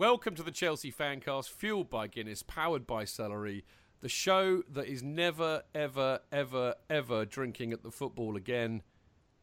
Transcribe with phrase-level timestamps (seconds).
[0.00, 3.66] Welcome to the Chelsea Fancast, fueled by Guinness, powered by Celery,
[4.00, 8.80] the show that is never, ever, ever, ever drinking at the football again,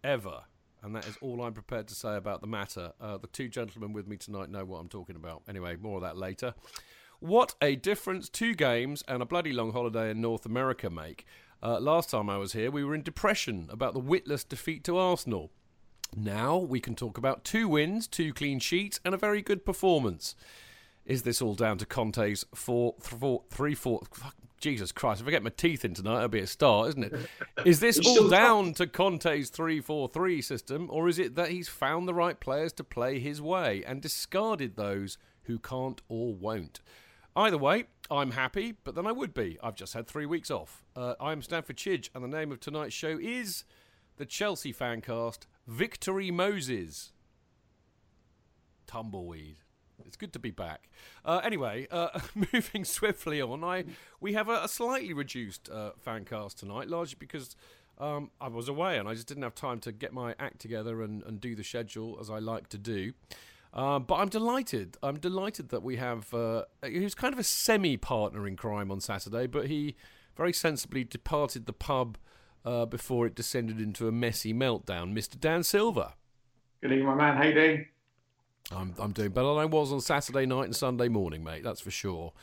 [0.03, 0.45] ever.
[0.81, 2.93] And that is all I'm prepared to say about the matter.
[2.99, 5.43] Uh, the two gentlemen with me tonight know what I'm talking about.
[5.47, 6.55] Anyway, more of that later.
[7.19, 11.27] What a difference two games and a bloody long holiday in North America make.
[11.61, 14.97] Uh, last time I was here, we were in depression about the witless defeat to
[14.97, 15.51] Arsenal.
[16.15, 20.35] Now we can talk about two wins, two clean sheets, and a very good performance.
[21.05, 24.01] Is this all down to Conte's four, four, three, four?
[24.11, 25.21] Fuck, Jesus Christ!
[25.21, 27.29] If I get my teeth in tonight, that'll be a start, isn't it?
[27.65, 32.13] Is this all down to Conte's three-four-three system, or is it that he's found the
[32.13, 36.81] right players to play his way and discarded those who can't or won't?
[37.35, 39.59] Either way, I'm happy, but then I would be.
[39.61, 40.83] I've just had three weeks off.
[40.95, 43.63] Uh, I'm Stamford Chidge, and the name of tonight's show is
[44.17, 47.11] the Chelsea Fancast Victory Moses.
[48.87, 49.57] Tumbleweed.
[50.05, 50.89] It's good to be back.
[51.25, 52.19] Uh, anyway, uh,
[52.53, 53.83] moving swiftly on, I
[54.21, 57.55] we have a, a slightly reduced uh, fan cast tonight, largely because
[57.97, 61.01] um, I was away and I just didn't have time to get my act together
[61.01, 63.13] and, and do the schedule as I like to do.
[63.73, 64.97] Um, but I'm delighted.
[65.03, 66.33] I'm delighted that we have.
[66.33, 69.95] Uh, he was kind of a semi partner in crime on Saturday, but he
[70.37, 72.17] very sensibly departed the pub
[72.67, 75.13] uh, before it descended into a messy meltdown.
[75.13, 75.39] Mr.
[75.39, 76.13] Dan Silver.
[76.81, 77.37] Good evening, my man.
[77.37, 77.85] How you doing?
[78.71, 81.63] I'm, I'm doing better than I was on Saturday night and Sunday morning, mate.
[81.63, 82.33] That's for sure.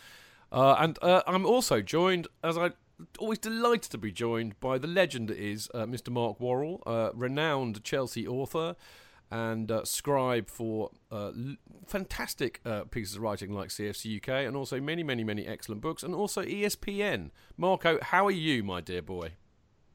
[0.51, 2.71] Uh, and uh, I'm also joined, as I
[3.19, 6.11] always delighted to be joined by the legend that is uh, Mr.
[6.11, 8.77] Mark Worrall, uh, renowned Chelsea author
[9.31, 14.81] and uh, scribe for uh, l- fantastic pieces of writing like CFC UK, and also
[14.81, 17.31] many, many, many excellent books, and also ESPN.
[17.59, 19.33] Marco, how are you, my dear boy?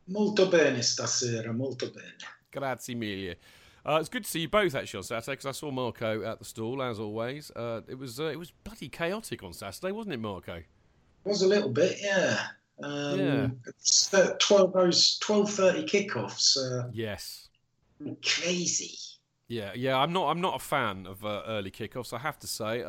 [0.10, 2.16] Molto bene stasera, molto bene.
[2.50, 3.38] Grazie mille.
[3.86, 6.40] Uh, it's good to see you both actually on Saturday because I saw Marco at
[6.40, 7.52] the stall as always.
[7.52, 10.56] Uh, it was uh, it was bloody chaotic on Saturday, wasn't it, Marco?
[10.56, 10.66] It
[11.24, 12.40] was a little bit, yeah.
[12.82, 13.48] Um, yeah.
[13.68, 16.58] It's uh, twelve those twelve thirty kickoffs.
[16.58, 17.50] Uh, yes.
[18.26, 18.98] Crazy.
[19.48, 19.98] Yeah, yeah.
[19.98, 22.14] I'm not I'm not a fan of uh, early kickoffs.
[22.14, 22.84] I have to say,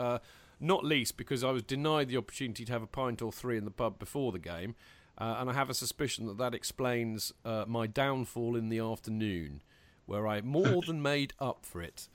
[0.58, 3.64] not least because I was denied the opportunity to have a pint or three in
[3.64, 4.74] the pub before the game.
[5.20, 9.62] Uh, and I have a suspicion that that explains uh, my downfall in the afternoon,
[10.06, 12.08] where I more than made up for it.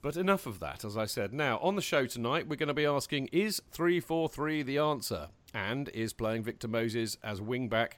[0.00, 1.32] But enough of that, as I said.
[1.32, 5.28] Now, on the show tonight, we're going to be asking Is 343 the answer?
[5.54, 7.92] And is playing Victor Moses as wingback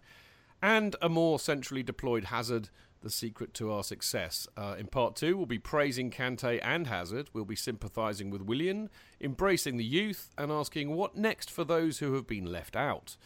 [0.63, 2.69] and a more centrally deployed Hazard
[3.03, 4.47] the secret to our success?
[4.57, 7.29] Uh, in part two, we'll be praising Kante and Hazard.
[7.33, 8.89] We'll be sympathising with Willian,
[9.21, 13.17] embracing the youth, and asking what next for those who have been left out.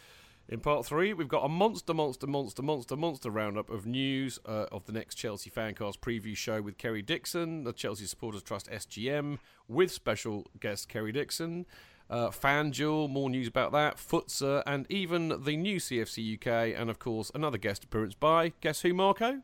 [0.47, 4.65] In part three, we've got a monster, monster, monster, monster, monster roundup of news uh,
[4.71, 9.39] of the next Chelsea Fancast preview show with Kerry Dixon, the Chelsea Supporters Trust SGM,
[9.67, 11.65] with special guest Kerry Dixon.
[12.11, 16.99] Uh, FanDuel, more news about that, Futsa, and even the new CFC UK, and of
[16.99, 19.41] course another guest appearance by guess who, Marco?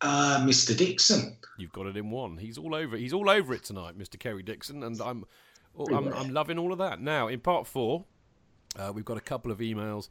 [0.00, 0.76] Uh, Mr.
[0.76, 1.36] Dixon.
[1.56, 2.38] You've got it in one.
[2.38, 2.96] He's all over.
[2.96, 4.18] He's all over it tonight, Mr.
[4.18, 5.24] Kerry Dixon, and I'm
[5.78, 7.00] Oh, I'm, I'm loving all of that.
[7.00, 8.04] Now, in part four,
[8.76, 10.08] uh, we've got a couple of emails.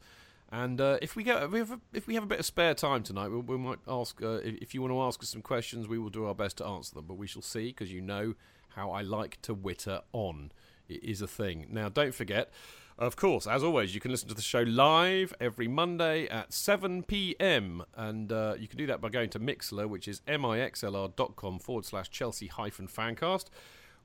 [0.50, 2.46] And uh, if we get if we, have a, if we have a bit of
[2.46, 5.42] spare time tonight, we, we might ask uh, if, you want to ask us some
[5.42, 5.88] questions.
[5.88, 8.34] We will do our best to answer them, but we shall see because you know
[8.68, 10.52] how I like to witter on.
[10.88, 11.66] It is a thing.
[11.68, 12.52] Now, don't forget,
[12.98, 17.02] of course, as always, you can listen to the show live every Monday at 7
[17.02, 17.82] p.m.
[17.96, 22.08] And uh, you can do that by going to Mixlr, which is mixlr.com forward slash
[22.10, 23.46] Chelsea hyphen fancast,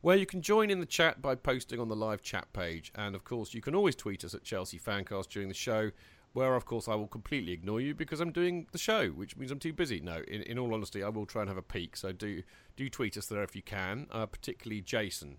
[0.01, 2.91] where you can join in the chat by posting on the live chat page.
[2.95, 5.91] And of course, you can always tweet us at Chelsea fancast during the show
[6.33, 9.51] where of course I will completely ignore you because I'm doing the show, which means
[9.51, 9.99] I'm too busy.
[9.99, 11.97] No, in, in all honesty, I will try and have a peek.
[11.97, 12.43] So do
[12.75, 15.37] do tweet us there if you can, uh, particularly Jason,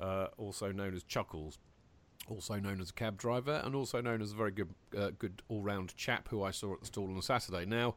[0.00, 1.58] uh, also known as Chuckles,
[2.28, 5.42] also known as a cab driver, and also known as a very good uh, good
[5.48, 7.64] all round chap who I saw at the stall on Saturday.
[7.64, 7.94] Now,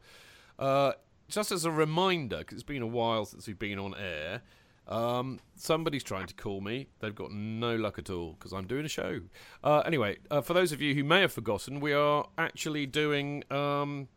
[0.58, 0.92] uh,
[1.28, 4.42] just as a reminder, because it's been a while since we've been on air.
[4.88, 6.88] Um, somebody's trying to call me.
[7.00, 9.20] They've got no luck at all because I'm doing a show.
[9.62, 13.44] Uh, anyway, uh, for those of you who may have forgotten, we are actually doing
[13.50, 14.08] um,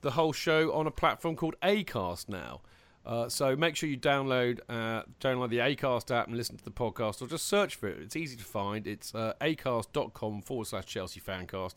[0.00, 2.60] the whole show on a platform called Acast now.
[3.06, 6.70] Uh, so make sure you download uh, download the Acast app and listen to the
[6.70, 7.98] podcast, or just search for it.
[8.00, 8.86] It's easy to find.
[8.86, 11.76] It's uh, acast.com forward slash Chelsea Fancast.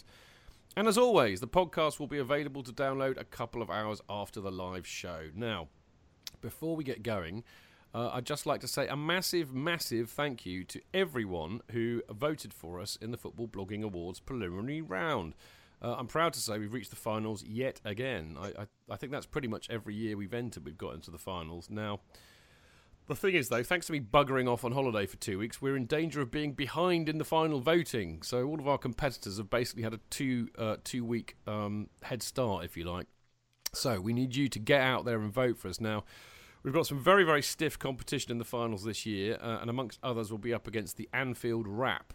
[0.76, 4.42] And as always, the podcast will be available to download a couple of hours after
[4.42, 5.30] the live show.
[5.36, 5.68] Now,
[6.42, 7.44] before we get going,
[7.94, 12.54] uh, I'd just like to say a massive, massive thank you to everyone who voted
[12.54, 15.36] for us in the Football Blogging Awards preliminary round.
[15.82, 18.38] Uh, I'm proud to say we've reached the finals yet again.
[18.40, 21.18] I, I, I, think that's pretty much every year we've entered, we've got into the
[21.18, 21.70] finals.
[21.70, 22.00] Now,
[23.08, 25.76] the thing is, though, thanks to me buggering off on holiday for two weeks, we're
[25.76, 28.22] in danger of being behind in the final voting.
[28.22, 32.24] So all of our competitors have basically had a two uh, two week um, head
[32.24, 33.08] start, if you like.
[33.74, 36.06] So we need you to get out there and vote for us now.
[36.64, 40.00] We've got some very, very stiff competition in the finals this year, uh, and amongst
[40.02, 42.14] others, we'll be up against the Anfield Wrap,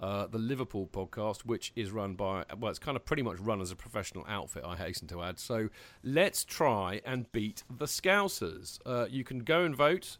[0.00, 3.60] uh, the Liverpool podcast, which is run by, well, it's kind of pretty much run
[3.60, 5.40] as a professional outfit, I hasten to add.
[5.40, 5.70] So
[6.04, 8.78] let's try and beat the Scousers.
[8.86, 10.16] Uh, you can go and vote.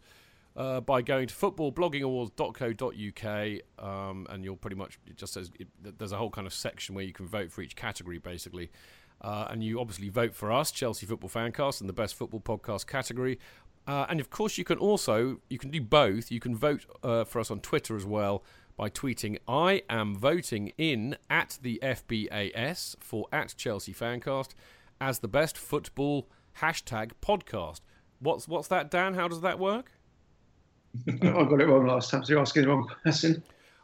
[0.57, 6.11] Uh, by going to footballbloggingawards.co.uk, um, and you'll pretty much it just says it, there's
[6.11, 8.69] a whole kind of section where you can vote for each category, basically.
[9.21, 12.87] Uh, and you obviously vote for us, Chelsea Football Fancast, in the best football podcast
[12.87, 13.37] category.
[13.89, 16.29] Uh, and of course, you can also you can do both.
[16.29, 18.43] You can vote uh, for us on Twitter as well
[18.77, 24.49] by tweeting "I am voting in at the FBAS for at Chelsea Fancast
[25.01, 26.29] as the best football
[26.61, 27.81] hashtag podcast."
[28.19, 29.15] What's what's that, Dan?
[29.15, 29.91] How does that work?
[31.07, 33.41] I got it wrong last time, so you're asking the wrong person.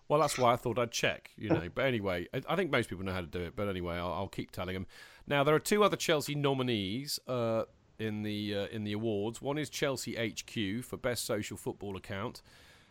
[0.07, 1.67] Well, that's why I thought I'd check, you know.
[1.73, 3.55] But anyway, I think most people know how to do it.
[3.55, 4.85] But anyway, I'll, I'll keep telling them.
[5.25, 7.63] Now, there are two other Chelsea nominees uh,
[7.99, 9.41] in the uh, in the awards.
[9.41, 12.41] One is Chelsea HQ for best social football account,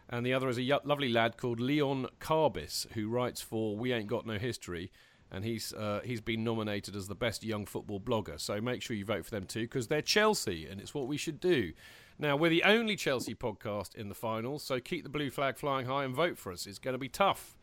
[0.08, 3.92] and the other is a y- lovely lad called Leon Carbis who writes for We
[3.92, 4.90] Ain't Got No History,
[5.30, 8.40] and he's uh, he's been nominated as the best young football blogger.
[8.40, 11.16] So make sure you vote for them too because they're Chelsea, and it's what we
[11.16, 11.72] should do.
[12.18, 15.86] Now we're the only Chelsea podcast in the finals, so keep the blue flag flying
[15.86, 16.66] high and vote for us.
[16.66, 17.56] It's going to be tough.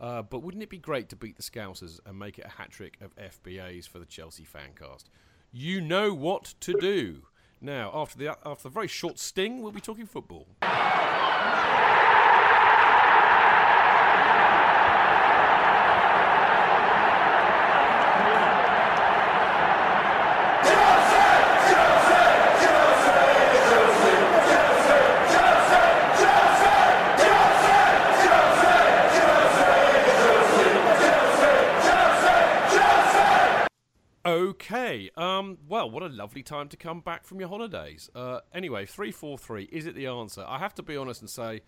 [0.00, 2.70] Uh, but wouldn't it be great to beat the Scousers and make it a hat
[2.70, 5.06] trick of FBAs for the Chelsea fancast?
[5.52, 7.22] You know what to do.
[7.60, 10.46] Now, after the after the very short sting, we'll be talking football.
[34.98, 35.10] Okay.
[35.16, 38.10] Um, well, what a lovely time to come back from your holidays.
[38.14, 40.44] Uh, anyway, 343, is it the answer?
[40.46, 41.62] I have to be honest and say,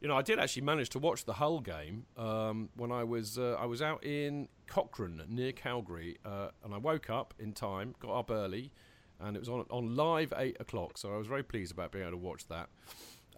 [0.00, 3.38] you know, I did actually manage to watch the whole game um, when I was
[3.38, 7.94] uh, I was out in Cochrane near Calgary, uh, and I woke up in time,
[8.00, 8.70] got up early,
[9.18, 10.98] and it was on on live eight o'clock.
[10.98, 12.68] So I was very pleased about being able to watch that.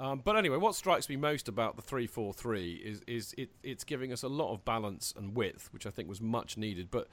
[0.00, 3.50] Um, but anyway, what strikes me most about the three four three is is it,
[3.62, 6.91] it's giving us a lot of balance and width, which I think was much needed.
[6.91, 7.07] But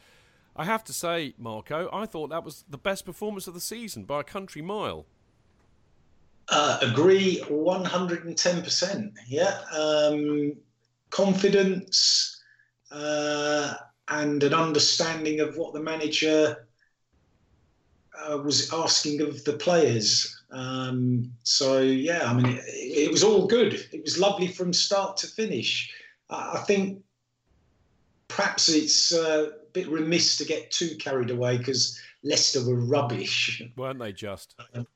[0.55, 4.03] I have to say, Marco, I thought that was the best performance of the season
[4.03, 5.05] by a country mile.
[6.49, 9.13] Uh, agree 110%.
[9.27, 9.59] Yeah.
[9.75, 10.53] Um,
[11.09, 12.41] confidence
[12.91, 13.73] uh,
[14.09, 16.67] and an understanding of what the manager
[18.19, 20.43] uh, was asking of the players.
[20.51, 23.73] Um, so, yeah, I mean, it, it, was all good.
[23.91, 25.91] It was lovely from start to finish.
[26.29, 27.03] I think
[28.27, 33.99] perhaps it's uh, bit remiss to get too carried away because Leicester were rubbish, weren't
[33.99, 34.13] they?
[34.13, 34.55] Just.
[34.73, 34.87] Um,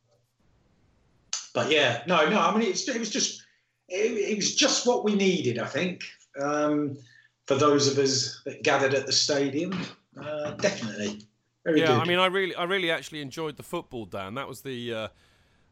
[1.53, 2.39] but yeah, no, no.
[2.39, 3.43] I mean, it was just
[3.89, 6.03] it, it was just what we needed, I think,
[6.39, 6.97] um,
[7.45, 9.73] for those of us that gathered at the stadium.
[10.19, 11.21] Uh, definitely,
[11.65, 11.99] very yeah, good.
[11.99, 14.35] I mean, I really, I really actually enjoyed the football, Dan.
[14.35, 15.07] That was the uh,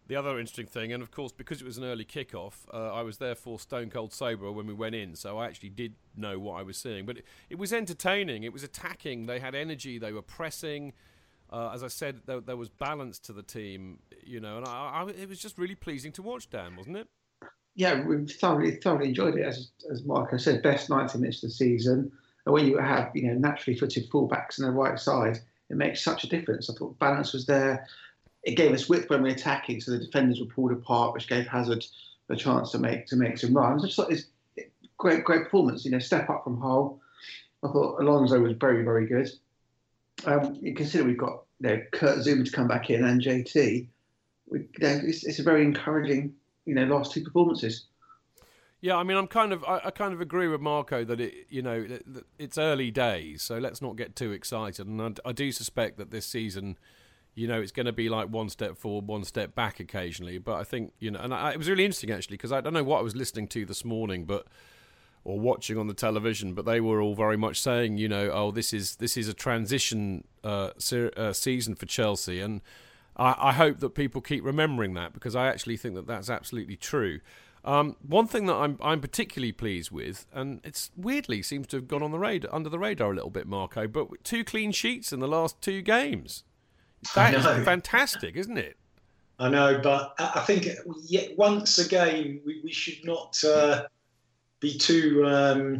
[0.07, 3.01] the other interesting thing, and of course, because it was an early kickoff, uh, I
[3.01, 6.59] was therefore stone cold sober when we went in, so I actually did know what
[6.59, 7.05] I was seeing.
[7.05, 8.43] But it, it was entertaining.
[8.43, 9.25] It was attacking.
[9.25, 9.97] They had energy.
[9.97, 10.93] They were pressing.
[11.51, 15.03] Uh, as I said, there, there, was balance to the team, you know, and I,
[15.05, 16.49] I, it was just really pleasing to watch.
[16.49, 17.07] Dan, wasn't it?
[17.75, 19.45] Yeah, we thoroughly, thoroughly enjoyed it.
[19.45, 22.11] As as Marco said, best ninety minutes of the season.
[22.45, 26.03] And when you have, you know, naturally footed fullbacks on the right side, it makes
[26.03, 26.69] such a difference.
[26.69, 27.87] I thought balance was there
[28.45, 31.27] it gave us width when we were attacking, so the defenders were pulled apart, which
[31.27, 31.85] gave Hazard
[32.29, 33.83] a chance to make to make some runs.
[33.83, 34.27] I just thought this
[34.97, 35.83] great great performance.
[35.83, 37.01] You know, step up from Hull.
[37.63, 39.29] I thought Alonso was very very good.
[40.25, 43.87] Um, you consider we've got you know, Kurt Zouma to come back in and JT.
[44.47, 46.33] We, you know, it's, it's a very encouraging
[46.65, 47.85] you know last two performances.
[48.81, 51.33] Yeah, I mean, I'm kind of, I, I, kind of agree with Marco that it,
[51.49, 51.87] you know,
[52.37, 54.85] it's early days, so let's not get too excited.
[54.85, 56.77] And I, I do suspect that this season,
[57.35, 60.37] you know, it's going to be like one step forward, one step back occasionally.
[60.37, 62.73] But I think, you know, and I, it was really interesting actually because I don't
[62.73, 64.47] know what I was listening to this morning, but
[65.25, 68.51] or watching on the television, but they were all very much saying, you know, oh,
[68.51, 72.61] this is this is a transition uh, se- uh, season for Chelsea, and
[73.17, 76.75] I, I, hope that people keep remembering that because I actually think that that's absolutely
[76.75, 77.19] true.
[77.65, 81.87] Um, one thing that I'm I'm particularly pleased with, and it's weirdly seems to have
[81.87, 85.11] gone on the radar under the radar a little bit, Marco, but two clean sheets
[85.11, 86.44] in the last two games.
[87.13, 88.77] That is fantastic, isn't it?
[89.37, 90.67] I know, but I think
[91.03, 93.83] yet once again we, we should not uh,
[94.61, 95.77] be too um,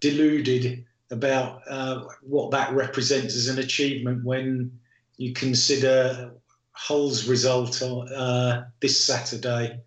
[0.00, 4.78] deluded about uh, what that represents as an achievement when
[5.16, 6.32] you consider
[6.72, 9.80] Hull's result uh, this Saturday,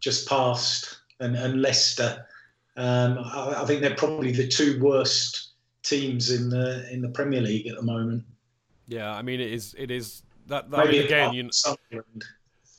[0.00, 2.26] just past, and, and Leicester.
[2.76, 5.52] Um, I, I, think they're probably the two worst
[5.82, 8.24] teams in the in the Premier League at the moment.
[8.88, 9.74] Yeah, I mean it is.
[9.78, 10.70] It is that.
[10.70, 11.50] that Maybe again, you know,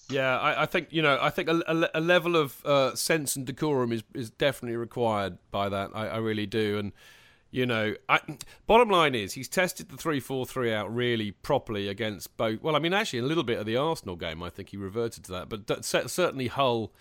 [0.09, 1.19] Yeah, I, I, think you know.
[1.21, 5.37] I think a, a, a level of uh, sense and decorum is, is definitely required
[5.51, 5.91] by that.
[5.93, 6.93] I, I really do, and
[7.51, 8.19] you know, I,
[8.65, 12.59] bottom line is he's tested the three four three out really properly against both.
[12.63, 15.23] Well, I mean, actually, a little bit of the Arsenal game, I think he reverted
[15.25, 16.91] to that, but certainly Hull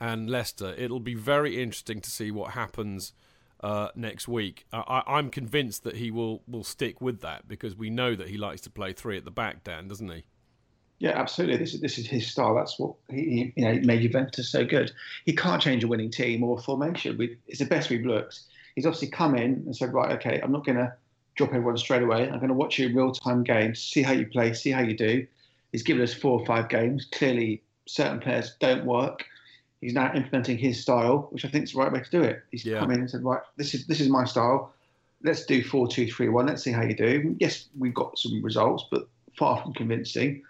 [0.00, 0.74] and Leicester.
[0.76, 3.12] It'll be very interesting to see what happens
[3.60, 4.66] uh, next week.
[4.72, 8.36] I, am convinced that he will will stick with that because we know that he
[8.36, 10.24] likes to play three at the back, Dan, doesn't he?
[10.98, 11.56] Yeah, absolutely.
[11.56, 12.54] This is this is his style.
[12.54, 14.92] That's what he, you know made Juventus so good.
[15.24, 17.16] He can't change a winning team or formation.
[17.16, 18.40] We, it's the best we've looked.
[18.74, 20.92] He's obviously come in and said, right, okay, I'm not going to
[21.34, 22.28] drop everyone straight away.
[22.28, 24.82] I'm going to watch you in real time games, see how you play, see how
[24.82, 25.26] you do.
[25.72, 27.06] He's given us four or five games.
[27.12, 29.24] Clearly, certain players don't work
[29.80, 32.42] he's now implementing his style, which I think is the right way to do it.
[32.50, 32.80] He's yeah.
[32.80, 34.72] come in and said, right, this is this is my style.
[35.22, 36.46] Let's do four two three one.
[36.46, 37.36] Let's see how you do.
[37.38, 40.42] Yes, we've got some results, but far from convincing.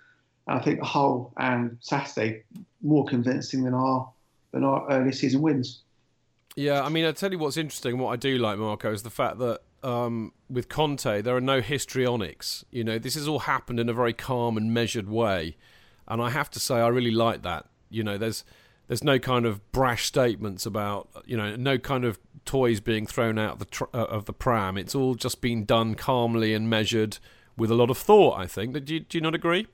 [0.47, 2.43] And I think Hull and Saturday
[2.83, 4.11] more convincing than our
[4.53, 5.83] than our early season wins.
[6.57, 7.99] Yeah, I mean, I tell you what's interesting.
[7.99, 11.61] What I do like, Marco, is the fact that um, with Conte, there are no
[11.61, 12.65] histrionics.
[12.71, 15.57] You know, this has all happened in a very calm and measured way,
[16.09, 17.67] and I have to say, I really like that.
[17.91, 18.45] You know, there's
[18.89, 23.39] there's no kind of brash statements about you know no kind of toys being thrown
[23.39, 24.77] out of the tr- uh, of the pram.
[24.77, 27.19] It's all just been done calmly and measured
[27.57, 28.39] with a lot of thought.
[28.39, 28.73] I think.
[28.85, 29.69] Do you, do you not agree?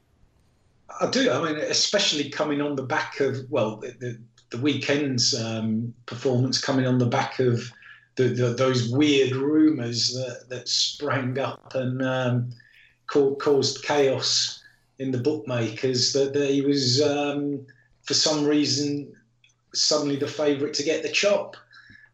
[1.00, 1.30] I do.
[1.30, 6.60] I mean, especially coming on the back of well, the, the, the weekend's um, performance
[6.60, 7.72] coming on the back of
[8.16, 12.50] the, the, those weird rumours that, that sprang up and um,
[13.06, 14.62] caused chaos
[14.98, 17.66] in the bookmakers that, that he was um,
[18.04, 19.12] for some reason
[19.74, 21.56] suddenly the favourite to get the chop.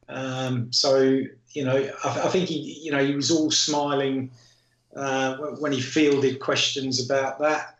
[0.09, 4.31] Um, so you know, I, I, think he, you know, he was all smiling
[4.97, 7.77] uh, when he fielded questions about that.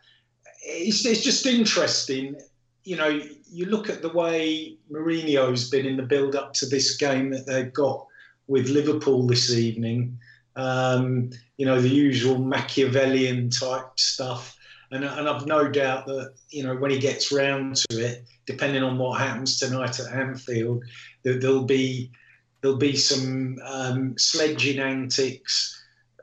[0.63, 2.35] It's, it's, just interesting.
[2.83, 7.29] You know, you look at the way Mourinho's been in the build-up to this game
[7.31, 8.05] that they've got
[8.47, 10.17] with Liverpool this evening.
[10.55, 14.57] Um, you know, the usual Machiavellian type stuff
[14.91, 18.83] and, and I've no doubt that you know when he gets round to it, depending
[18.83, 20.83] on what happens tonight at Anfield,
[21.23, 22.11] there, will be
[22.61, 25.81] there'll be some um, sledging antics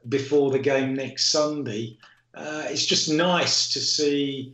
[0.08, 1.96] before the game next Sunday.
[2.34, 4.52] Uh, it's just nice to see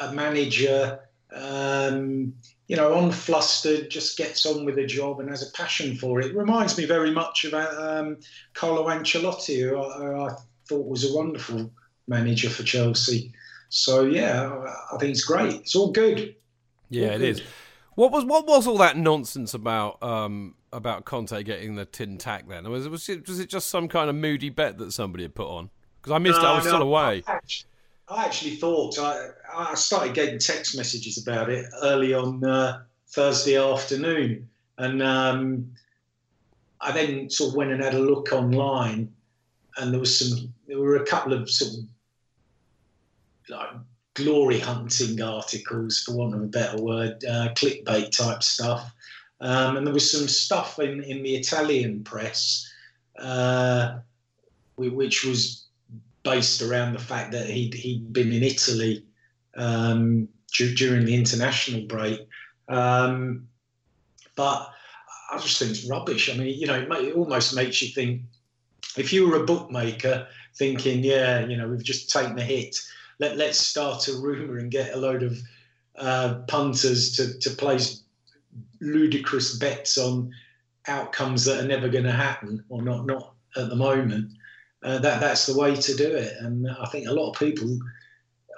[0.00, 1.00] a manager,
[1.32, 2.34] um,
[2.66, 6.26] you know, unflustered, just gets on with the job and has a passion for it.
[6.26, 8.18] it reminds me very much about um,
[8.52, 10.34] Carlo Ancelotti, who I, who I
[10.68, 11.70] thought was a wonderful
[12.08, 13.32] manager for Chelsea.
[13.68, 14.50] So yeah,
[14.92, 15.54] I think it's great.
[15.54, 16.34] It's all good.
[16.88, 17.28] Yeah, all it good.
[17.28, 17.42] is.
[17.94, 22.48] What was what was all that nonsense about um, about Conte getting the tin tack?
[22.48, 25.24] Then was it, was it was it just some kind of moody bet that somebody
[25.24, 25.70] had put on?
[26.00, 26.38] Because I missed.
[26.38, 26.44] it.
[26.44, 27.24] I was No, still away.
[27.26, 27.68] I actually,
[28.08, 33.56] I actually thought I, I started getting text messages about it early on uh, Thursday
[33.56, 34.48] afternoon,
[34.78, 35.72] and um,
[36.80, 39.12] I then sort of went and had a look online,
[39.76, 40.54] and there was some.
[40.68, 41.78] There were a couple of sort of
[43.50, 43.70] like
[44.14, 48.90] glory hunting articles, for want of a better word, uh, clickbait type stuff,
[49.40, 52.68] um, and there was some stuff in in the Italian press,
[53.18, 53.98] uh,
[54.76, 55.66] which was
[56.22, 59.04] based around the fact that he'd, he'd been in Italy
[59.56, 62.20] um, du- during the international break.
[62.68, 63.48] Um,
[64.36, 64.70] but
[65.30, 66.28] I just think it's rubbish.
[66.28, 68.22] I mean, you know, it, ma- it almost makes you think
[68.96, 70.26] if you were a bookmaker
[70.56, 72.76] thinking, yeah, you know, we've just taken a hit,
[73.18, 75.38] let, let's start a rumour and get a load of
[75.96, 78.02] uh, punters to, to place
[78.80, 80.32] ludicrous bets on
[80.86, 84.30] outcomes that are never going to happen or not, not at the moment
[84.82, 86.34] uh, that that's the way to do it.
[86.40, 87.78] And I think a lot of people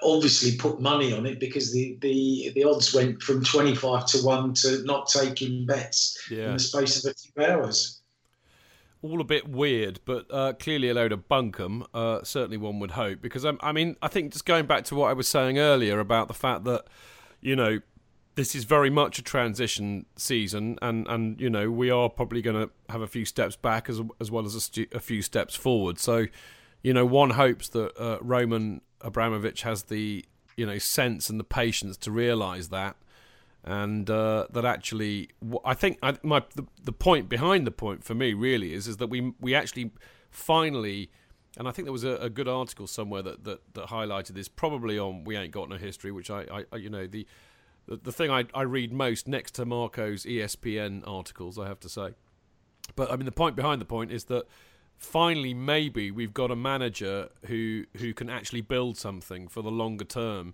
[0.03, 4.53] obviously put money on it because the the, the odds went from 25 to 1
[4.55, 8.00] to not taking bets in the space of a few hours.
[9.01, 11.85] All a bit weird, but uh, clearly a load of bunkum.
[11.93, 14.95] Uh, certainly, one would hope because um, I mean, I think just going back to
[14.95, 16.85] what I was saying earlier about the fact that
[17.41, 17.79] you know
[18.35, 22.67] this is very much a transition season, and, and you know we are probably going
[22.67, 25.55] to have a few steps back as as well as a, stu- a few steps
[25.55, 25.99] forward.
[25.99, 26.27] So,
[26.81, 31.43] you know, one hopes that uh, Roman Abramovich has the you know sense and the
[31.43, 32.95] patience to realise that,
[33.63, 35.29] and uh, that actually,
[35.63, 38.97] I think I, my the, the point behind the point for me really is is
[38.97, 39.91] that we we actually
[40.29, 41.11] finally.
[41.57, 44.47] And I think there was a, a good article somewhere that, that, that highlighted this,
[44.47, 47.27] probably on We Ain't Got No History, which I, I you know, the
[47.87, 52.13] the, thing I, I read most next to Marco's ESPN articles, I have to say.
[52.95, 54.45] But I mean, the point behind the point is that
[54.97, 60.05] finally, maybe we've got a manager who who can actually build something for the longer
[60.05, 60.53] term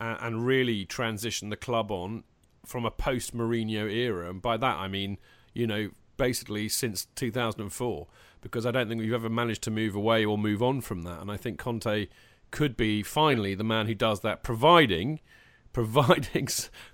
[0.00, 2.24] and really transition the club on
[2.64, 4.30] from a post Mourinho era.
[4.30, 5.18] And by that, I mean,
[5.54, 8.06] you know, basically since 2004,
[8.40, 11.20] because I don't think we've ever managed to move away or move on from that.
[11.20, 12.08] And I think Conte
[12.50, 15.20] could be finally the man who does that, providing
[15.72, 16.46] providing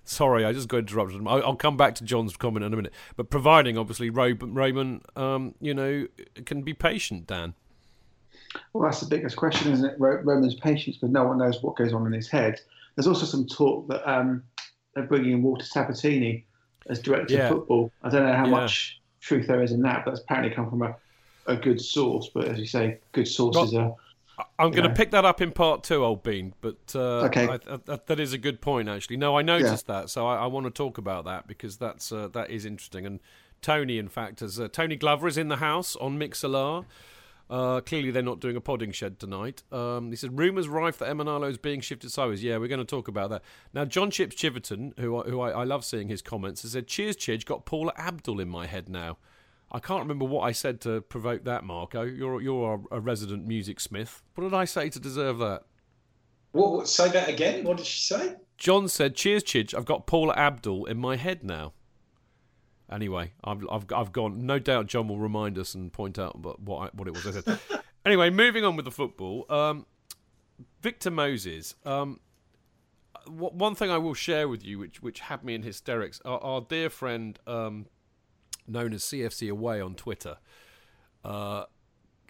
[0.05, 3.29] sorry i just got interrupted I'll, come back to john's comment in a minute but
[3.29, 6.07] providing obviously Ro- roman um, you know
[6.47, 7.55] can be patient dan
[8.73, 9.99] Well, that's the biggest question, isn't it?
[9.99, 12.61] Ro- Roman's patience, because no one knows what goes on in his head.
[12.95, 14.43] There's also some talk that um,
[14.99, 16.45] they're bringing in Walter Sabatini
[16.89, 17.49] as director Yeah.
[17.49, 17.93] of football.
[18.03, 18.51] I don't know how Yeah.
[18.51, 20.97] much truth there is in that, but that's apparently come from a,
[21.47, 22.31] a good source.
[22.35, 23.95] But as you say, good sources are.
[24.61, 27.49] i'm going to pick that up in part two old bean but uh, Okay.
[27.49, 27.55] I,
[27.89, 30.65] I, that, is a good point actually no i noticed that so i, I want
[30.67, 33.19] to talk about that because that's uh, that is interesting and
[33.63, 36.85] tony in fact as uh, tony glover is in the house on Mixlr
[37.51, 39.63] Uh, clearly, they're not doing a podding shed tonight.
[39.73, 42.43] Um, he said, rumours rife that Emenalo is being shifted sideways.
[42.43, 43.43] Yeah, we're going to talk about that.
[43.73, 46.87] Now, John Chips Chiverton, who, I, who I, I love seeing his comments, has said,
[46.87, 49.17] Cheers, Chidge, got Paula Abdul in my head now.
[49.71, 52.03] I can't remember what I said to provoke that, Marco.
[52.03, 54.23] You're, you're a, a resident music smith.
[54.35, 55.63] What did I say to deserve that?
[56.53, 57.65] What, what, say that again.
[57.65, 58.37] What did she say?
[58.57, 61.73] John said, Cheers, Chidge, I've got Paula Abdul in my head now.
[62.91, 64.47] Anyway, I've, I've, I've gone.
[64.47, 67.41] No doubt John will remind us and point out what, I, what it was I
[67.41, 67.59] said.
[68.05, 69.45] anyway, moving on with the football.
[69.51, 69.87] Um,
[70.81, 71.75] Victor Moses.
[71.85, 72.21] Um,
[73.27, 76.61] one thing I will share with you, which which had me in hysterics, our, our
[76.63, 77.87] dear friend, um,
[78.67, 80.39] known as CFC Away on Twitter,
[81.25, 81.65] uh,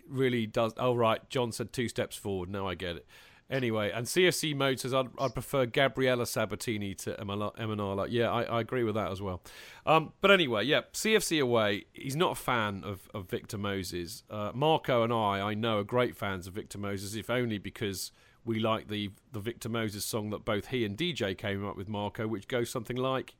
[0.08, 0.72] really does.
[0.76, 2.50] Oh right, John said two steps forward.
[2.50, 3.06] Now I get it.
[3.50, 8.06] Anyway, and CFC Mode says I'd, I'd prefer Gabriela Sabatini to Emenalo.
[8.10, 9.40] Yeah, I, I agree with that as well.
[9.86, 11.86] Um, but anyway, yeah, CFC away.
[11.94, 14.22] He's not a fan of, of Victor Moses.
[14.28, 18.12] Uh, Marco and I, I know, are great fans of Victor Moses, if only because
[18.44, 21.88] we like the the Victor Moses song that both he and DJ came up with,
[21.88, 23.34] Marco, which goes something like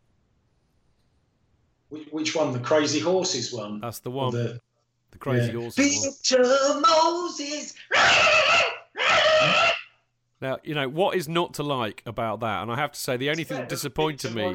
[1.90, 2.53] Which, one?
[2.53, 3.81] The Crazy Horses one?
[3.81, 4.59] "That's the one, the,
[5.11, 5.61] the, Crazy yeah.
[5.61, 6.83] Horses." one.
[6.83, 7.75] Moses.
[10.40, 13.16] Now, you know what is not to like about that, and I have to say,
[13.16, 14.42] the only thing that disappointed me.
[14.42, 14.51] Yeah,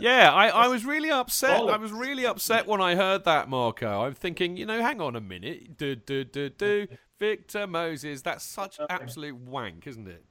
[0.00, 1.60] Yeah, I, I was really upset.
[1.60, 4.02] I was really upset when I heard that, Marco.
[4.02, 5.76] I'm thinking, you know, hang on a minute.
[5.78, 6.88] Do, do, do, do.
[7.20, 8.22] Victor Moses.
[8.22, 10.24] That's such absolute wank, isn't it?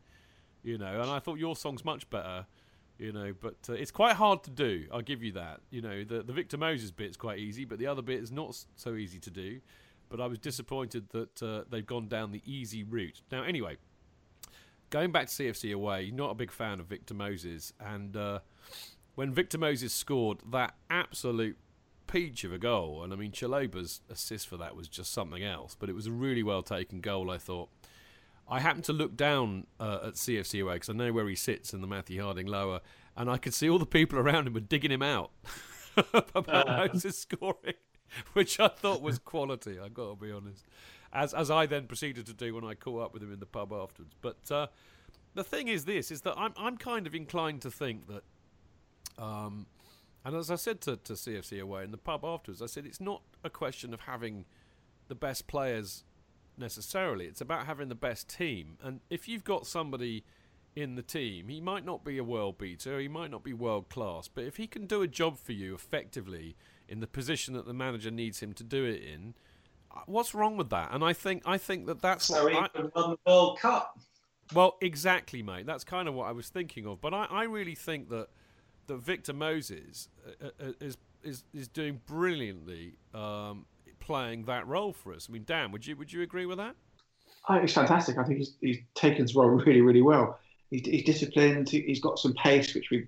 [0.62, 2.46] You know, and I thought your song's much better,
[2.98, 4.86] you know, but uh, it's quite hard to do.
[4.92, 5.62] I'll give you that.
[5.70, 8.58] You know, the, the Victor Moses bit's quite easy, but the other bit is not
[8.76, 9.60] so easy to do.
[10.14, 13.24] But I was disappointed that uh, they've gone down the easy route.
[13.32, 13.78] Now, anyway,
[14.92, 18.40] going back to CFC away, not a big fan of Victor Moses, and uh,
[19.16, 21.58] when Victor Moses scored that absolute
[22.06, 25.76] peach of a goal, and I mean Chalobah's assist for that was just something else,
[25.80, 27.32] but it was a really well taken goal.
[27.32, 27.70] I thought.
[28.48, 31.74] I happened to look down uh, at CFC away because I know where he sits
[31.74, 32.82] in the Matthew Harding lower,
[33.18, 35.32] and I could see all the people around him were digging him out
[36.14, 36.88] about uh.
[36.94, 37.74] Moses scoring,
[38.34, 39.80] which I thought was quality.
[39.80, 40.66] I've got to be honest,
[41.12, 43.46] as as I then proceeded to do when I caught up with him in the
[43.46, 44.16] pub afterwards.
[44.22, 44.68] But uh,
[45.34, 48.24] the thing is, this is that I'm I'm kind of inclined to think that
[49.18, 49.68] um,
[50.26, 53.02] and as I said to, to CFC away in the pub afterwards, I said it's
[53.02, 54.46] not a question of having
[55.08, 56.04] the best players
[56.58, 57.26] necessarily.
[57.26, 58.78] It's about having the best team.
[58.82, 60.24] And if you've got somebody
[60.76, 63.90] in the team, he might not be a world beater, he might not be world
[63.90, 66.56] class, but if he can do a job for you effectively
[66.88, 69.34] in the position that the manager needs him to do it in,
[69.92, 70.90] uh, what's wrong with that?
[70.94, 74.00] And I think I think that that's so what he I, won the World Cup.
[74.54, 75.66] Well, exactly, mate.
[75.66, 77.02] That's kind of what I was thinking of.
[77.02, 78.28] But I, I really think that
[78.88, 80.10] that Victor Moses
[80.42, 83.66] uh, uh, is is is doing brilliantly, um,
[84.00, 85.28] playing that role for us.
[85.30, 86.76] I mean, Dan, would you would you agree with that?
[87.48, 88.18] I think it's fantastic.
[88.18, 90.40] I think he's, he's taken his role really, really well.
[90.70, 91.70] He's, he's disciplined.
[91.70, 93.08] He's got some pace, which we've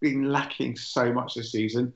[0.00, 1.92] been lacking so much this season.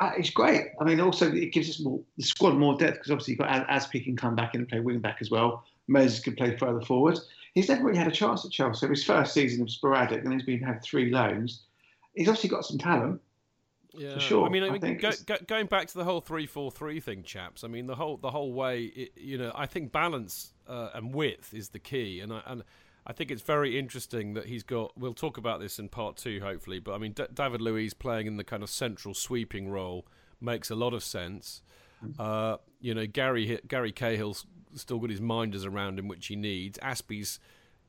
[0.00, 0.66] Uh, it's great.
[0.80, 3.68] I mean, also it gives us more the squad more depth because obviously you've got
[3.68, 5.64] Azpi can come back in and play wing back as well.
[5.88, 7.18] Moses can play further forward.
[7.54, 8.86] He's never really had a chance at Chelsea.
[8.88, 11.62] His first season was sporadic, and he's been had three loans
[12.16, 13.20] he's obviously got some talent.
[13.94, 14.46] Yeah, for sure.
[14.46, 17.64] I mean, I mean go, go, going back to the whole three-four-three thing, chaps.
[17.64, 18.84] I mean, the whole the whole way.
[18.84, 22.62] It, you know, I think balance uh, and width is the key, and I, and
[23.06, 24.98] I think it's very interesting that he's got.
[24.98, 26.80] We'll talk about this in part two, hopefully.
[26.80, 30.06] But I mean, D- David Luiz playing in the kind of central sweeping role
[30.40, 31.62] makes a lot of sense.
[32.04, 32.14] Mm.
[32.18, 36.78] Uh, you know, Gary Gary Cahill's still got his minders around him, which he needs.
[36.78, 37.38] Azpi's,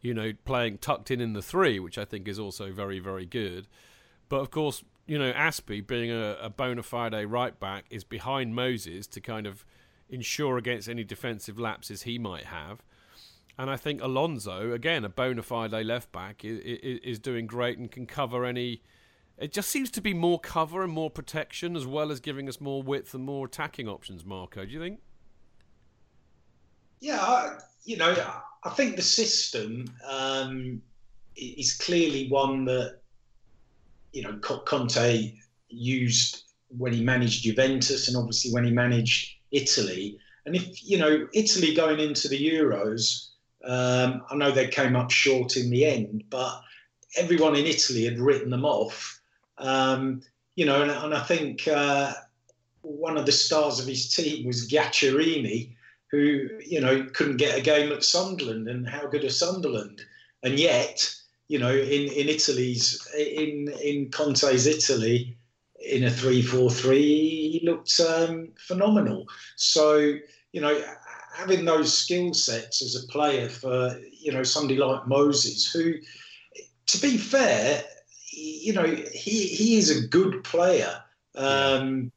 [0.02, 3.26] you know, playing tucked in in the three, which I think is also very very
[3.26, 3.68] good.
[4.30, 8.54] But of course, you know, Azpi being a, a bona fide right back is behind
[8.54, 9.66] Moses to kind of
[10.10, 12.84] ensure against any defensive lapses he might have.
[13.58, 16.60] And I think Alonso, again, a bona fide left back, is,
[17.04, 18.84] is doing great and can cover any.
[19.38, 22.62] It just seems to be more cover and more protection, as well as giving us
[22.62, 24.24] more width and more attacking options.
[24.24, 25.00] Marco, do you think?
[27.00, 28.16] Yeah, you know,
[28.64, 30.82] I think the system um,
[31.36, 33.00] is clearly one that
[34.12, 35.34] you know Conte
[35.70, 40.20] used when he managed Juventus and obviously when he managed Italy.
[40.46, 43.27] And if you know Italy going into the Euros,
[43.68, 46.62] um, I know they came up short in the end, but
[47.18, 49.20] everyone in Italy had written them off.
[49.58, 50.22] Um,
[50.56, 52.14] you know, and, and I think uh,
[52.82, 55.74] one of the stars of his team was Giaccherini,
[56.12, 60.02] who you know couldn't get a game at Sunderland, and how good are Sunderland?
[60.44, 61.14] And yet,
[61.48, 65.38] you know, in, in Italy's in in Conte's Italy,
[65.80, 69.26] in a three-four-three, he looked um, phenomenal.
[69.58, 70.16] So
[70.54, 70.82] you know,
[71.38, 75.94] having those skill sets as a player for you know somebody like Moses, who,
[76.88, 77.84] to be fair,
[78.32, 81.02] you know, he he is a good player.
[81.36, 82.12] Um,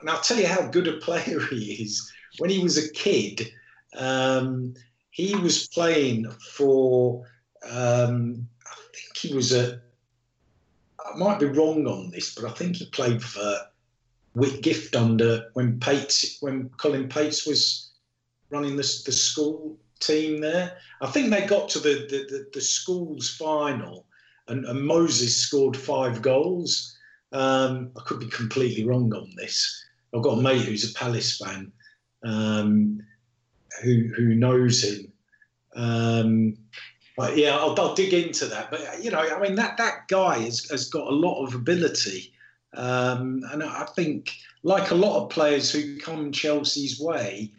[0.00, 2.12] and I'll tell you how good a player he is.
[2.38, 3.50] When he was a kid,
[3.96, 4.74] um,
[5.10, 7.24] he was playing for
[7.68, 9.80] um, I think he was a.
[11.00, 13.58] I might be wrong on this, but I think he played for
[14.36, 17.85] Whitgift under when Pates when Colin Pates was
[18.50, 20.76] running the the school team there.
[21.00, 24.06] I think they got to the the, the, the school's final,
[24.48, 26.96] and, and, Moses scored five goals.
[27.32, 29.84] Um, I could be completely wrong on this.
[30.14, 31.72] I've got a mate who's a Palace fan,
[32.24, 33.00] um,
[33.82, 35.12] who who knows him.
[35.74, 36.56] Um,
[37.16, 38.70] but yeah, I'll, I'll, dig into that.
[38.70, 42.32] But you know, I mean, that that guy has, has got a lot of ability,
[42.74, 44.32] um, and I think,
[44.62, 47.52] like a lot of players who come Chelsea's way,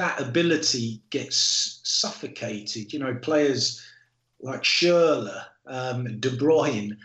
[0.00, 2.90] that ability gets suffocated.
[2.90, 3.84] You know, players
[4.40, 6.96] like Schürrle, um, De Bruyne,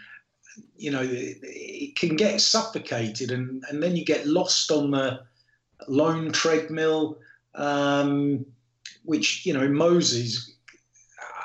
[0.78, 5.20] you know, it, it, can get suffocated, and and then you get lost on the
[5.90, 7.20] loan treadmill,
[7.56, 8.46] um,
[9.04, 10.54] which you know Moses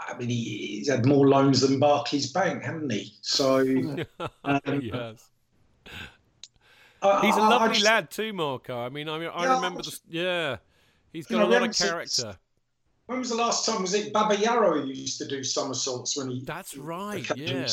[0.09, 3.15] I mean, he, he's had more loans than Barclays Bank, haven't he?
[3.23, 3.59] So,
[4.45, 5.31] um, yes.
[7.23, 8.79] He's a lovely just, lad too, Marco.
[8.79, 10.57] I mean, I mean, I yeah, remember the yeah.
[11.13, 12.37] He's got know, a lot of character.
[13.07, 13.83] when was the last time?
[13.83, 16.45] Was it Baba Yarrow who used to do somersaults when he?
[16.45, 17.29] That's right.
[17.37, 17.67] Yeah.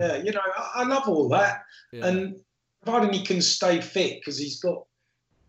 [0.00, 2.06] Yeah, you know, I, I love all that, yeah.
[2.06, 2.40] and
[2.82, 4.84] providing he can stay fit because he's got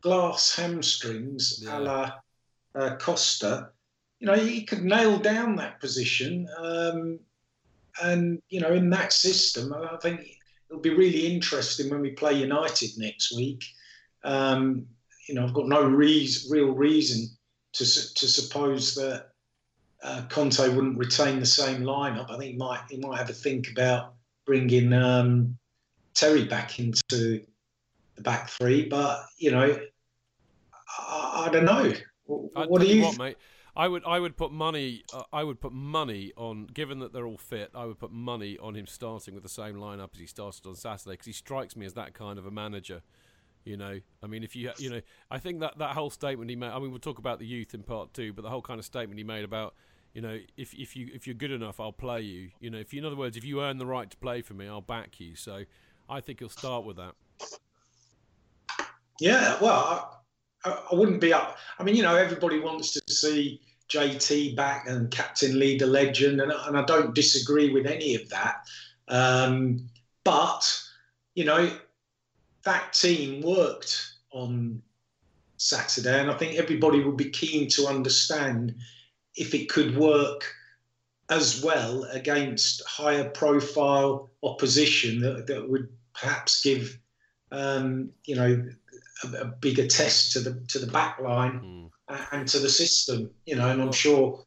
[0.02, 1.78] glass hamstrings, yeah.
[1.78, 2.12] a la
[2.76, 3.72] uh, Costa
[4.20, 6.48] you know, he could nail down that position.
[6.58, 7.20] Um,
[8.02, 10.28] and, you know, in that system, I think
[10.70, 13.63] it'll be really interesting when we play United next week.
[14.24, 14.86] Um,
[15.28, 17.28] you know, I've got no reason, real reason
[17.74, 19.28] to to suppose that
[20.04, 22.30] uh, Conte wouldn't retain the same lineup.
[22.30, 24.13] I think he might he might have a think about
[24.46, 25.58] bringing um,
[26.13, 27.44] Terry back into
[28.16, 28.86] the back three.
[28.86, 29.80] But you know,
[30.98, 31.94] I, I don't know.
[32.26, 33.04] What, what do you?
[33.04, 33.38] What, mate?
[33.76, 37.28] I would I would put money uh, I would put money on given that they're
[37.28, 40.26] all fit I would put money on him starting with the same lineup as he
[40.26, 43.04] started on Saturday because he strikes me as that kind of a manager
[43.68, 44.00] you know?
[44.24, 46.80] I mean if you you know I think that that whole statement he made I
[46.80, 49.18] mean we'll talk about the youth in part 2 but the whole kind of statement
[49.18, 49.76] he made about
[50.14, 52.50] you know if if you if you're good enough I'll play you.
[52.60, 54.54] You know if you in other words if you earn the right to play for
[54.54, 55.36] me I'll back you.
[55.36, 55.64] So
[56.10, 57.14] I think he'll start with that.
[59.20, 60.24] Yeah well
[60.64, 61.58] I, I wouldn't be up.
[61.80, 66.52] I mean you know everybody wants to see JT back and captain leader legend, and,
[66.52, 68.66] and I don't disagree with any of that.
[69.08, 69.88] Um,
[70.24, 70.82] but
[71.36, 71.72] you know,
[72.68, 74.82] that team worked on
[75.56, 78.76] Saturday, and I think everybody would be keen to understand
[79.36, 80.54] if it could work
[81.30, 87.00] as well against higher profile opposition that, that would perhaps give
[87.52, 88.66] um, you know
[89.24, 91.62] a, a, bigger test to the to the back line.
[91.64, 91.88] Mm
[92.32, 94.46] and to the system, you know, and I'm sure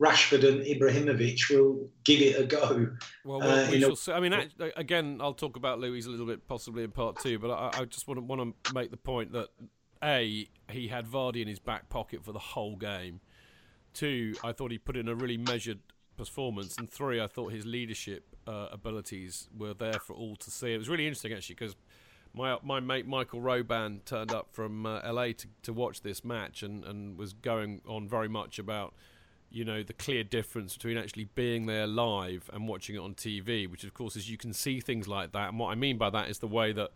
[0.00, 2.90] Rashford and Ibrahimovic will give it a go.
[3.24, 4.12] Well, well uh, we shall see.
[4.12, 4.32] I mean,
[4.76, 7.84] again, I'll talk about Luiz a little bit, possibly in part two, but I, I
[7.84, 9.48] just want to, want to make the point that
[10.02, 13.20] a he had Vardy in his back pocket for the whole game.
[13.92, 15.80] Two, I thought he put in a really measured
[16.16, 20.72] performance, and three, I thought his leadership uh, abilities were there for all to see.
[20.74, 21.74] It was really interesting actually because
[22.34, 26.62] my my mate Michael Roban turned up from uh, LA to, to watch this match
[26.62, 28.94] and, and was going on very much about
[29.50, 33.70] you know the clear difference between actually being there live and watching it on TV,
[33.70, 35.50] which of course is you can see things like that.
[35.50, 36.90] And what I mean by that is the way that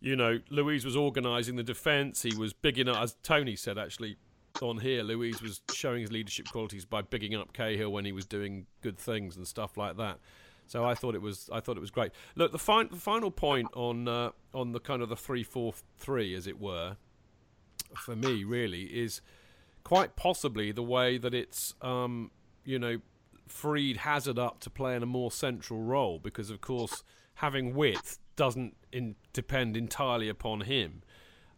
[0.00, 2.22] you know Luiz was organising the defence.
[2.22, 4.16] He was bigging up, as Tony said actually
[4.60, 5.02] on here.
[5.02, 8.98] Luiz was showing his leadership qualities by bigging up Cahill when he was doing good
[8.98, 10.18] things and stuff like that.
[10.66, 12.12] So I thought it was I thought it was great.
[12.34, 15.74] Look, the, fi- the final point on uh, on the kind of the three four
[15.98, 16.96] three, as it were,
[17.96, 19.20] for me really is
[19.84, 22.30] quite possibly the way that it's um,
[22.64, 22.98] you know
[23.48, 27.02] freed Hazard up to play in a more central role because of course
[27.34, 31.02] having width doesn't in, depend entirely upon him.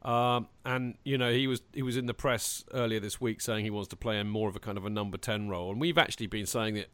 [0.02, 3.64] Um, and you know he was he was in the press earlier this week saying
[3.64, 5.80] he wants to play in more of a kind of a number ten role, and
[5.80, 6.88] we've actually been saying that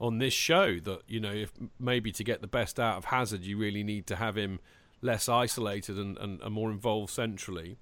[0.00, 3.42] on this show that you know if maybe to get the best out of Hazard
[3.42, 4.58] you really need to have him
[5.00, 7.76] less isolated and, and, and more involved centrally.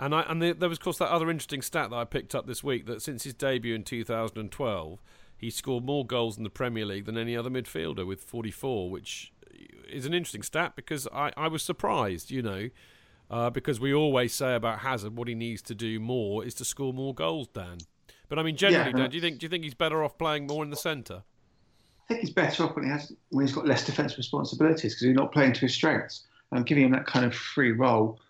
[0.00, 2.34] And I and the, there was of course that other interesting stat that I picked
[2.34, 5.02] up this week that since his debut in 2012
[5.36, 9.32] he scored more goals in the Premier League than any other midfielder with 44, which
[9.90, 12.68] is an interesting stat because I, I was surprised, you know,
[13.30, 16.64] uh, because we always say about Hazard what he needs to do more is to
[16.64, 17.78] score more goals, Dan.
[18.28, 20.18] But I mean, generally, yeah, Dan, do you think do you think he's better off
[20.18, 21.22] playing more in the centre?
[22.04, 25.06] I think he's better off when he has when he's got less defensive responsibilities because
[25.06, 26.26] he's not playing to his strengths.
[26.52, 28.20] And giving him that kind of free role,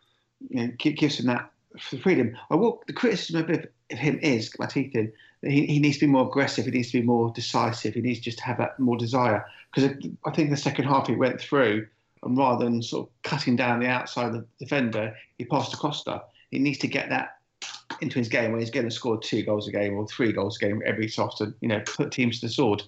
[0.49, 2.37] you know, gives him that freedom.
[2.51, 6.07] I will, the criticism of, of him is, my teeth in, he, he needs to
[6.07, 6.65] be more aggressive.
[6.65, 7.95] He needs to be more decisive.
[7.95, 9.45] He needs just to have that more desire.
[9.73, 11.87] Because I think the second half he went through,
[12.23, 15.77] and rather than sort of cutting down the outside of the defender, he passed to
[15.77, 16.23] Costa.
[16.51, 17.37] He needs to get that
[18.01, 20.57] into his game when he's going to score two goals a game or three goals
[20.57, 22.83] a game every so often, you know, put teams to the sword.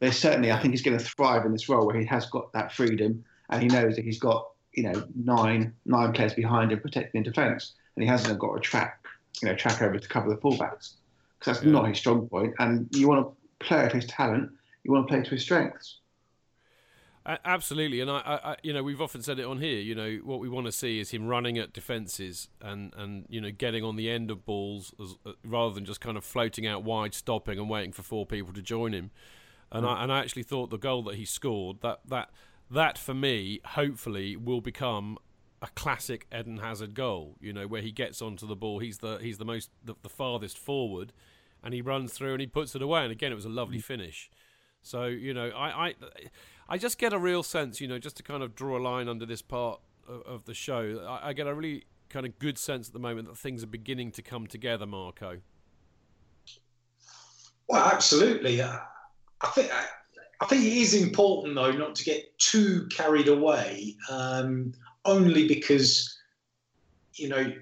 [0.00, 2.52] But certainly, I think he's going to thrive in this role where he has got
[2.52, 6.80] that freedom and he knows that he's got, you know, nine nine players behind him
[6.80, 9.04] protecting in defence, and he hasn't got a track,
[9.42, 10.94] you know, track over to cover the fullbacks
[11.38, 11.72] because that's yeah.
[11.72, 12.54] not his strong point.
[12.58, 14.50] And you want to play to his talent,
[14.84, 15.98] you want to play to his strengths.
[17.44, 19.80] Absolutely, and I, I, you know, we've often said it on here.
[19.80, 23.40] You know, what we want to see is him running at defences and, and you
[23.40, 26.68] know, getting on the end of balls as, uh, rather than just kind of floating
[26.68, 29.10] out wide, stopping and waiting for four people to join him.
[29.72, 29.88] And mm.
[29.88, 32.30] I and I actually thought the goal that he scored that that
[32.70, 35.18] that for me, hopefully, will become
[35.62, 37.36] a classic Eden Hazard goal.
[37.40, 40.08] You know, where he gets onto the ball, he's the he's the most the, the
[40.08, 41.12] farthest forward,
[41.62, 43.02] and he runs through and he puts it away.
[43.02, 43.84] And again, it was a lovely mm.
[43.84, 44.30] finish.
[44.82, 45.94] So you know, I, I
[46.68, 49.08] I just get a real sense, you know, just to kind of draw a line
[49.08, 51.04] under this part of, of the show.
[51.08, 53.68] I, I, get a really kind of good sense at the moment that things are
[53.68, 55.38] beginning to come together, Marco.
[57.68, 58.60] Well, absolutely.
[58.60, 58.78] Uh,
[59.40, 59.86] I think I,
[60.40, 64.72] I, think it is important though not to get too carried away, um,
[65.06, 66.18] only because
[67.14, 67.52] you know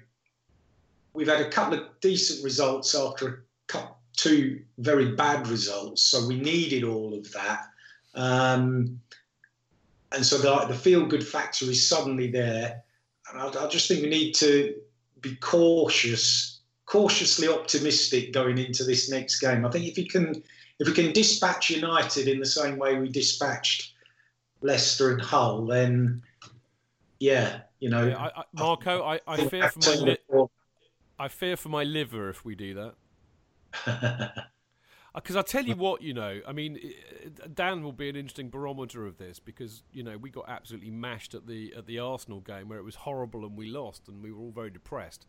[1.13, 6.39] we've had a couple of decent results after couple, two very bad results, so we
[6.39, 7.67] needed all of that.
[8.13, 8.99] Um,
[10.11, 12.83] and so the, the feel good factor is suddenly there.
[13.29, 14.75] And I, I just think we need to
[15.21, 19.65] be cautious, cautiously optimistic going into this next game.
[19.65, 20.41] I think if you can,
[20.79, 23.93] if we can dispatch United in the same way we dispatched
[24.61, 26.21] Leicester and Hull, then
[27.19, 30.47] yeah, you know, yeah, I, I, Marco, I, I fear for my li-
[31.17, 32.93] I fear for my liver if we do
[33.85, 34.33] that.
[35.15, 36.77] Uh, because I tell you what, you know, I mean,
[37.53, 41.33] Dan will be an interesting barometer of this because you know we got absolutely mashed
[41.33, 44.33] at the at the Arsenal game where it was horrible and we lost and we
[44.33, 45.25] were all very depressed.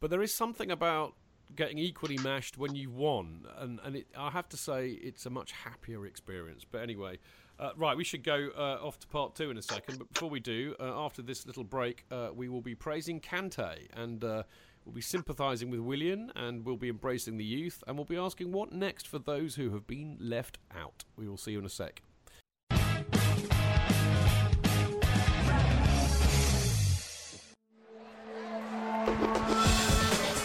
[0.00, 1.16] But there is something about
[1.54, 5.30] getting equally mashed when you've won, and and it, I have to say it's a
[5.30, 6.64] much happier experience.
[6.64, 7.18] But anyway,
[7.58, 9.98] uh, right, we should go uh, off to part two in a second.
[9.98, 13.88] But before we do, uh, after this little break, uh, we will be praising Kante
[13.94, 14.42] and uh,
[14.84, 18.52] We'll be sympathising with Willian and we'll be embracing the youth and we'll be asking
[18.52, 21.04] what next for those who have been left out.
[21.16, 22.02] We will see you in a sec.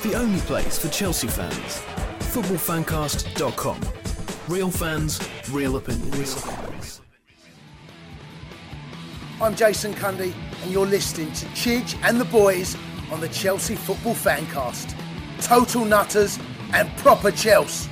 [0.03, 1.83] The only place for Chelsea fans.
[2.33, 3.81] Footballfancast.com.
[4.47, 5.19] Real fans,
[5.51, 6.58] real opinions.
[9.41, 12.75] I'm Jason Cundy, and you're listening to Chidge and the Boys
[13.09, 14.93] on the Chelsea Football Fancast.
[15.41, 16.37] Total nutters
[16.73, 17.89] and proper Chelsea.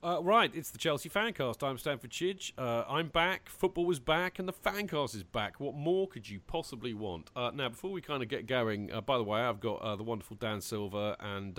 [0.00, 1.66] Uh, right, it's the Chelsea Fancast.
[1.66, 2.52] I'm Stamford Chidge.
[2.56, 3.48] Uh, I'm back.
[3.48, 5.58] Football was back, and the Fancast is back.
[5.58, 7.30] What more could you possibly want?
[7.34, 9.96] Uh, now, before we kind of get going, uh, by the way, I've got uh,
[9.96, 11.58] the wonderful Dan Silver and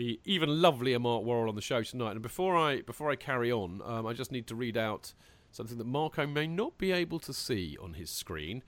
[0.00, 2.12] the even lovelier Mark Worrall on the show tonight.
[2.12, 5.12] And before I before I carry on, um, I just need to read out
[5.50, 8.62] something that Marco may not be able to see on his screen.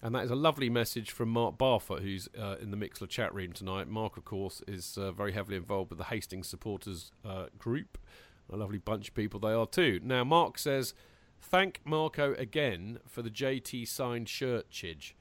[0.00, 3.34] And that is a lovely message from Mark Barfoot, who's uh, in the Mixlr chat
[3.34, 3.86] room tonight.
[3.86, 7.98] Mark, of course, is uh, very heavily involved with the Hastings supporters uh, group.
[8.50, 10.00] A lovely bunch of people they are too.
[10.02, 10.94] Now, Mark says,
[11.42, 15.12] Thank Marco again for the JT signed shirt, Chidge.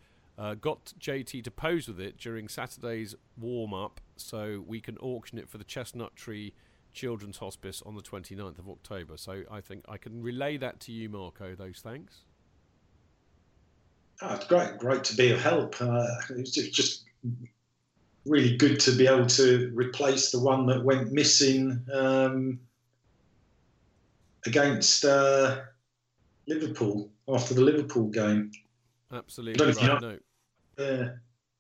[0.42, 5.38] Uh, got JT to pose with it during Saturday's warm up so we can auction
[5.38, 6.56] it for the Chestnut Tree
[6.94, 9.18] Children's Hospice on the 29th of October.
[9.18, 12.22] So I think I can relay that to you, Marco, those thanks.
[14.24, 15.80] Oh, it's great, great to be of help.
[15.80, 17.06] Uh, it's just
[18.26, 22.60] really good to be able to replace the one that went missing um,
[24.48, 25.60] against uh,
[26.48, 28.52] Liverpool after the Liverpool game.
[29.12, 30.02] Absolutely right.
[30.02, 30.18] No,
[30.78, 31.10] yeah.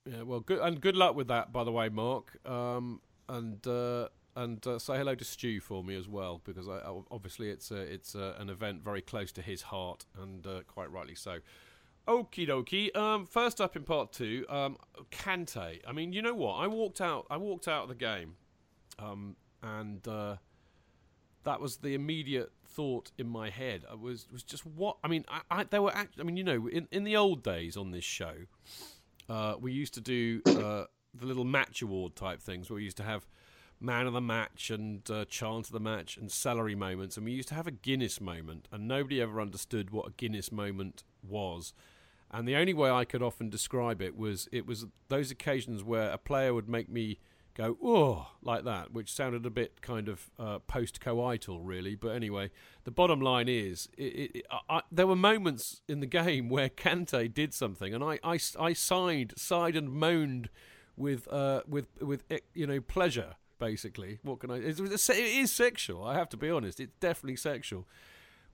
[0.06, 0.24] Yeah.
[0.24, 2.38] Well, good and good luck with that, by the way, Mark.
[2.50, 6.82] Um, and uh, and uh, say hello to Stu for me as well, because I,
[7.10, 10.92] obviously it's a, it's a, an event very close to his heart, and uh, quite
[10.92, 11.40] rightly so.
[12.08, 12.96] Okie dokie.
[12.96, 14.78] Um, first up in part two, um,
[15.12, 15.82] Kante.
[15.88, 16.54] I mean, you know what?
[16.56, 17.28] I walked out.
[17.30, 18.36] I walked out of the game,
[18.98, 20.38] um, and uh,
[21.44, 23.84] that was the immediate thought in my head.
[23.90, 25.26] I was was just what I mean.
[25.28, 25.96] I, I there were.
[25.96, 28.34] Act, I mean, you know, in in the old days on this show,
[29.32, 32.98] uh, we used to do uh, the little match award type things where we used
[32.98, 33.26] to have
[33.80, 37.32] man of the match and uh, chance of the match and salary moments, and we
[37.32, 41.74] used to have a Guinness moment, and nobody ever understood what a Guinness moment was.
[42.30, 46.12] And the only way I could often describe it was it was those occasions where
[46.12, 47.18] a player would make me
[47.54, 51.96] go oh like that, which sounded a bit kind of uh, post-coital, really.
[51.96, 52.52] But anyway,
[52.84, 57.34] the bottom line is, it, it, I, there were moments in the game where Kante
[57.34, 60.50] did something, and I, I, I sighed, sighed and moaned
[60.98, 63.36] with uh, with with eh, you know pleasure.
[63.60, 64.56] Basically, what can I?
[64.58, 66.04] It is sexual.
[66.04, 66.80] I have to be honest.
[66.80, 67.88] It's definitely sexual.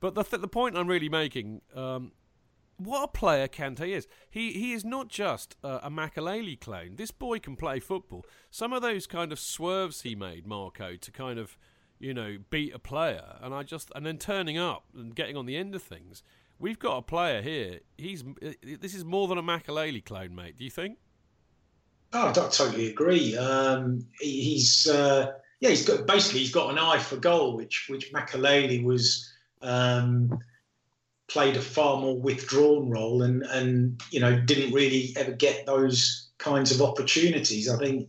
[0.02, 2.12] But the th- the point I'm really making um,
[2.78, 4.08] what a player Kante is.
[4.30, 6.96] He he is not just uh, a Makelele clone.
[6.96, 8.26] This boy can play football.
[8.52, 11.58] Some of those kind of swerves he made, Marco, to kind of
[12.00, 15.46] you know beat a player, and I just and then turning up and getting on
[15.46, 16.24] the end of things.
[16.60, 17.82] We've got a player here.
[17.98, 18.24] He's
[18.64, 20.58] this is more than a Makelele clone, mate.
[20.58, 20.98] Do you think?
[22.14, 23.36] Oh, I totally agree.
[23.38, 28.14] Um, he's uh, yeah, he's got basically he's got an eye for goal, which which
[28.14, 29.34] Makelele was.
[29.62, 30.40] Um,
[31.28, 36.30] played a far more withdrawn role and and you know didn't really ever get those
[36.38, 37.70] kinds of opportunities.
[37.70, 38.08] I think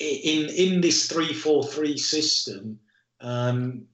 [0.00, 2.78] in in this three four three system,
[3.20, 3.84] um,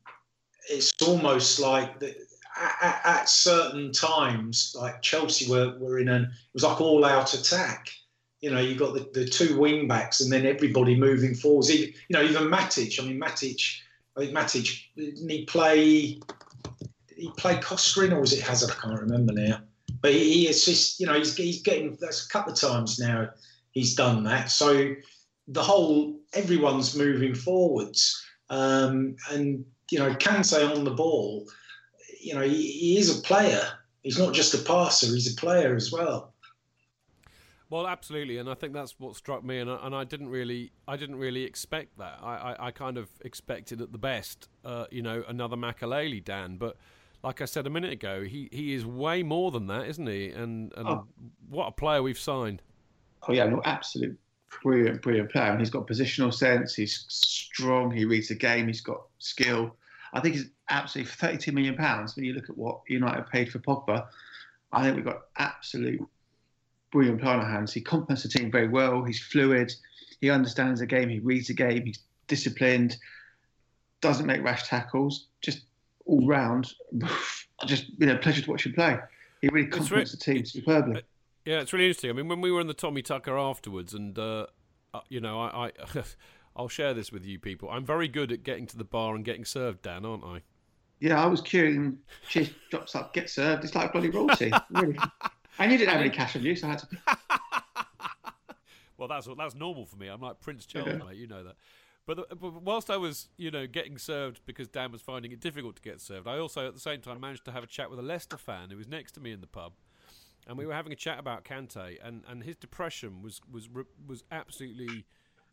[0.70, 2.16] it's almost like that.
[2.60, 7.32] At, at, certain times, like Chelsea were, were in an it was like all out
[7.32, 7.88] attack.
[8.40, 11.70] You know, you got the, the two wing backs and then everybody moving forwards.
[11.70, 13.00] Even, you know, even Matic.
[13.00, 13.76] I mean, Matic.
[14.16, 16.18] I think Matic didn't he play
[17.18, 18.70] he played Costrin or was it Hazard?
[18.70, 19.60] I can't remember now.
[20.00, 21.00] But he, he assists.
[21.00, 23.28] You know, he's he's getting that's a couple of times now
[23.72, 24.50] he's done that.
[24.50, 24.94] So
[25.46, 28.24] the whole everyone's moving forwards.
[28.50, 31.46] Um, and you know, Kante on the ball,
[32.20, 33.62] you know, he, he is a player.
[34.02, 36.34] He's not just a passer; he's a player as well.
[37.70, 40.72] Well, absolutely, and I think that's what struck me, and I, and I didn't really,
[40.86, 42.18] I didn't really expect that.
[42.22, 46.56] I, I, I kind of expected at the best, uh, you know, another Makelele, Dan.
[46.56, 46.78] But
[47.22, 50.30] like I said a minute ago, he, he is way more than that, isn't he?
[50.30, 51.06] And and oh.
[51.48, 52.62] what a player we've signed.
[53.28, 54.18] Oh yeah, no, absolute
[54.62, 56.74] brilliant, brilliant player, and he's got positional sense.
[56.74, 57.90] He's strong.
[57.90, 58.66] He reads the game.
[58.66, 59.76] He's got skill.
[60.12, 62.16] I think he's absolutely 32 million pounds.
[62.16, 64.06] When you look at what United paid for Pogba,
[64.72, 66.06] I think we've got absolute
[66.90, 67.72] brilliant player on our hands.
[67.72, 69.04] He complements the team very well.
[69.04, 69.72] He's fluid.
[70.20, 71.08] He understands the game.
[71.08, 71.84] He reads the game.
[71.84, 72.96] He's disciplined.
[74.00, 75.26] Doesn't make rash tackles.
[75.42, 75.62] Just
[76.08, 76.74] all round,
[77.66, 78.98] just you know, pleasure to watch him play.
[79.40, 81.02] He really complements re- the team superbly.
[81.44, 82.10] Yeah, it's really interesting.
[82.10, 84.46] I mean, when we were in the Tommy Tucker afterwards, and uh,
[84.92, 86.02] uh, you know, I, I
[86.56, 87.70] I'll share this with you people.
[87.70, 90.42] I'm very good at getting to the bar and getting served, Dan, aren't I?
[91.00, 91.98] Yeah, I was queuing.
[92.28, 93.62] She drops up, get served.
[93.62, 94.52] It's like bloody royalty.
[94.70, 94.98] really.
[95.60, 96.86] And you didn't have any cash on you, so I had to.
[98.96, 100.06] well, that's that's normal for me.
[100.06, 100.98] I'm like Prince Charles, yeah.
[100.98, 101.16] mate.
[101.16, 101.56] You know that.
[102.08, 105.40] But, the, but, whilst I was, you know, getting served because Dan was finding it
[105.40, 107.90] difficult to get served, I also at the same time managed to have a chat
[107.90, 109.74] with a Leicester fan who was next to me in the pub,
[110.46, 113.68] and we were having a chat about Kante, and, and his depression was was
[114.06, 115.04] was absolutely,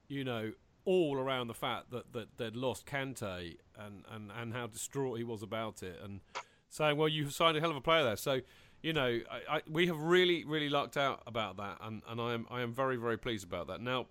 [0.08, 0.53] you know,
[0.86, 5.26] all around the fact that, that they'd lost Kante and, and, and how distraught he
[5.26, 6.22] was about it, and
[6.70, 8.39] saying, well, you signed a hell of a player there, so
[8.82, 12.34] you know, I, I, we have really, really lucked out about that, and, and I
[12.34, 13.82] am I am very, very pleased about that.
[13.82, 14.06] Now,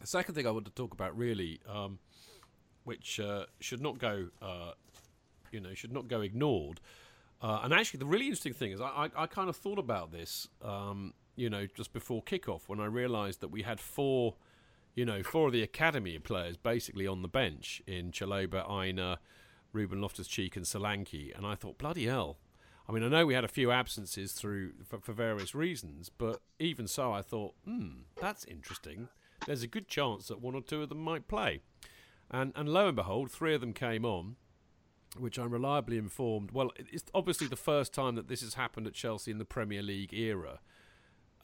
[0.00, 1.98] the second thing I want to talk about, really, um,
[2.84, 4.72] which uh, should not go, uh,
[5.50, 6.80] you know, should not go ignored,
[7.40, 8.86] uh, and actually, the really interesting thing is, I,
[9.16, 12.86] I, I kind of thought about this, um, you know, just before kickoff when I
[12.86, 14.36] realised that we had four,
[14.94, 19.18] you know, four of the academy players basically on the bench in Chalobah, Aina,
[19.72, 22.38] Ruben Loftus Cheek, and Solanke, and I thought, bloody hell
[22.88, 26.40] I mean, I know we had a few absences through for, for various reasons, but
[26.58, 29.08] even so, I thought, hmm, that's interesting.
[29.46, 31.60] There's a good chance that one or two of them might play,
[32.30, 34.36] and and lo and behold, three of them came on,
[35.18, 36.50] which I'm reliably informed.
[36.50, 39.82] Well, it's obviously the first time that this has happened at Chelsea in the Premier
[39.82, 40.60] League era.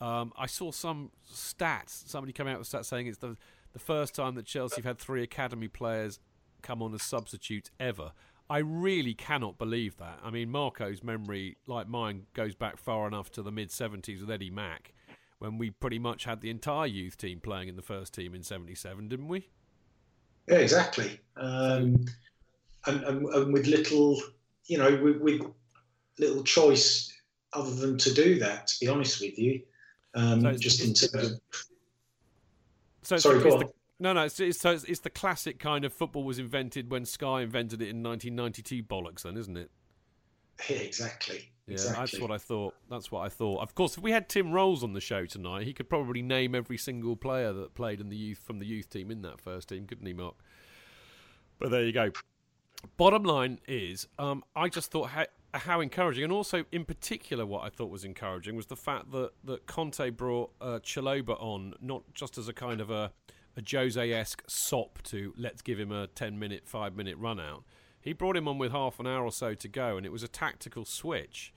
[0.01, 2.09] Um, I saw some stats.
[2.09, 3.36] Somebody come out with stats saying it's the
[3.72, 6.18] the first time that Chelsea have had three academy players
[6.62, 8.12] come on as substitutes ever.
[8.48, 10.18] I really cannot believe that.
[10.24, 14.30] I mean, Marco's memory, like mine, goes back far enough to the mid 70s with
[14.30, 14.92] Eddie Mack,
[15.41, 18.43] when we pretty much had the entire youth team playing in the first team in
[18.43, 19.49] 77, didn't we?
[20.47, 21.18] Yeah, exactly.
[21.36, 22.05] Um,
[22.86, 24.20] and, and, and, with little,
[24.66, 25.43] you know, with, with,
[26.18, 27.11] little choice
[27.55, 29.62] other than to do that, to be honest with you.
[30.14, 31.41] Um, so just in terms of.
[33.03, 33.61] So Sorry, on.
[33.61, 34.24] The, no, no.
[34.24, 37.80] It's, it's, so it's, it's, the classic kind of football was invented when Sky invented
[37.80, 39.70] it in 1992 bollocks, then, isn't it?
[40.68, 41.51] Yeah, exactly.
[41.71, 42.01] Yeah, exactly.
[42.01, 42.75] that's what I thought.
[42.89, 43.62] That's what I thought.
[43.62, 46.55] Of course, if we had Tim Rolls on the show tonight, he could probably name
[46.55, 49.68] every single player that played in the youth from the youth team in that first
[49.68, 50.35] team, couldn't he, Mark?
[51.59, 52.11] But there you go.
[52.97, 57.62] Bottom line is, um, I just thought how, how, encouraging, and also in particular, what
[57.64, 62.03] I thought was encouraging was the fact that that Conte brought uh, Chalobah on, not
[62.14, 63.12] just as a kind of a
[63.57, 67.64] a Jose-esque sop to let's give him a 10 minute, 5 minute run out.
[68.01, 70.23] He brought him on with half an hour or so to go, and it was
[70.23, 71.53] a tactical switch.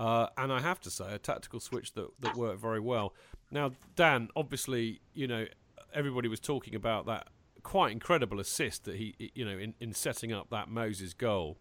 [0.00, 3.14] Uh, and I have to say, a tactical switch that, that worked very well.
[3.50, 5.44] Now, Dan, obviously, you know,
[5.92, 7.28] everybody was talking about that
[7.62, 11.58] quite incredible assist that he, you know, in, in setting up that Moses goal.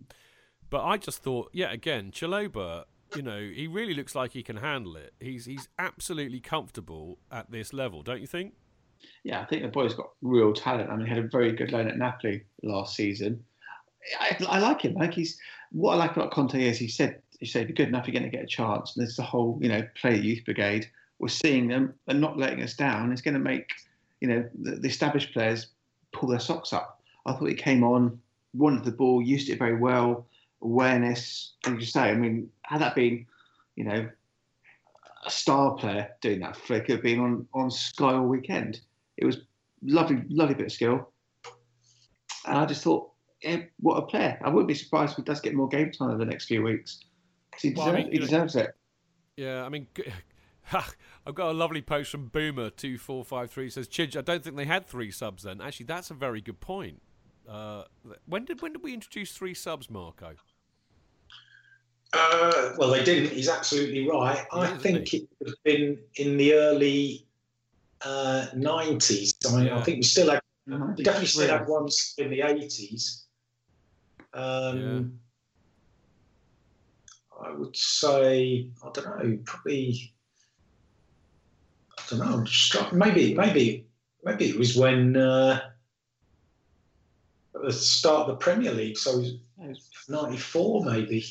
[0.69, 4.57] But I just thought, yeah, again, Chalobah, you know, he really looks like he can
[4.57, 5.13] handle it.
[5.19, 8.53] He's he's absolutely comfortable at this level, don't you think?
[9.23, 10.89] yeah, I think the boy's got real talent.
[10.89, 13.43] I mean, he had a very good loan at Napoli last season.
[14.19, 14.93] I, I like him.
[14.93, 15.37] Like he's
[15.71, 18.19] what I like about Conte is he said he say, if you're good enough, you're
[18.19, 18.95] going to get a chance.
[18.95, 20.89] And there's the whole you know play the youth brigade.
[21.19, 23.11] We're seeing them and not letting us down.
[23.11, 23.69] It's going to make
[24.21, 25.67] you know the, the established players
[26.11, 27.01] pull their socks up.
[27.25, 28.19] I thought he came on,
[28.53, 30.25] wanted the ball, used it very well,
[30.61, 31.53] awareness.
[31.65, 33.25] And you say, I mean, had that been,
[33.75, 34.09] you know,
[35.25, 38.81] a star player doing that flick, it have been on on Sky all weekend
[39.19, 39.37] it was
[39.83, 41.09] lovely, lovely bit of skill.
[42.47, 43.11] And I just thought,
[43.43, 44.39] yeah, what a player!
[44.43, 46.63] I wouldn't be surprised if he does get more game time in the next few
[46.63, 47.03] weeks.
[47.61, 48.75] He, well, I mean, he deserves know, it.
[49.37, 49.87] Yeah, I mean,
[50.73, 54.15] I've got a lovely post from Boomer two four five three says Chidge.
[54.15, 55.61] I don't think they had three subs then.
[55.61, 57.01] Actually, that's a very good point.
[57.47, 57.83] Uh,
[58.25, 60.35] when did when did we introduce three subs, Marco?
[62.13, 63.31] Uh, well, they didn't.
[63.31, 64.43] He's absolutely right.
[64.51, 67.27] I think it would have been in the early
[68.01, 69.33] uh, 90s.
[69.47, 69.77] I, mean, yeah.
[69.77, 71.87] I think we still had We definitely still had one
[72.17, 73.25] in the 80s.
[74.33, 75.19] Um,
[77.45, 80.13] I would say, I don't know, probably,
[81.97, 83.87] I don't know, struck, maybe, maybe,
[84.23, 85.61] maybe it was when uh,
[87.55, 91.25] at the start of the Premier League, so it was 94 maybe.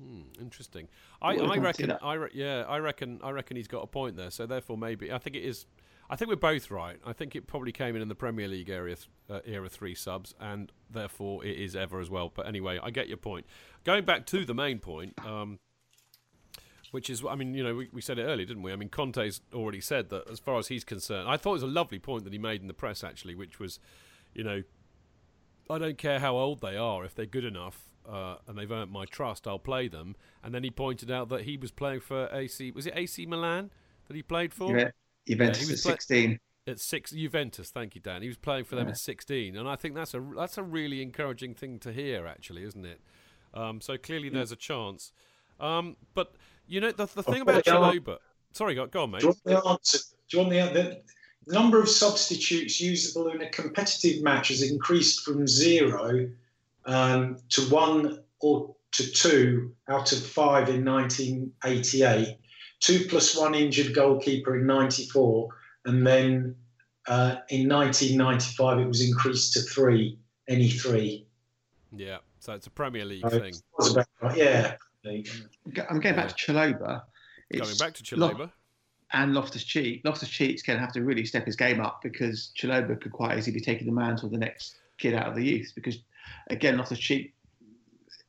[0.00, 0.88] Hmm, interesting.
[1.22, 1.92] I, I reckon.
[2.02, 3.18] I re- yeah, I reckon.
[3.22, 4.30] I reckon he's got a point there.
[4.30, 5.66] So therefore, maybe I think it is.
[6.08, 6.98] I think we're both right.
[7.04, 8.96] I think it probably came in in the Premier League area
[9.28, 12.32] uh, era three subs, and therefore it is ever as well.
[12.34, 13.46] But anyway, I get your point.
[13.84, 15.58] Going back to the main point, um,
[16.92, 18.72] which is, I mean, you know, we, we said it earlier, didn't we?
[18.72, 21.62] I mean, Conte's already said that as far as he's concerned, I thought it was
[21.64, 23.80] a lovely point that he made in the press actually, which was,
[24.34, 24.62] you know,
[25.68, 28.90] I don't care how old they are if they're good enough uh, and they've earned
[28.90, 30.14] my trust, I'll play them.
[30.42, 32.70] And then he pointed out that he was playing for AC.
[32.70, 33.70] Was it AC Milan
[34.06, 34.76] that he played for?
[34.76, 34.90] Yeah,
[35.26, 36.40] Juventus yeah, he was at 16.
[36.68, 37.70] At six, Juventus.
[37.70, 38.22] Thank you, Dan.
[38.22, 38.92] He was playing for them yeah.
[38.92, 42.64] at 16, and I think that's a that's a really encouraging thing to hear, actually,
[42.64, 43.00] isn't it?
[43.54, 45.12] Um, so clearly, there's a chance.
[45.60, 46.34] Um, but
[46.66, 48.18] you know, the, the thing about Chalobah.
[48.52, 49.20] Sorry, go, go on, mate.
[49.20, 49.98] Do you want the answer?
[50.28, 51.02] Do you want the,
[51.46, 56.28] the number of substitutes usable in a competitive match has increased from zero
[56.86, 62.38] um, to one or to two out of five in 1988,
[62.86, 65.48] two plus one injured goalkeeper in 94,
[65.86, 66.54] and then
[67.08, 70.18] uh, in 1995 it was increased to three,
[70.48, 71.26] any three.
[71.94, 73.54] Yeah, so it's a Premier League thing.
[73.80, 74.76] About, yeah.
[75.04, 77.02] I'm going back to Chalobah.
[77.52, 78.50] Going back to Chalobah.
[79.12, 80.02] and Loftus Cheek.
[80.04, 83.38] Loftus Cheek's going to have to really step his game up because Chalobah could quite
[83.38, 85.98] easily be taking the mantle of the next kid out of the youth because
[86.50, 87.34] again, Loftus Cheek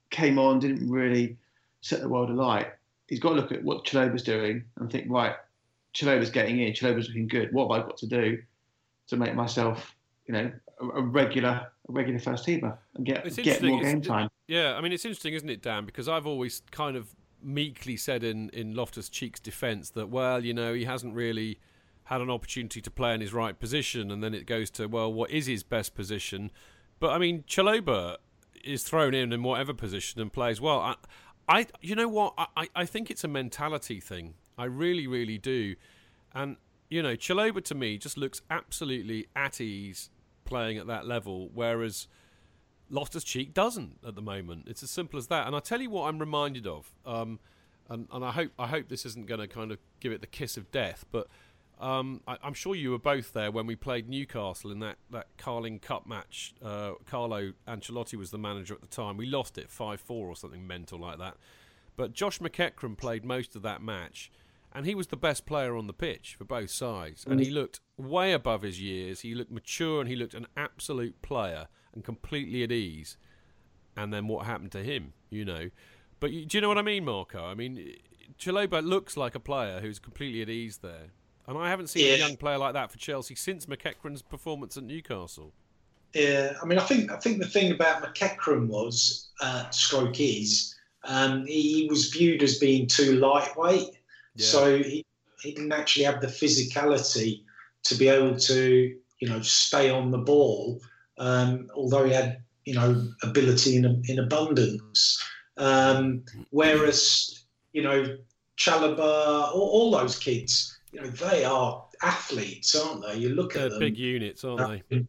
[0.10, 1.38] came on, didn't really
[1.82, 2.68] set the world alight.
[3.08, 5.36] He's got to look at what Chalobah's doing and think, right,
[5.94, 7.54] Chalobah's getting in, Chalobah's looking good.
[7.54, 8.38] What have I got to do
[9.08, 9.96] to make myself,
[10.26, 10.52] you know,
[10.82, 14.30] a, a regular, a regular first teamer and get get more game time?
[14.48, 15.86] Yeah, I mean, it's interesting, isn't it, Dan?
[15.86, 20.54] Because I've always kind of meekly said in in Loftus Cheek's defence that, well, you
[20.54, 21.60] know, he hasn't really
[22.06, 25.12] had an opportunity to play in his right position, and then it goes to, well,
[25.12, 26.52] what is his best position?
[27.00, 28.18] But I mean, Chalobah
[28.64, 30.80] is thrown in in whatever position and plays well.
[30.80, 30.96] I,
[31.48, 32.34] I you know what?
[32.56, 34.36] I, I think it's a mentality thing.
[34.58, 35.76] I really, really do.
[36.34, 36.58] And
[36.90, 40.10] you know, Chalobah to me just looks absolutely at ease
[40.46, 42.08] playing at that level, whereas
[42.90, 44.68] Loftus Cheek doesn't at the moment.
[44.68, 45.48] It's as simple as that.
[45.48, 46.94] And I tell you what, I'm reminded of.
[47.06, 47.40] Um,
[47.90, 50.28] and, and I hope I hope this isn't going to kind of give it the
[50.28, 51.28] kiss of death, but
[51.80, 55.28] um, I, am sure you were both there when we played Newcastle in that, that
[55.38, 56.56] Carling Cup match.
[56.64, 59.18] Uh, Carlo Ancelotti was the manager at the time.
[59.18, 61.38] We lost it 5 4 or something mental like that.
[61.96, 64.32] But Josh McEachran played most of that match,
[64.74, 67.26] and he was the best player on the pitch for both sides.
[67.28, 69.22] And he looked way above his years.
[69.22, 73.18] He looked mature and he looked an absolute player and completely at ease.
[73.96, 75.70] And then what happened to him, you know?
[76.20, 77.44] But do you know what I mean, Marco?
[77.44, 77.96] I mean,
[78.40, 81.12] Chalobah looks like a player who's completely at ease there.
[81.48, 82.14] And I haven't seen yeah.
[82.14, 85.54] a young player like that for Chelsea since McEachran's performance at Newcastle.
[86.14, 90.76] Yeah, I mean, I think I think the thing about McEachran was, uh, stroke is,
[91.04, 93.92] um, he was viewed as being too lightweight,
[94.36, 94.46] yeah.
[94.46, 95.06] so he,
[95.42, 97.44] he didn't actually have the physicality
[97.84, 100.82] to be able to, you know, stay on the ball.
[101.18, 105.24] Um, although he had, you know, ability in in abundance.
[105.58, 108.18] Um, whereas, you know,
[108.58, 113.18] Chalobah, all, all those kids you know, they are athletes, aren't they?
[113.18, 115.06] You look They're at them, big units, aren't they?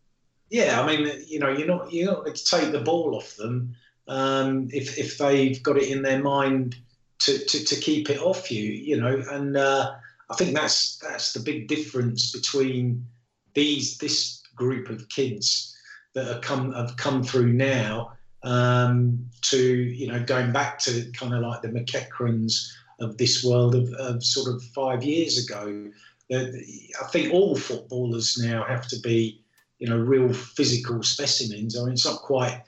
[0.50, 3.36] Yeah, I mean, you know, you're not you're not going to take the ball off
[3.36, 3.74] them
[4.06, 6.76] um, if if they've got it in their mind
[7.20, 9.94] to, to, to keep it off you, you know, and uh,
[10.30, 13.06] I think that's that's the big difference between
[13.54, 15.76] these this group of kids
[16.14, 18.12] that have come have come through now
[18.42, 22.68] um, to you know going back to kind of like the McEachrans
[23.00, 25.90] of this world of, of sort of five years ago.
[26.30, 29.42] I think all footballers now have to be,
[29.78, 31.78] you know, real physical specimens.
[31.78, 32.62] I mean, it's not quite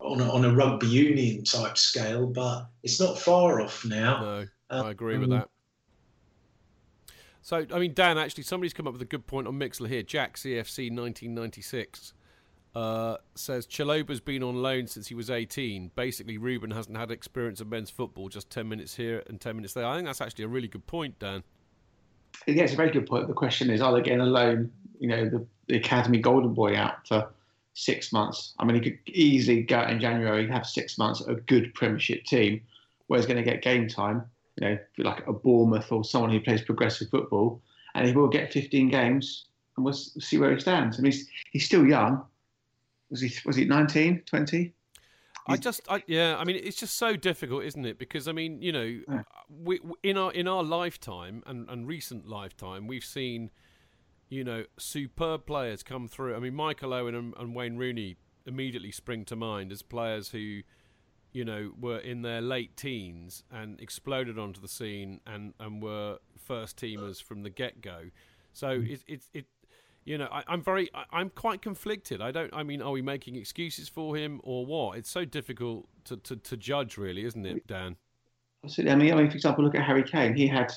[0.00, 4.20] on a, on a rugby union type scale, but it's not far off now.
[4.20, 5.48] No, um, I agree with that.
[7.42, 10.02] So, I mean, Dan, actually, somebody's come up with a good point on Mixlr here.
[10.02, 12.12] Jack CFC 1996
[12.74, 15.90] uh, says Chalobah's been on loan since he was 18.
[15.94, 19.74] Basically, Ruben hasn't had experience of men's football, just 10 minutes here and 10 minutes
[19.74, 19.86] there.
[19.86, 21.42] I think that's actually a really good point, Dan.
[22.46, 23.26] Yeah, it's a very good point.
[23.26, 26.76] The question is, are they getting a loan, you know, the, the Academy Golden Boy
[26.76, 27.28] out for
[27.74, 28.54] six months?
[28.58, 31.74] I mean, he could easily go out in January, and have six months, a good
[31.74, 32.60] Premiership team,
[33.08, 34.24] where he's going to get game time,
[34.56, 37.60] you know, like a Bournemouth or someone who plays progressive football,
[37.94, 39.46] and he will get 15 games
[39.76, 40.98] and we'll see where he stands.
[40.98, 42.24] I mean, he's, he's still young.
[43.10, 44.74] Was he was he 19, 20?
[45.48, 47.98] I just, I, yeah, I mean, it's just so difficult, isn't it?
[47.98, 49.22] Because I mean, you know, yeah.
[49.48, 53.50] we, in our in our lifetime and, and recent lifetime, we've seen,
[54.28, 56.36] you know, superb players come through.
[56.36, 60.60] I mean, Michael Owen and, and Wayne Rooney immediately spring to mind as players who,
[61.32, 66.18] you know, were in their late teens and exploded onto the scene and, and were
[66.36, 68.04] first teamers from the get go.
[68.52, 68.90] So mm.
[68.90, 69.46] it, it, it,
[70.10, 72.20] you know, I, am very, I, am quite conflicted.
[72.20, 74.98] I don't, I mean, are we making excuses for him or what?
[74.98, 77.94] It's so difficult to, to, to judge, really, isn't it, Dan?
[78.64, 78.92] Absolutely.
[78.92, 80.34] I mean, I mean, for example, look at Harry Kane.
[80.34, 80.72] He had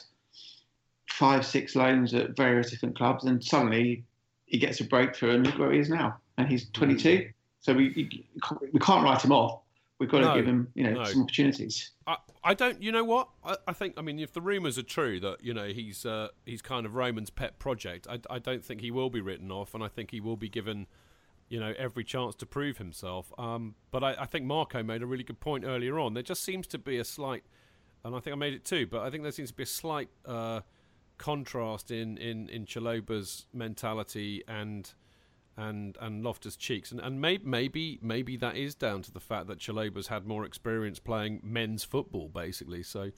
[1.10, 4.04] five, six loans at various different clubs, and suddenly
[4.46, 6.16] he gets a breakthrough, and look where he is now.
[6.38, 7.10] And he's 22.
[7.10, 7.34] Mm.
[7.62, 8.26] So we
[8.72, 9.62] we can't write him off.
[10.04, 11.04] We've got no, to give him, you know, no.
[11.06, 11.92] some opportunities.
[12.06, 12.84] I, I don't.
[12.84, 13.30] You know what?
[13.46, 13.94] I, I think.
[13.96, 16.94] I mean, if the rumours are true that you know he's uh, he's kind of
[16.94, 20.12] Roman's pet project, I, I don't think he will be written off, and I think
[20.12, 20.88] he will be given,
[21.48, 23.32] you know, every chance to prove himself.
[23.38, 26.16] Um, but I, I think Marco made a really good point earlier on.
[26.16, 27.46] There just seems to be a slight,
[28.04, 28.86] and I think I made it too.
[28.86, 30.60] But I think there seems to be a slight uh,
[31.18, 34.94] contrast in in in Chalobah's mentality and
[35.58, 39.48] and and Loftus Cheeks, and and maybe maybe maybe that is down to the fact
[39.48, 42.84] that Chalobah's had more experience playing men's football, basically.
[42.84, 43.12] So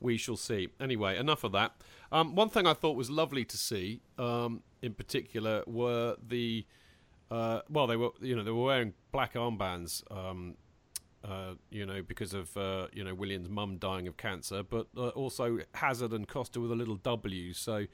[0.00, 0.68] we shall see.
[0.80, 1.76] Anyway, enough of that.
[2.12, 6.66] Um, one thing I thought was lovely to see, um, in particular, were the
[7.30, 10.02] uh, well, they were you know they were wearing black armbands.
[10.10, 10.56] Um,
[11.24, 15.08] uh, you know, because of uh, you know Willian's mum dying of cancer, but uh,
[15.08, 17.52] also Hazard and Costa with a little W.
[17.52, 17.86] So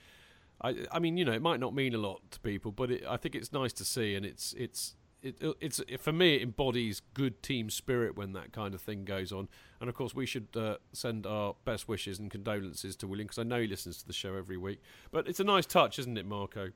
[0.60, 3.04] I, I mean, you know, it might not mean a lot to people, but it,
[3.08, 6.42] I think it's nice to see, and it's it's it, it's it, for me it
[6.42, 9.48] embodies good team spirit when that kind of thing goes on.
[9.80, 13.38] And of course, we should uh, send our best wishes and condolences to Willian because
[13.38, 14.80] I know he listens to the show every week.
[15.10, 16.70] But it's a nice touch, isn't it, Marco?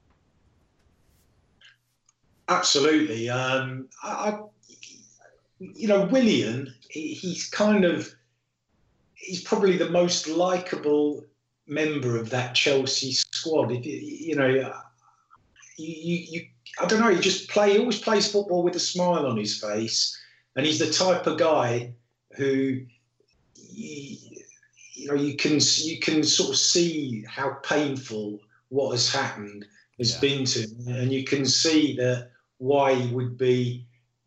[2.49, 3.29] Absolutely.
[3.29, 4.39] Um, I,
[5.59, 8.15] you know, Willian, he, he's kind of
[9.15, 11.25] he's probably the most likable
[11.67, 13.71] member of that Chelsea squad.
[13.73, 14.73] If you, you know, you,
[15.77, 16.47] you, you,
[16.81, 17.15] I don't know.
[17.15, 17.73] He just play.
[17.73, 20.17] He always plays football with a smile on his face,
[20.57, 21.93] and he's the type of guy
[22.37, 22.81] who,
[23.55, 24.17] you,
[24.95, 29.65] you know, you can you can sort of see how painful what has happened
[29.99, 30.21] has yeah.
[30.21, 33.87] been to him, and you can see that why he would be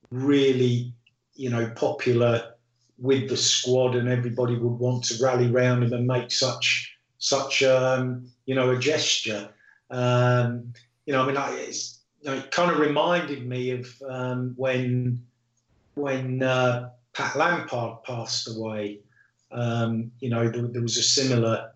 [0.09, 0.93] really,
[1.35, 2.53] you know, popular
[2.97, 7.61] with the squad, and everybody would want to rally round him and make such such
[7.63, 9.49] um, you know a gesture.
[9.91, 10.73] Um,
[11.05, 14.53] you know, I mean, I, it's, you know, it kind of reminded me of um,
[14.57, 15.23] when
[15.95, 18.99] when uh, Pat Lampard passed away.
[19.53, 21.71] Um, you know, there, there, was a similar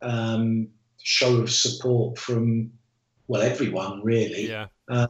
[0.00, 0.68] um,
[1.02, 2.70] show of support from
[3.28, 4.48] well everyone really.
[4.48, 4.68] Yeah.
[4.88, 5.08] Uh,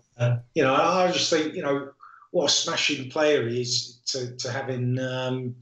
[0.57, 1.91] you know, I just think you know
[2.33, 5.55] what a smashing player he is to to have in um,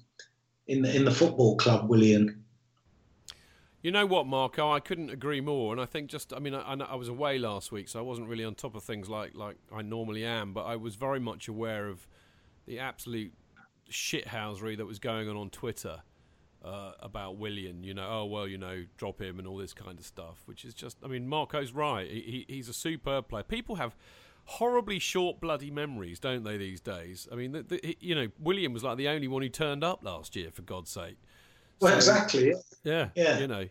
[0.66, 2.41] in the in the football club, Willian.
[3.82, 4.70] You know what, Marco?
[4.70, 5.72] I couldn't agree more.
[5.72, 8.28] And I think just, I mean, I, I, was away last week, so I wasn't
[8.28, 11.48] really on top of things like, like I normally am, but I was very much
[11.48, 12.06] aware of
[12.64, 13.32] the absolute
[13.90, 16.02] shithousery that was going on on Twitter
[16.64, 17.82] uh, about Willian.
[17.82, 20.64] You know, oh, well, you know, drop him and all this kind of stuff, which
[20.64, 22.08] is just, I mean, Marco's right.
[22.08, 23.42] He, he's a superb player.
[23.42, 23.96] People have
[24.44, 27.26] horribly short bloody memories, don't they, these days?
[27.32, 30.04] I mean, the, the, you know, Willian was like the only one who turned up
[30.04, 31.16] last year, for God's sake.
[31.82, 32.54] Well, so, exactly.
[32.84, 33.08] Yeah.
[33.14, 33.38] Yeah.
[33.40, 33.68] You know,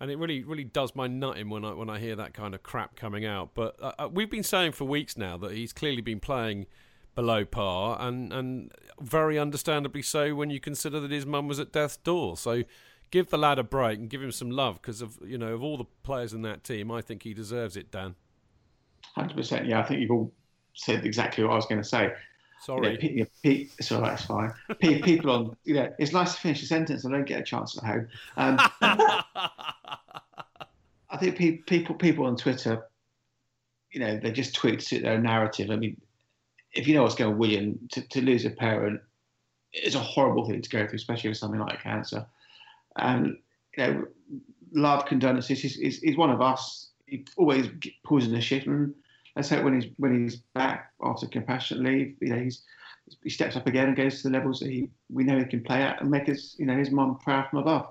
[0.00, 2.62] and it really, really does my nutting when I when I hear that kind of
[2.62, 3.50] crap coming out.
[3.54, 6.66] But uh, uh, we've been saying for weeks now that he's clearly been playing
[7.14, 11.72] below par, and and very understandably so when you consider that his mum was at
[11.72, 12.36] death's door.
[12.36, 12.64] So
[13.10, 15.62] give the lad a break and give him some love because of you know of
[15.62, 17.90] all the players in that team, I think he deserves it.
[17.90, 18.14] Dan.
[19.14, 19.66] Hundred percent.
[19.66, 20.32] Yeah, I think you've all
[20.74, 22.10] said exactly what I was going to say.
[22.64, 22.98] Sorry.
[23.02, 24.54] You know, pe- it's all right, it's fine.
[24.80, 27.04] Pe- people on, you know, it's nice to finish a sentence.
[27.04, 28.08] I don't get a chance at home.
[28.36, 28.58] Um,
[31.10, 32.86] I think pe- people people on Twitter,
[33.90, 35.70] you know, they just tweet to their narrative.
[35.70, 36.00] I mean,
[36.72, 39.00] if you know what's going on, Willian, to, to lose a parent
[39.72, 42.26] is a horrible thing to go through, especially with something like cancer.
[42.96, 43.36] And,
[43.76, 44.06] you know,
[44.72, 45.60] love, condolences.
[45.60, 46.90] He's, he's, he's one of us.
[47.06, 47.68] He always
[48.04, 48.66] pulls in the shit.
[48.66, 48.94] And
[49.36, 52.62] let's hope when he's when he's back after compassionate leave, you know, he's
[53.22, 55.62] he steps up again and goes to the levels that he we know he can
[55.62, 57.88] play at and make his you know his mum proud from above.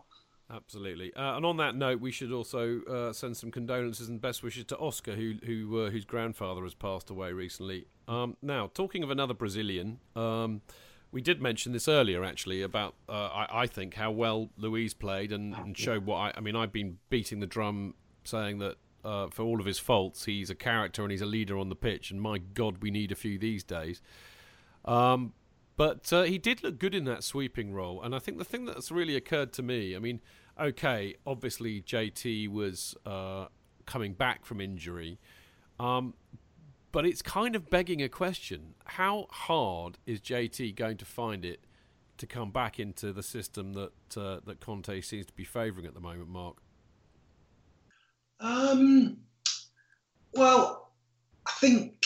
[0.54, 1.14] Absolutely.
[1.16, 4.66] Uh, and on that note, we should also uh, send some condolences and best wishes
[4.66, 7.88] to Oscar, who who uh, whose grandfather has passed away recently.
[8.08, 10.62] Um, now, talking of another Brazilian, um,
[11.12, 15.32] we did mention this earlier, actually, about uh, I, I, think how well Luiz played
[15.32, 16.56] and, and showed what I, I mean.
[16.56, 20.56] I've been beating the drum saying that uh, for all of his faults, he's a
[20.56, 22.12] character and he's a leader on the pitch.
[22.12, 24.02] And my God, we need a few these days.
[24.86, 25.34] Um,
[25.76, 28.02] but uh, he did look good in that sweeping role.
[28.02, 30.22] And I think the thing that's really occurred to me, I mean,
[30.60, 33.48] okay, obviously JT was uh,
[33.86, 35.20] coming back from injury.
[35.80, 36.14] Um,
[36.92, 38.76] but it's kind of begging a question.
[38.86, 41.66] How hard is JT going to find it
[42.18, 45.96] to come back into the system that uh, that Conte seems to be favouring at
[45.96, 46.63] the moment, Mark?
[48.40, 49.18] Um,
[50.34, 50.92] well,
[51.46, 52.06] I think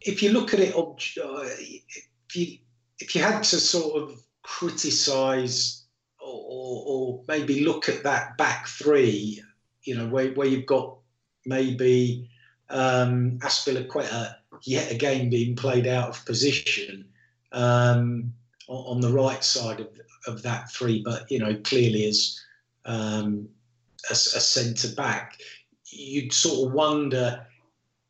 [0.00, 2.58] if you look at it, if you
[2.98, 5.84] if you had to sort of criticise
[6.20, 9.42] or, or, maybe look at that back three,
[9.82, 10.96] you know, where, where you've got
[11.44, 12.30] maybe
[12.70, 13.38] um,
[14.62, 17.04] yet again being played out of position
[17.52, 18.32] um,
[18.68, 19.88] on, on, the right side of,
[20.26, 22.40] of that three, but you know clearly as
[22.84, 23.48] um,
[24.10, 25.38] a, a centre back,
[25.86, 27.46] you'd sort of wonder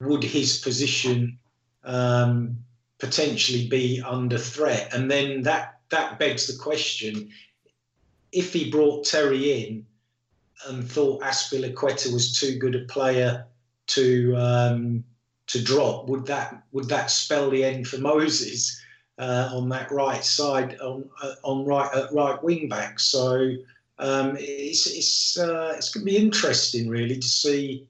[0.00, 1.38] would his position
[1.84, 2.56] um,
[2.98, 7.30] potentially be under threat, and then that that begs the question:
[8.32, 9.86] if he brought Terry in
[10.68, 13.46] and thought Azpilicueta was too good a player
[13.88, 15.04] to um,
[15.48, 18.80] to drop, would that would that spell the end for Moses
[19.18, 23.00] uh, on that right side on uh, on right at right wing back?
[23.00, 23.54] So
[23.98, 27.86] um, it's it's uh, it's going to be interesting really to see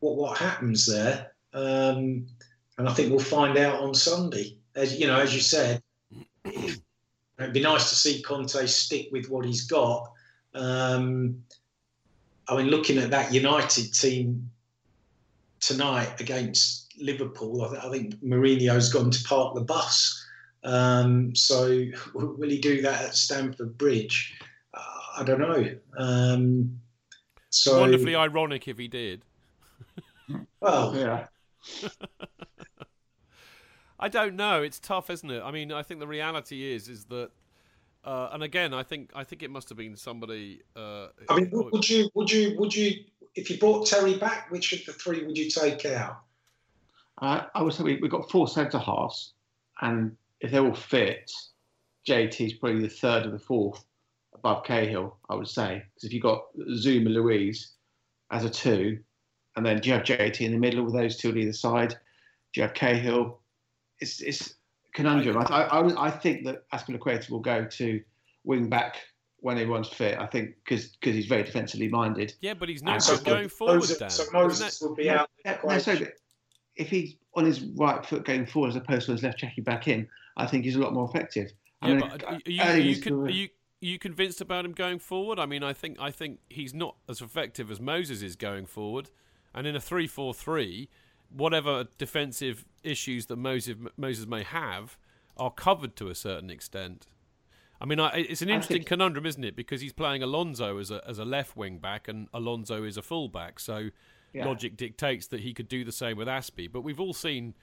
[0.00, 2.26] what what happens there, um,
[2.78, 4.58] and I think we'll find out on Sunday.
[4.74, 5.82] As you know, as you said,
[6.44, 10.10] it'd be nice to see Conte stick with what he's got.
[10.54, 11.42] Um,
[12.48, 14.50] I mean, looking at that United team
[15.60, 20.24] tonight against Liverpool, I, th- I think Mourinho's gone to park the bus.
[20.64, 21.84] Um, so
[22.14, 24.38] will he do that at Stamford Bridge?
[25.16, 25.64] I don't know.
[25.96, 26.80] Um,
[27.50, 29.22] so wonderfully ironic if he did.
[30.60, 31.26] well, yeah.
[33.98, 34.62] I don't know.
[34.62, 35.42] It's tough, isn't it?
[35.42, 37.30] I mean, I think the reality is is that,
[38.04, 40.60] uh, and again, I think I think it must have been somebody.
[40.76, 43.04] Uh, I mean, would you would you would you
[43.34, 46.18] if you brought Terry back, which of the three would you take out?
[47.22, 49.32] Uh, I would say we, have got four centre halves,
[49.80, 51.32] and if they're all fit,
[52.06, 53.82] JT's probably the third or the fourth
[54.46, 55.82] above Cahill, I would say.
[55.94, 57.72] Because if you've got Zouma Luiz
[58.30, 58.98] as a two,
[59.56, 61.90] and then do you have JT in the middle with those two on either side?
[61.90, 63.40] Do you have Cahill?
[64.00, 64.54] It's, it's
[64.94, 65.38] conundrum.
[65.38, 68.02] I, I, I think that Azpilicueta will go to
[68.44, 68.96] wing back
[69.40, 70.18] when everyone's fit.
[70.18, 72.34] I think because because he's very defensively minded.
[72.40, 73.76] Yeah, but he's not so going forward.
[73.76, 75.28] Moses, so Moses will be out.
[75.64, 75.96] no, so
[76.76, 79.88] if he's on his right foot going forward as opposed to his left checking back
[79.88, 81.52] in, I think he's a lot more effective.
[81.82, 83.48] Yeah, I mean, but are you, are you, con- are you, are
[83.80, 85.38] you convinced about him going forward?
[85.38, 89.10] I mean, I think I think he's not as effective as Moses is going forward,
[89.54, 90.88] and in a three-four-three,
[91.30, 94.96] whatever defensive issues that Moses Moses may have
[95.36, 97.06] are covered to a certain extent.
[97.78, 98.86] I mean, I, it's an interesting think...
[98.86, 99.54] conundrum, isn't it?
[99.54, 103.02] Because he's playing Alonso as a as a left wing back, and Alonso is a
[103.02, 103.60] full back.
[103.60, 103.90] So
[104.32, 104.46] yeah.
[104.46, 106.70] logic dictates that he could do the same with Azpi.
[106.70, 107.54] But we've all seen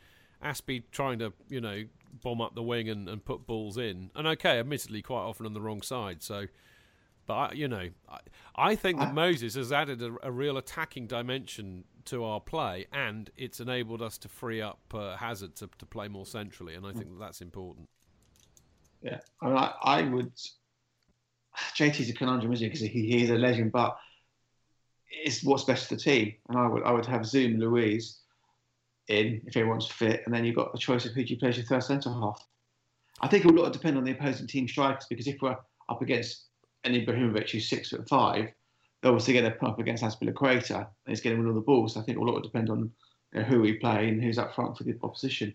[0.43, 1.83] Azpi trying to, you know,
[2.21, 4.11] bomb up the wing and, and put balls in.
[4.15, 6.21] And okay, admittedly, quite often on the wrong side.
[6.21, 6.45] So,
[7.25, 8.19] but I, you know, I,
[8.55, 13.29] I think that Moses has added a, a, real attacking dimension to our play, and
[13.37, 16.75] it's enabled us to free up uh, Hazard to, to play more centrally.
[16.75, 17.89] And I think that that's important.
[19.01, 20.31] Yeah, I, mean, I, I would.
[21.75, 22.69] JT's a conundrum, isn't he?
[22.69, 23.97] Because he, he is a legend, but
[25.09, 26.33] it's what's best for the team.
[26.49, 28.22] And I would I would have Zouma Luiz
[29.07, 31.49] in if everyone's fit, and then you've got the choice of who do you play
[31.49, 32.45] as your third centre half.
[33.21, 35.55] I think it will depend on the opposing team strikers because if we're
[35.89, 36.47] up against
[36.83, 38.49] an Ibrahimovic who's six foot five,
[39.01, 41.93] they're obviously to put up against Azpilicueta and he's getting all the balls.
[41.93, 42.91] So I think a lot will depend on
[43.33, 45.53] you know, who we play and who's up front for the opposition.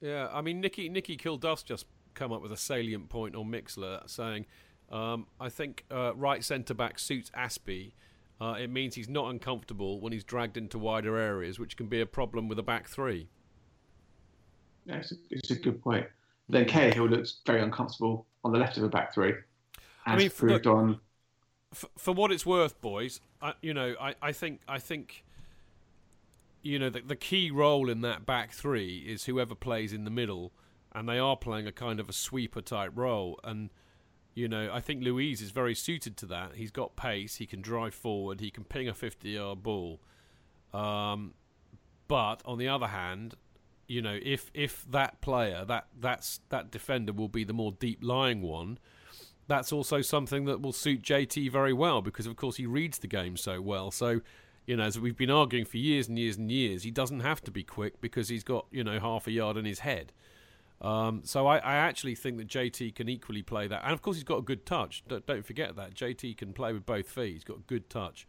[0.00, 4.08] Yeah, I mean Nicky Nicky Kilduff's just come up with a salient point on Mixlr
[4.08, 4.46] saying,
[4.90, 7.92] um, I think uh, right centre back suits Azpi.
[8.40, 12.00] Uh, it means he's not uncomfortable when he's dragged into wider areas, which can be
[12.00, 13.28] a problem with a back three.
[14.84, 16.06] Yeah, it's a, it's a good point.
[16.48, 19.34] Then Cahill looks very uncomfortable on the left of a back three.
[20.04, 21.00] I mean, proved look, on.
[21.72, 25.24] For, for, what it's worth, boys, I, you know, I, I think I think
[26.62, 30.10] you know the, the key role in that back three is whoever plays in the
[30.10, 30.52] middle
[30.96, 33.38] and they are playing a kind of a sweeper type role.
[33.44, 33.68] And
[34.36, 36.52] you know, I think Luiz is very suited to that.
[36.54, 37.36] He's got pace.
[37.36, 38.40] He can drive forward.
[38.40, 39.98] He can ping a fifty-yard ball.
[40.72, 41.34] Um,
[42.06, 43.34] but on the other hand,
[43.88, 48.00] you know, if if that player, that that's that defender will be the more deep
[48.02, 48.78] lying one,
[49.48, 53.06] that's also something that will suit JT very well because of course he reads the
[53.08, 53.90] game so well.
[53.90, 54.20] So
[54.66, 57.40] You know, as we've been arguing for years and years and years, he doesn't have
[57.44, 60.12] to be quick because he's got you know half a yard in his head.
[60.80, 64.16] Um, so I, I, actually think that JT can equally play that, and of course
[64.16, 65.02] he's got a good touch.
[65.08, 67.32] Don't, don't, forget that JT can play with both feet.
[67.32, 68.26] He's got a good touch.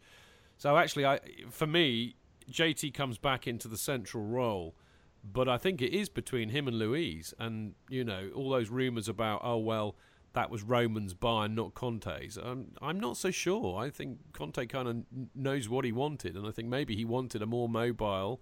[0.56, 1.20] So actually, I,
[1.50, 2.16] for me,
[2.50, 4.74] JT comes back into the central role,
[5.22, 7.34] but I think it is between him and Luiz.
[7.38, 9.96] and you know all those rumours about oh well
[10.34, 12.38] that was Roman's Bayern, not Conte's.
[12.40, 13.78] Um, I'm not so sure.
[13.78, 14.96] I think Conte kind of
[15.34, 18.40] knows what he wanted, and I think maybe he wanted a more mobile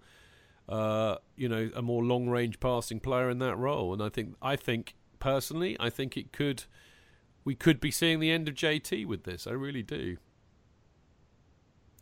[0.69, 3.93] uh, you know, a more long range passing player in that role.
[3.93, 6.65] And I think, I think personally, I think it could,
[7.45, 9.47] we could be seeing the end of JT with this.
[9.47, 10.17] I really do.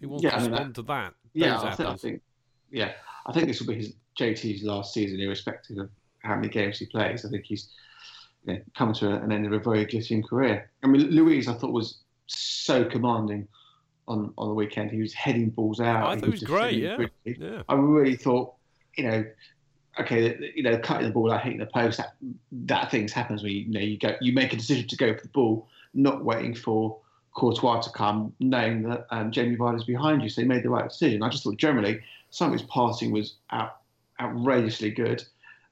[0.01, 1.15] He wants yeah, to I mean, respond that, to that.
[1.35, 2.23] Yeah, I think, I think,
[2.71, 2.93] yeah,
[3.27, 5.91] I think this will be his JT's last season, irrespective of
[6.23, 7.25] how many games he plays.
[7.25, 7.71] I think he's
[8.47, 10.71] you know, coming to an end of a very glittering career.
[10.83, 13.49] I mean, Luiz, I thought was so commanding
[14.09, 14.91] on, on the weekend.
[14.91, 16.07] He was heading balls out.
[16.07, 16.75] I thought he was, was great.
[16.77, 17.07] Yeah.
[17.25, 17.63] yeah.
[17.69, 18.55] I really thought,
[18.97, 19.25] you know,
[20.01, 21.99] okay, you know, cutting the ball out, hitting the post.
[21.99, 22.17] That
[22.53, 25.15] that things happens when you, you know you go, you make a decision to go
[25.15, 26.99] for the ball, not waiting for
[27.35, 30.29] Courtois to come, knowing that um, Jamie Vardy's behind you.
[30.29, 31.23] So he made the right decision.
[31.23, 32.01] I just thought generally
[32.31, 33.79] some of his passing was out,
[34.21, 35.25] outrageously good,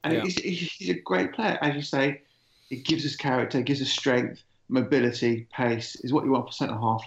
[0.04, 0.22] and yeah.
[0.22, 2.22] he's, he's a great player, as you say.
[2.70, 6.74] It gives us character, gives us strength, mobility, pace is what you want for centre
[6.74, 7.04] half.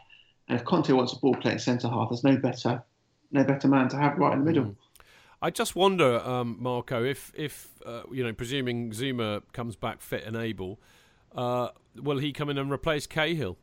[0.48, 2.84] And if Conte wants a ball playing centre half, there's no better,
[3.32, 4.66] no better man to have right in the middle.
[4.66, 4.76] Mm.
[5.42, 10.24] I just wonder, um, Marco, if if uh, you know, presuming Zouma comes back fit
[10.24, 10.80] and able,
[11.36, 13.58] uh, will he come in and replace Cahill,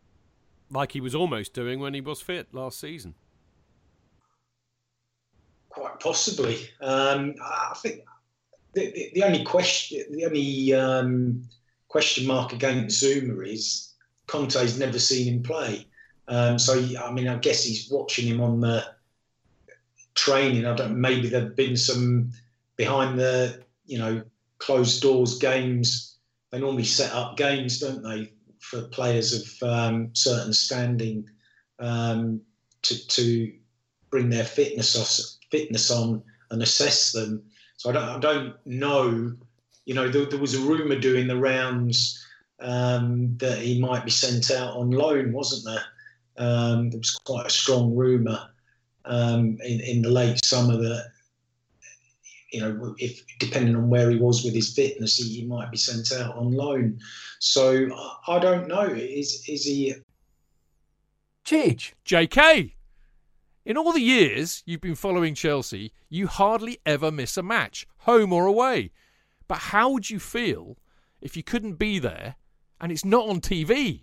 [0.70, 3.14] like he was almost doing when he was fit last season?
[5.70, 6.68] Quite possibly.
[6.80, 8.02] Um, I think
[8.74, 11.42] the, the, the, only question, the only um,
[11.88, 13.94] question mark against Zouma is
[14.26, 15.86] Conte's never seen him play.
[16.28, 18.84] Um, so I mean, I guess he's watching him on the
[20.14, 20.66] training.
[20.66, 21.00] I don't.
[21.00, 22.30] Maybe there've been some
[22.76, 24.22] behind the you know
[24.58, 26.16] closed doors games.
[26.50, 31.28] They normally set up games, don't they, for players of um, certain standing
[31.78, 32.40] um,
[32.82, 33.52] to to
[34.10, 37.42] bring their fitness on, fitness on and assess them.
[37.76, 39.32] So I don't I don't know.
[39.84, 42.24] You know, there, there was a rumor doing the rounds
[42.60, 45.84] um, that he might be sent out on loan, wasn't there?
[46.42, 48.38] Um, there was quite a strong rumour
[49.04, 51.12] um, in, in the late summer that
[52.52, 55.78] you know, if depending on where he was with his fitness, he, he might be
[55.78, 56.98] sent out on loan.
[57.38, 58.84] So I, I don't know.
[58.84, 59.94] Is is he?
[61.44, 62.74] Chidge, J.K.
[63.64, 68.32] In all the years you've been following Chelsea, you hardly ever miss a match, home
[68.32, 68.90] or away.
[69.48, 70.76] But how would you feel
[71.20, 72.36] if you couldn't be there
[72.80, 74.02] and it's not on TV?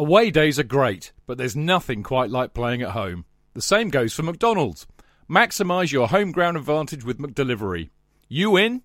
[0.00, 3.24] Away days are great, but there's nothing quite like playing at home.
[3.54, 4.86] The same goes for McDonald's.
[5.28, 7.90] Maximise your home ground advantage with McDelivery.
[8.28, 8.82] You in?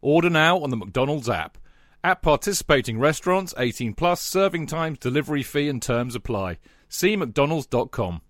[0.00, 1.58] Order now on the McDonald's app.
[2.02, 6.56] At participating restaurants, 18 plus, serving times, delivery fee and terms apply.
[6.88, 8.22] See mcdonalds.com.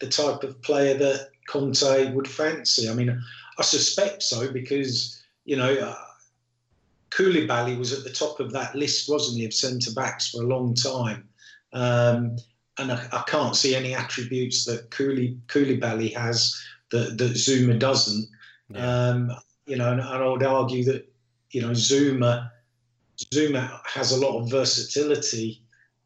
[0.00, 2.88] The type of player that Conte would fancy.
[2.88, 3.22] I mean,
[3.58, 5.94] I suspect so because, you know,
[7.16, 10.46] Koulibaly was at the top of that list, wasn't he, of centre backs for a
[10.46, 11.28] long time.
[11.72, 12.36] Um,
[12.78, 16.58] and I, I, can't see any attributes that Cooley, Koulibaly has
[16.90, 18.28] that, that Zouma doesn't.
[18.70, 19.08] Yeah.
[19.08, 19.32] Um,
[19.66, 21.10] you know, and, and, I would argue that,
[21.50, 22.50] you know, Zouma
[23.32, 25.62] Zouma has a lot of versatility.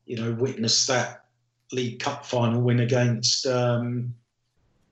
[0.07, 1.24] You know, witness that
[1.72, 4.14] League Cup final win against um,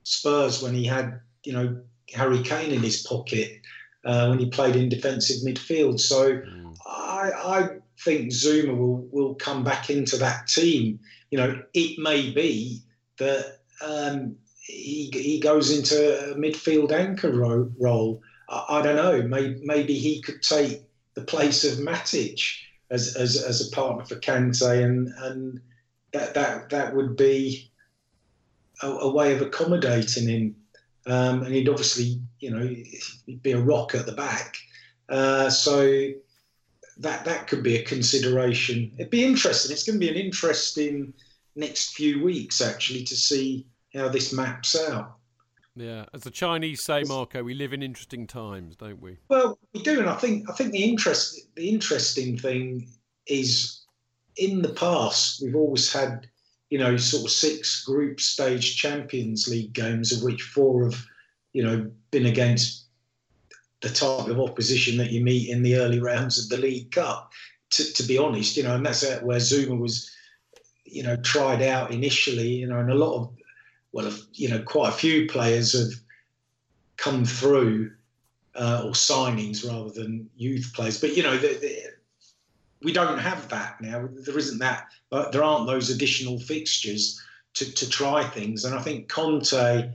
[0.03, 1.81] Spurs when he had, you know,
[2.13, 3.61] Harry Kane in his pocket
[4.05, 5.99] uh, when he played in defensive midfield.
[5.99, 6.75] So mm.
[6.85, 7.69] I, I
[8.03, 10.99] think Zouma will will come back into that team.
[11.31, 12.81] You know, it may be
[13.17, 18.21] that um, he he goes into a midfield anchor ro- role.
[18.49, 19.21] I, I, don't know.
[19.27, 20.81] Maybe, maybe he could take
[21.15, 22.41] the place of Matic
[22.91, 25.59] as as, as a partner for Kante, and and
[26.13, 27.71] that that that would be
[28.81, 30.55] a, a way of accommodating him.
[31.07, 32.65] Um, and he'd obviously, you know,
[33.25, 34.57] he'd be a rock at the back.
[35.07, 36.09] Uh, so
[36.97, 38.91] that that could be a consideration.
[38.97, 39.71] It'd be interesting.
[39.71, 41.13] It's going to be an interesting
[41.55, 45.17] next few weeks actually to see how this maps out.
[45.75, 49.17] Yeah, as the Chinese say, Marco, we live in interesting times, don't we?
[49.27, 52.87] Well, we do, and I think I think the interest the interesting thing
[53.27, 53.85] is
[54.37, 56.27] in the past we've always had
[56.69, 61.05] you know sort of six group stage Champions League games, of which four have
[61.53, 62.85] you know been against
[63.81, 67.31] the type of opposition that you meet in the early rounds of the League Cup.
[67.71, 70.09] To, to be honest, you know, and that's where Zouma was,
[70.85, 73.33] you know, tried out initially, you know, and a lot of
[73.91, 75.93] well, you know, quite a few players have
[76.97, 77.91] come through,
[78.55, 80.99] uh, or signings rather than youth players.
[80.99, 81.84] But you know, the, the,
[82.85, 84.07] we don't have that now.
[84.25, 87.21] There isn't that, but there aren't those additional fixtures
[87.55, 88.63] to, to try things.
[88.63, 89.91] And I think Conte,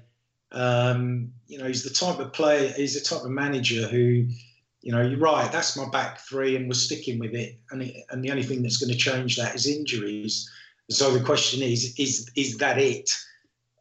[0.52, 4.26] um, you know, he's the type of player, he's the type of manager who,
[4.82, 5.50] you know, you're right.
[5.50, 7.58] That's my back three, and we're sticking with it.
[7.70, 10.50] And it, and the only thing that's going to change that is injuries.
[10.90, 13.10] So the question is, is is that it?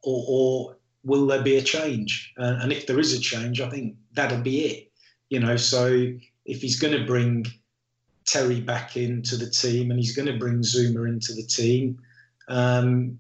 [0.04, 2.34] or, or will there be a change?
[2.38, 4.92] Uh, and if there is a change, I think that'll be it.
[5.30, 6.12] You know, so
[6.46, 7.46] if he's going to bring
[8.30, 12.00] Terry back into the team and he's going to bring Zouma into the team,
[12.48, 13.20] um,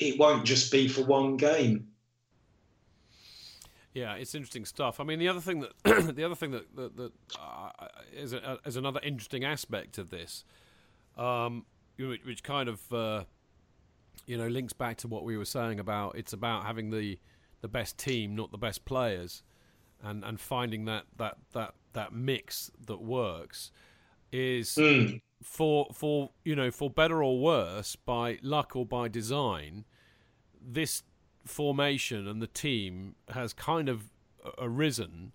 [0.00, 1.88] it won't just be for one game.
[3.92, 5.00] Yeah, it's interesting stuff.
[5.00, 5.72] I mean, the other thing that
[6.16, 7.70] the other thing that that, that uh,
[8.14, 10.44] is, a, is another interesting aspect of this,
[11.16, 11.64] um,
[11.98, 13.24] which kind of uh,
[14.26, 17.18] you know links back to what we were saying about it's about having the
[17.62, 19.42] the best team, not the best players,
[20.02, 23.70] and and finding that that that that mix that works
[24.36, 25.20] is mm.
[25.42, 29.84] for for you know for better or worse by luck or by design
[30.60, 31.02] this
[31.44, 34.10] formation and the team has kind of
[34.58, 35.32] arisen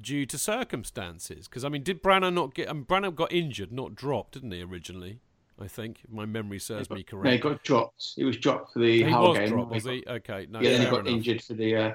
[0.00, 3.72] due to circumstances because I mean did Branner not get I mean, Branner got injured
[3.72, 5.20] not dropped didn't he originally
[5.60, 7.24] I think, if my memory serves got, me correct.
[7.24, 8.14] No, he got dropped.
[8.16, 9.48] He was dropped for the he Hull was game.
[9.50, 10.02] Dropped, was he?
[10.08, 10.46] Okay.
[10.48, 11.12] No, yeah, then he got enough.
[11.12, 11.76] injured for the.
[11.76, 11.94] Uh,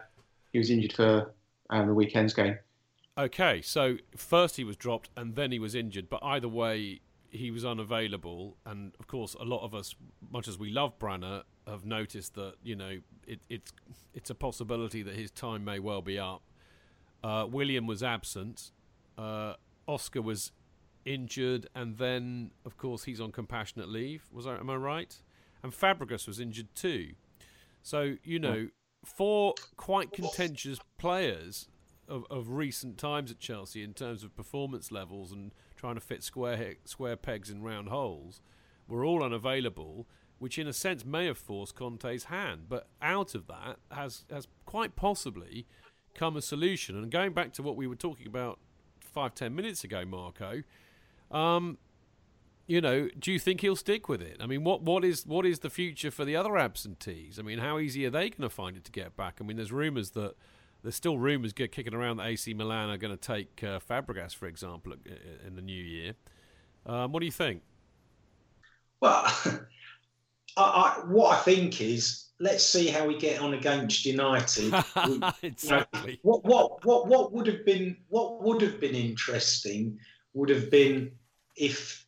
[0.54, 1.34] he was injured for
[1.72, 2.58] um, the weekend's game.
[3.18, 7.00] Okay, so first he was dropped and then he was injured, but either way,
[7.30, 8.58] he was unavailable.
[8.66, 9.96] And of course, a lot of us,
[10.32, 13.74] much as we love Branner, have noticed that you know it, it's
[14.14, 16.44] it's a possibility that his time may well be up.
[17.24, 18.72] Uh, Willian was absent.
[19.18, 19.54] Uh,
[19.88, 20.52] Oscar was
[21.06, 24.26] injured, and then of course he's on compassionate leave.
[24.32, 24.58] Was I?
[24.58, 25.16] Am I right?
[25.64, 27.14] And Fabregas was injured too.
[27.82, 28.68] So you know,
[29.06, 31.70] four quite contentious players
[32.08, 36.24] of, of recent times at Chelsea in terms of performance levels and trying to fit
[36.24, 38.42] square square pegs in round holes
[38.88, 40.08] were all unavailable,
[40.40, 42.66] which in a sense may have forced Conte's hand.
[42.70, 45.68] But out of that has has quite possibly
[46.14, 46.96] come a solution.
[46.96, 48.60] And going back to what we were talking about
[49.00, 50.64] five ten minutes ago, Marco,
[51.32, 51.78] um,
[52.68, 54.38] you know, do you think he'll stick with it?
[54.40, 57.38] I mean, what what is what is the future for the other absentees?
[57.40, 59.38] I mean, how easy are they going to find it to get back?
[59.40, 60.36] I mean, there's rumours that
[60.86, 64.46] there's still rumours kicking around that AC Milan are going to take uh, Fabregas, for
[64.46, 64.94] example,
[65.46, 66.14] in the new year.
[66.86, 67.64] Um, what do you think?
[69.02, 69.24] Well,
[70.58, 74.74] I, I, what I think is let's see how we get on against United.
[75.42, 76.20] exactly.
[76.24, 79.98] You know, what what what what would have been what would have been interesting
[80.34, 81.12] would have been
[81.56, 82.06] if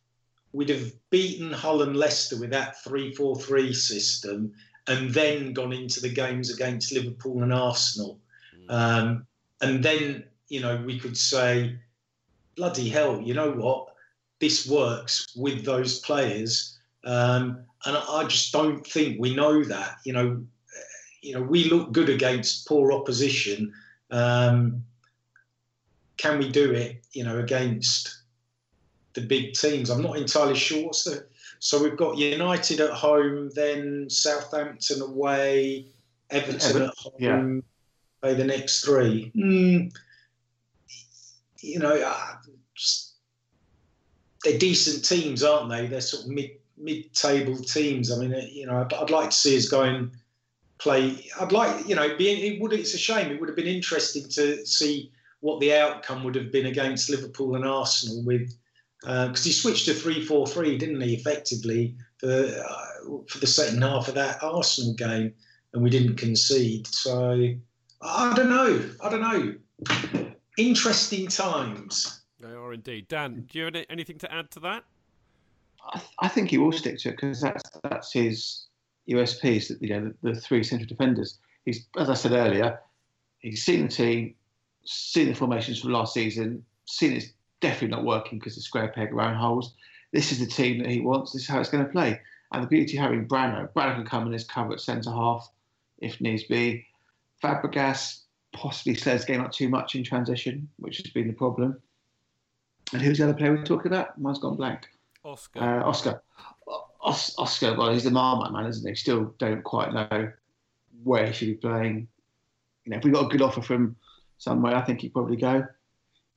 [0.52, 4.52] we'd have beaten Hull and Leicester with that 3 4 3 system
[4.86, 8.20] and then gone into the games against Liverpool and Arsenal.
[8.68, 9.26] Um,
[9.60, 11.78] and then, you know, we could say,
[12.56, 13.94] bloody hell, you know what?
[14.40, 16.78] This works with those players.
[17.04, 19.98] Um, and I just don't think we know that.
[20.04, 20.44] You know,
[21.22, 23.72] you know, we look good against poor opposition.
[24.10, 24.84] Um,
[26.16, 27.04] can we do it?
[27.12, 28.22] You know, against
[29.14, 29.90] the big teams.
[29.90, 31.26] I'm not entirely sure what's the.
[31.60, 35.86] So we've got United at home, then Southampton away,
[36.30, 37.64] Everton at home.
[38.20, 39.30] Play the next three.
[39.36, 39.92] Mm,
[41.60, 42.36] you know, uh,
[42.74, 43.14] just,
[44.44, 45.86] they're decent teams, aren't they?
[45.86, 46.50] They're sort of mid
[46.80, 48.12] mid-table teams.
[48.12, 50.12] I mean, uh, you know, I'd, I'd like to see us going
[50.78, 51.28] play.
[51.40, 52.72] I'd like, you know, be, it would.
[52.72, 53.30] It's a shame.
[53.30, 57.54] It would have been interesting to see what the outcome would have been against Liverpool
[57.54, 58.52] and Arsenal with
[59.00, 61.14] because uh, he switched to three four three, didn't he?
[61.14, 65.32] Effectively for uh, for the second half of that Arsenal game,
[65.72, 66.86] and we didn't concede.
[66.86, 67.54] So
[68.00, 68.90] I don't know.
[69.02, 69.54] I don't know.
[70.56, 72.22] Interesting times.
[72.40, 73.08] They are indeed.
[73.08, 74.84] Dan, do you have anything to add to that?
[75.92, 78.66] I, I think he will stick to it because that's that's his
[79.08, 79.68] USPs.
[79.68, 81.38] That you know the, the three central defenders.
[81.64, 82.80] He's as I said earlier,
[83.40, 84.34] he's seen the team,
[84.84, 89.12] seen the formations from last season, seen it's definitely not working because the square peg
[89.12, 89.74] round holes.
[90.12, 91.32] This is the team that he wants.
[91.32, 92.20] This is how it's going to play.
[92.52, 95.50] And the beauty of having Brano, Brano can come in as cover at centre half
[95.98, 96.86] if needs be.
[97.42, 98.20] Fabregas
[98.52, 101.80] possibly slows the game up too much in transition, which has been the problem.
[102.92, 104.18] And who's the other player we're talking about?
[104.18, 104.88] Mine's gone blank.
[105.24, 105.60] Oscar.
[105.60, 106.22] Uh, Oscar.
[107.02, 108.94] Os- Oscar, well, he's the Marmite man, isn't he?
[108.94, 110.32] Still don't quite know
[111.04, 112.08] where he should be playing.
[112.84, 113.96] You know, if we got a good offer from
[114.38, 115.66] somewhere, I think he'd probably go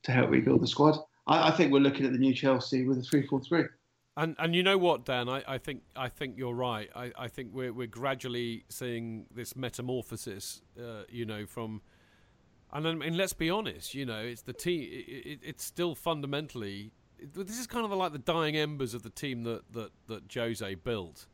[0.02, 0.98] to help rebuild the squad.
[1.26, 3.64] I, I think we're looking at the new Chelsea with a three-four-three.
[4.16, 5.28] And and you know what, Dan?
[5.28, 6.90] I, I think I think you're right.
[6.94, 10.60] I, I think we're we're gradually seeing this metamorphosis.
[10.78, 11.80] Uh, you know, from
[12.72, 13.94] and I mean, let's be honest.
[13.94, 14.82] You know, it's the team.
[14.82, 16.92] It, it, it's still fundamentally.
[17.34, 20.74] This is kind of like the dying embers of the team that that that Jose
[20.76, 21.26] built.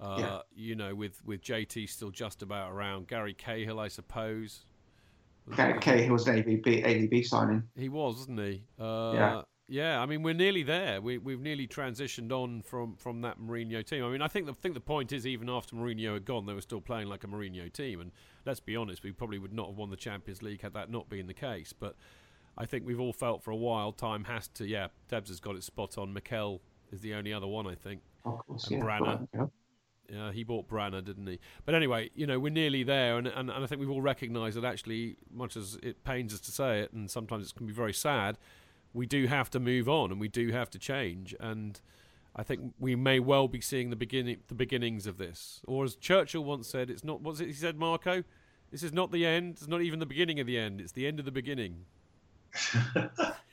[0.00, 0.38] Uh, yeah.
[0.54, 4.64] You know, with with JT still just about around, Gary Cahill, I suppose.
[5.56, 7.62] Gary Cahill was an AVB, AVB signing.
[7.76, 8.64] He was, wasn't he?
[8.78, 9.42] Uh, yeah.
[9.70, 11.00] Yeah, I mean we're nearly there.
[11.00, 14.02] We we've nearly transitioned on from, from that Mourinho team.
[14.02, 16.54] I mean I think the think the point is even after Mourinho had gone, they
[16.54, 18.00] were still playing like a Mourinho team.
[18.00, 18.10] And
[18.46, 21.10] let's be honest, we probably would not have won the Champions League had that not
[21.10, 21.74] been the case.
[21.74, 21.96] But
[22.56, 24.66] I think we've all felt for a while time has to.
[24.66, 26.14] Yeah, Debs has got it spot on.
[26.14, 28.00] Mikel is the only other one I think.
[28.24, 28.84] Of course, and yeah.
[28.84, 29.28] Branner.
[29.34, 29.46] Yeah.
[30.10, 31.38] Yeah, he bought Branner, didn't he?
[31.66, 34.56] But anyway, you know, we're nearly there, and, and, and I think we've all recognised
[34.56, 37.74] that actually, much as it pains us to say it, and sometimes it can be
[37.74, 38.38] very sad,
[38.92, 41.34] we do have to move on and we do have to change.
[41.40, 41.80] And
[42.34, 45.60] I think we may well be seeing the beginning, the beginnings of this.
[45.66, 48.22] Or as Churchill once said, "It's not." What's it he said, Marco?
[48.70, 49.54] This is not the end.
[49.54, 50.80] It's not even the beginning of the end.
[50.80, 51.86] It's the end of the beginning.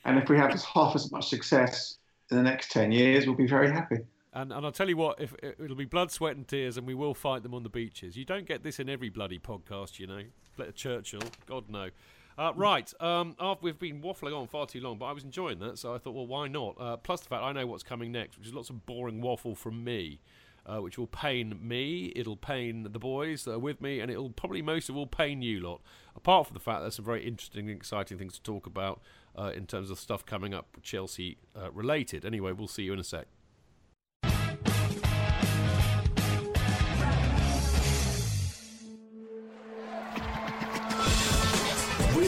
[0.04, 1.98] and if we have half as much success
[2.30, 3.98] in the next ten years, we'll be very happy.
[4.32, 6.94] And and I'll tell you what, if it'll be blood, sweat, and tears, and we
[6.94, 8.16] will fight them on the beaches.
[8.16, 10.22] You don't get this in every bloody podcast, you know.
[10.58, 11.90] Let Churchill, God no.
[12.38, 15.58] Uh, right, um, after we've been waffling on far too long, but I was enjoying
[15.60, 16.76] that, so I thought, well, why not?
[16.78, 19.54] Uh, plus the fact I know what's coming next, which is lots of boring waffle
[19.54, 20.20] from me,
[20.66, 24.28] uh, which will pain me, it'll pain the boys that are with me, and it'll
[24.28, 25.80] probably most of all pain you lot.
[26.14, 29.00] Apart from the fact there's some very interesting and exciting things to talk about
[29.38, 32.26] uh, in terms of stuff coming up Chelsea uh, related.
[32.26, 33.28] Anyway, we'll see you in a sec.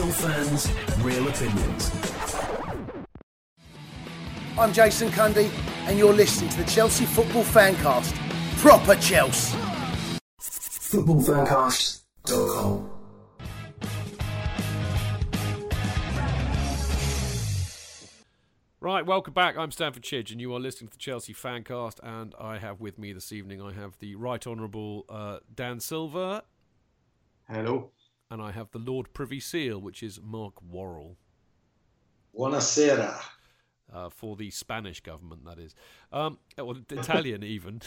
[0.09, 0.65] Real fans,
[1.03, 1.91] real opinions.
[4.57, 5.51] I'm Jason Cundy,
[5.85, 8.15] and you're listening to the Chelsea Football Fancast.
[8.57, 9.55] Proper Chelsea.
[10.41, 12.89] Footballfancast.com.
[18.79, 19.59] Right, welcome back.
[19.59, 21.99] I'm Stamford Chidge, and you are listening to the Chelsea Fancast.
[22.01, 26.41] And I have with me this evening, I have the Right Honourable uh, Dan Silver.
[27.47, 27.91] Hello
[28.29, 31.17] and I have the Lord Privy Seal, which is Mark Worrall.
[32.37, 33.19] Buonasera.
[33.91, 35.73] Uh, for the Spanish government, that is.
[36.11, 37.81] Um, well, Italian even.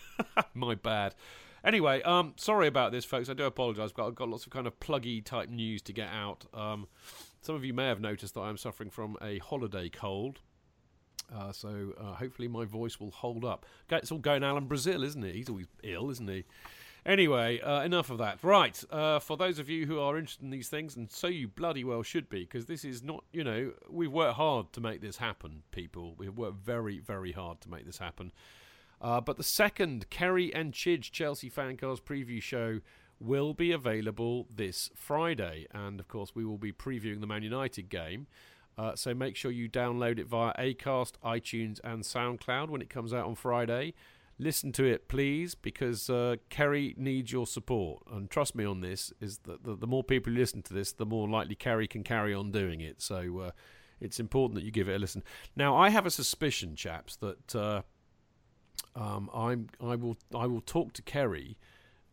[0.54, 1.14] My bad.
[1.64, 3.28] Anyway, um, sorry about this, folks.
[3.28, 3.90] I do apologise.
[3.98, 6.44] I've got, lots of kind of pluggy type news to get out.
[6.54, 6.86] Um,
[7.40, 10.40] some of you may have noticed that I'm suffering from a holiday cold.
[11.34, 13.66] Uh, so uh, hopefully my voice will hold up.
[13.90, 15.34] It's all going Alan Brazil, isn't it?
[15.34, 16.44] He's always ill, isn't he?
[17.08, 18.38] Anyway, uh, enough of that.
[18.42, 21.48] Right, uh, for those of you who are interested in these things, and so you
[21.48, 25.00] bloody well should be, because this is not, you know, we've worked hard to make
[25.00, 26.14] this happen, people.
[26.18, 28.30] We've worked very, very hard to make this happen.
[29.00, 32.80] Uh, but the second Kerry and Chidge Chelsea Fancast preview show
[33.18, 35.66] will be available this Friday.
[35.72, 38.26] And of course, we will be previewing the Man United game.
[38.76, 43.14] Uh, so make sure you download it via Acast, iTunes, and SoundCloud when it comes
[43.14, 43.94] out on Friday
[44.38, 48.02] listen to it, please, because uh, Kerry needs your support.
[48.10, 50.92] And trust me on this: is that the, the, more people who listen to this,
[50.92, 53.02] the more likely Kerry can carry on doing it.
[53.02, 53.50] So uh,
[54.00, 55.22] it's important that you give it a listen.
[55.56, 57.82] Now, I have a suspicion, chaps, that uh,
[58.94, 61.58] um, I'm I will I will talk to Kerry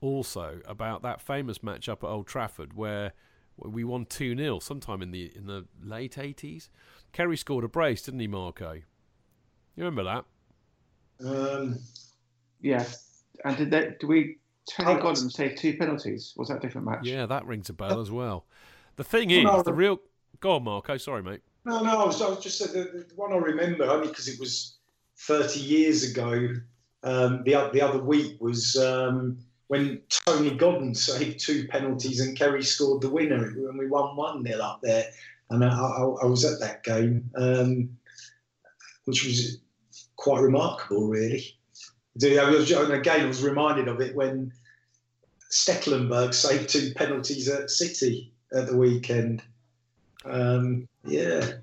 [0.02, 3.14] also about that famous match up at Old Trafford where
[3.58, 6.70] we won two 0 sometime in the in the late eighties.
[7.14, 8.74] Kerry scored a brace, didn't he, Marco?
[8.74, 10.26] You remember that?
[11.26, 11.80] Um,
[12.62, 12.86] Yeah.
[13.44, 13.96] And did they?
[14.00, 14.38] Do we?
[14.68, 16.34] Tony Oh, Godden saved two penalties.
[16.38, 17.02] Was that a different match?
[17.04, 18.46] Yeah, that rings a bell as well.
[18.96, 19.62] The thing Oh, is, no.
[19.64, 20.00] the real.
[20.40, 20.98] Go on, Marco.
[20.98, 21.42] Sorry, mate.
[21.66, 24.28] no, no, I was, I was just saying the, the one I remember only because
[24.28, 24.78] it was
[25.20, 26.50] 30 years ago.
[27.04, 29.38] Um, the, the other week was um,
[29.68, 34.44] when Tony Godden saved two penalties and Kerry scored the winner when we won 1
[34.44, 35.06] 0 up there.
[35.52, 37.96] And I, I, I was at that game, um,
[39.06, 39.60] which was
[40.16, 41.56] quite remarkable, really.
[42.24, 44.52] I was, and again, I was reminded of it when
[45.52, 49.44] Stekelenburg saved two penalties at City at the weekend.
[50.24, 51.54] Um, yeah.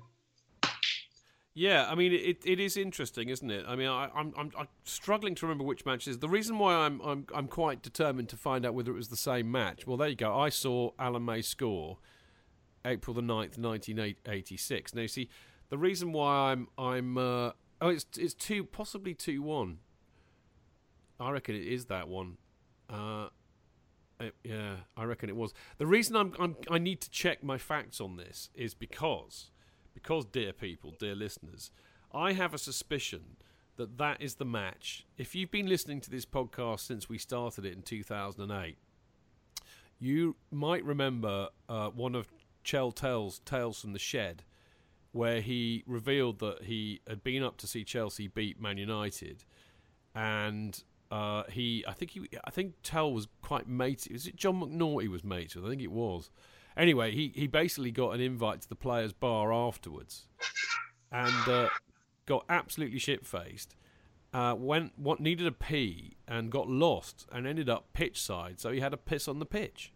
[1.55, 3.65] Yeah, I mean it, it is interesting, isn't it?
[3.67, 6.19] I mean, I, I'm, I'm I'm struggling to remember which match it is.
[6.19, 9.15] The reason why I'm I'm I'm quite determined to find out whether it was the
[9.15, 9.85] same match.
[9.85, 10.35] Well, there you go.
[10.35, 11.99] I saw Alan May score
[12.85, 14.95] April the 9th, 1986.
[14.95, 15.29] Now, you see,
[15.69, 17.51] the reason why I'm I'm uh,
[17.81, 19.77] oh, it's it's two possibly two one.
[21.19, 22.37] I reckon it is that one.
[22.89, 23.27] Uh,
[24.19, 25.53] it- yeah, I reckon it was.
[25.77, 29.51] The reason I'm, I'm I need to check my facts on this is because
[29.93, 31.71] because dear people, dear listeners,
[32.13, 33.37] I have a suspicion
[33.75, 35.05] that that is the match.
[35.17, 38.77] If you've been listening to this podcast since we started it in 2008,
[39.99, 42.27] you might remember uh, one of
[42.63, 44.43] Chell Tell's Tales from the Shed,
[45.11, 49.43] where he revealed that he had been up to see Chelsea beat Man United,
[50.15, 50.83] and
[51.13, 54.13] uh, he, I think he, I think Tell was quite matey.
[54.13, 55.55] Was it John McNaughty was mates?
[55.55, 56.31] I think it was.
[56.75, 60.23] Anyway, he, he basically got an invite to the players' bar afterwards,
[61.11, 61.69] and uh,
[62.25, 63.75] got absolutely shit faced.
[64.33, 68.71] Uh, went what needed a pee and got lost and ended up pitch side, so
[68.71, 69.93] he had a piss on the pitch,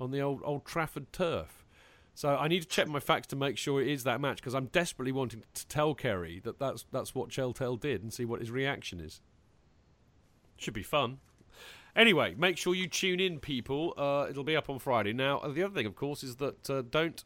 [0.00, 1.64] on the old Old Trafford turf.
[2.12, 4.56] So I need to check my facts to make sure it is that match because
[4.56, 8.40] I'm desperately wanting to tell Kerry that that's that's what Cheltel did and see what
[8.40, 9.20] his reaction is.
[10.60, 11.20] Should be fun.
[11.96, 13.94] Anyway, make sure you tune in, people.
[13.96, 15.14] Uh, it'll be up on Friday.
[15.14, 17.24] Now, uh, the other thing, of course, is that uh, don't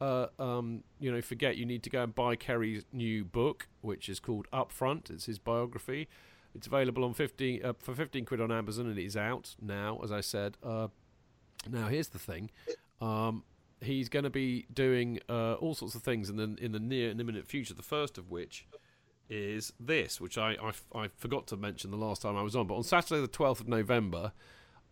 [0.00, 4.08] uh, um, you know forget you need to go and buy Kerry's new book, which
[4.08, 5.10] is called Upfront.
[5.10, 6.08] It's his biography.
[6.56, 10.00] It's available on fifteen uh, for fifteen quid on Amazon, and it is out now.
[10.02, 10.56] As I said.
[10.60, 10.88] Uh,
[11.70, 12.50] now, here's the thing.
[13.00, 13.44] Um,
[13.80, 17.10] he's going to be doing uh, all sorts of things in the in the near
[17.10, 17.74] and imminent future.
[17.74, 18.66] The first of which
[19.32, 20.56] is this, which I
[20.94, 22.66] I forgot to mention the last time I was on.
[22.66, 24.32] But on Saturday, the 12th of November,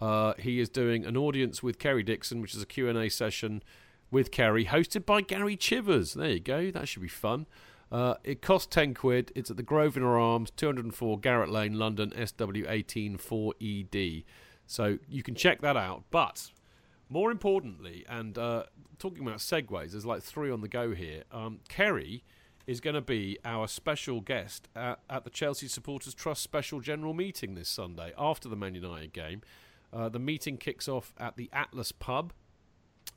[0.01, 3.63] uh, he is doing an audience with Kerry Dixon, which is a Q&A session
[4.11, 6.15] with Kerry, hosted by Gary Chivers.
[6.15, 6.71] There you go.
[6.71, 7.47] That should be fun.
[7.93, 9.31] Uh, it costs 10 quid.
[9.35, 14.25] It's at the Grosvenor Arms, 204 Garratt Lane, London, SW18 4ED.
[14.67, 16.05] So you can check that out.
[16.11, 16.51] But
[17.11, 18.65] more importantly, and uh,
[18.99, 21.25] talking about segues, there's like three on the go here.
[21.31, 22.25] Um, Kerry
[22.71, 27.13] is going to be our special guest at, at the Chelsea Supporters Trust special general
[27.13, 29.43] meeting this Sunday after the Man United game.
[29.93, 32.33] Uh, the meeting kicks off at the Atlas Pub.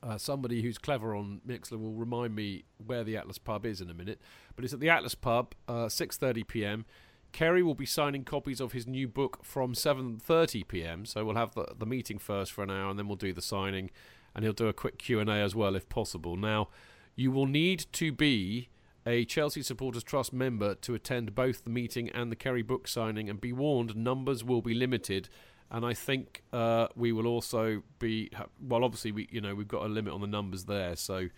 [0.02, 3.88] Uh, somebody who's clever on Mixlr will remind me where the Atlas Pub is in
[3.88, 4.20] a minute,
[4.56, 6.84] but it's at the Atlas Pub, uh, 6:30 p.m.
[7.30, 11.06] Kerry will be signing copies of his new book from 7:30 p.m.
[11.06, 13.40] So we'll have the, the meeting first for an hour, and then we'll do the
[13.40, 13.92] signing,
[14.34, 16.36] and he'll do a quick Q and A as well if possible.
[16.36, 16.70] Now,
[17.14, 18.68] you will need to be
[19.06, 23.28] a Chelsea Supporters Trust member to attend both the meeting and the Kerry book signing,
[23.28, 25.28] and be warned, numbers will be limited.
[25.70, 28.84] And I think uh, we will also be well.
[28.84, 31.28] Obviously, we you know we've got a limit on the numbers there, so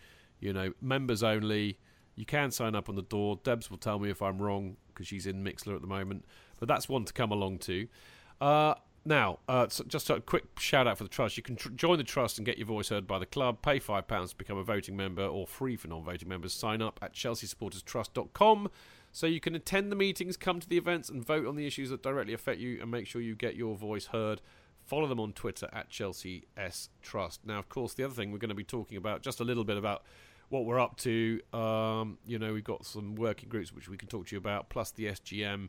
[0.41, 1.79] you know members only.
[2.15, 3.39] You can sign up on the door.
[3.45, 6.25] Debs will tell me if I'm wrong because she's in Mixlr at the moment,
[6.59, 7.89] but that's one to come along to.
[8.41, 8.75] Uh,
[9.07, 11.37] now, uh, so just a quick shout out for the trust.
[11.37, 13.63] You can tr- join the trust and get your voice heard by the club.
[13.63, 16.53] Pay five pounds to become a voting member, or free for non-voting members.
[16.53, 18.71] Sign up at chelseasupporterstrust.com
[19.13, 21.91] so you can attend the meetings, come to the events, and vote on the issues
[21.91, 24.41] that directly affect you, and make sure you get your voice heard.
[24.85, 27.41] Follow them on Twitter at Chelsea S Trust.
[27.45, 29.65] Now, of course, the other thing we're going to be talking about just a little
[29.65, 30.05] bit about
[30.49, 31.41] what we're up to.
[31.53, 34.69] Um, you know, we've got some working groups which we can talk to you about,
[34.69, 35.69] plus the SGM.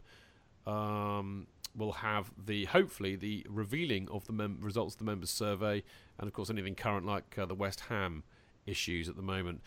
[0.67, 5.83] Um, will have the hopefully the revealing of the mem- results of the members survey,
[6.17, 8.23] and of course anything current like uh, the West Ham
[8.65, 9.61] issues at the moment.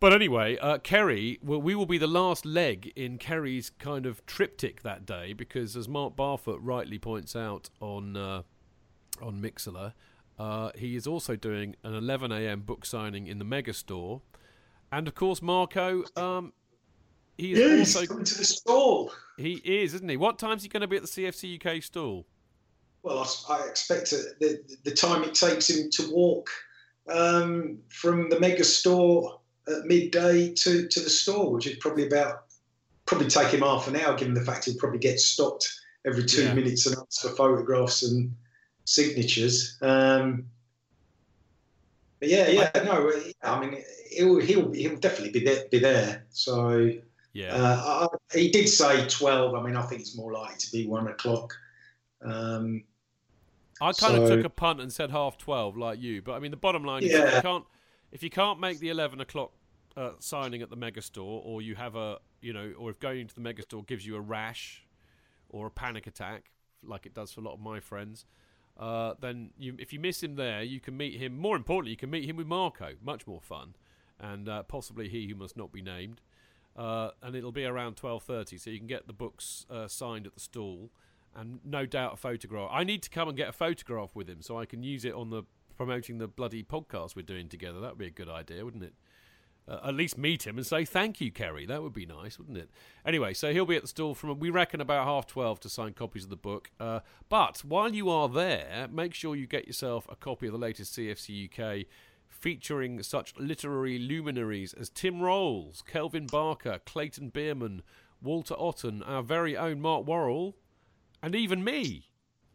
[0.00, 4.24] But anyway, uh, Kerry, well, we will be the last leg in Kerry's kind of
[4.26, 8.42] triptych that day because, as Mark Barfoot rightly points out on uh,
[9.20, 9.92] on Mixlr,
[10.38, 12.62] uh, he is also doing an 11 a.m.
[12.62, 14.22] book signing in the Mega Store,
[14.90, 16.52] and of course, Marco, um,
[17.36, 19.12] he is Yeah, he's also coming to the stall.
[19.36, 20.16] he is, isn't he?
[20.16, 22.26] What time's he going to be at the CFC UK stall?
[23.02, 26.48] Well, I expect it, the, the time it takes him to walk
[27.08, 32.44] um, from the mega store at midday to, to the store, which is probably about
[33.06, 35.68] probably take him half an hour, given the fact he'll probably get stopped
[36.06, 36.54] every two Yeah.
[36.54, 38.32] minutes and ask for photographs and
[38.84, 39.76] signatures.
[39.82, 40.44] Um,
[42.20, 45.64] but yeah, yeah, no, I mean, he'll he'll he'll definitely be there.
[45.70, 46.24] Be there.
[46.30, 46.92] So
[47.32, 47.54] Yeah.
[47.54, 49.54] uh, I, he did say twelve.
[49.54, 51.54] I mean, I think it's more likely to be one o'clock.
[52.22, 52.84] Um,
[53.80, 56.22] I kind of took a punt and said half twelve, like you.
[56.22, 57.64] But I mean, the bottom line is, if you can't
[58.12, 59.52] if you can't make the eleven o'clock
[59.96, 63.34] uh, signing at the megastore, or you have a you know, or if going to
[63.34, 64.84] the megastore gives you a rash
[65.48, 66.50] or a panic attack,
[66.84, 68.24] like it does for a lot of my friends,
[68.78, 71.38] uh, then you, if you miss him there, you can meet him.
[71.38, 72.92] More importantly, you can meet him with Marco.
[73.02, 73.74] Much more fun,
[74.20, 76.20] and uh, possibly he who must not be named.
[76.76, 80.26] Uh, and it'll be around twelve thirty, so you can get the books uh, signed
[80.26, 80.90] at the stall,
[81.36, 82.70] and no doubt a photograph.
[82.72, 85.14] I need to come and get a photograph with him so I can use it
[85.14, 85.42] on the
[85.76, 87.80] promoting the bloody podcast we're doing together.
[87.80, 88.94] That would be a good idea, wouldn't it?
[89.68, 91.66] Uh, at least meet him and say thank you, Kerry.
[91.66, 92.68] That would be nice, wouldn't it?
[93.06, 95.92] Anyway, so he'll be at the stall from we reckon about half twelve to sign
[95.92, 96.70] copies of the book.
[96.80, 100.58] Uh, but while you are there, make sure you get yourself a copy of the
[100.58, 101.86] latest CFC UK,
[102.32, 107.82] featuring such literary luminaries as Tim Rolls, Kelvin Barker, Clayton Bierman,
[108.20, 110.56] Walter Otten, our very own Mark Worrall,
[111.22, 112.08] and even me.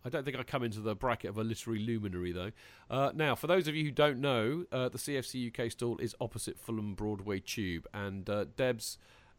[0.04, 2.52] I don't think I come into the bracket of a literary luminary, though.
[2.90, 6.16] Uh, now, for those of you who don't know, uh, the CFC UK stall is
[6.22, 8.98] opposite Fulham Broadway Tube, and uh, Debs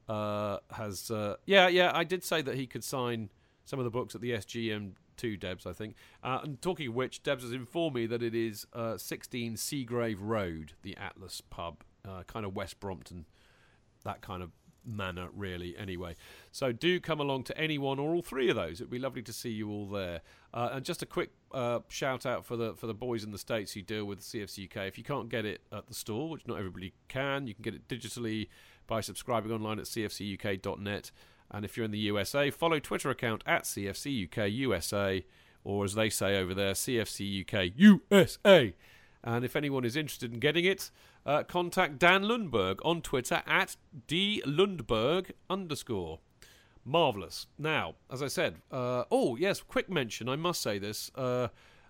[0.09, 1.11] uh, has.
[1.11, 3.31] Uh, yeah, yeah, I did say that he could sign
[3.65, 4.93] some of the books at the SGM.
[5.19, 5.97] Two Debs, I think.
[6.23, 10.17] Uh, and talking of which, Debs has informed me that it is uh, 16 Seagrave
[10.19, 13.27] Road, the Atlas pub, uh, kind of West Brompton,
[14.05, 14.51] that kind of
[14.89, 16.17] manner, really, anyway.
[16.51, 18.81] So do come along to any one or all three of those.
[18.81, 20.23] It'd be lovely to see you all there.
[20.55, 23.39] Uh, and just a quick uh, shout out for the for the boys in the
[23.39, 24.87] States who deal with CFC UK.
[24.87, 27.75] If you can't get it at the store, which not everybody can, you can get
[27.75, 28.49] it digitally
[28.87, 31.11] by subscribing online at cfcuk.net.
[31.51, 35.25] And if you're in the USA, follow Twitter account at CFC UK USA,
[35.65, 38.75] or as they say over there, CFC UK USA.
[39.25, 40.91] And if anyone is interested in getting it,
[41.27, 43.77] uh, contact Dan Lundberg on Twitter at
[44.07, 46.21] dlundberg underscore.
[46.85, 47.47] Marvellous.
[47.59, 51.11] Now, as I said, uh, oh, yes, quick mention, I must say this.
[51.15, 51.49] Uh,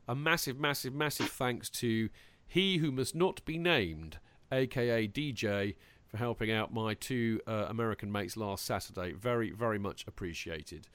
[0.09, 2.09] a massive, massive, massive thanks to
[2.47, 4.19] He Who Must Not Be Named,
[4.51, 5.77] aka DJ,
[6.09, 9.13] for helping out my two uh, American mates last Saturday.
[9.13, 10.89] Very, very much appreciated.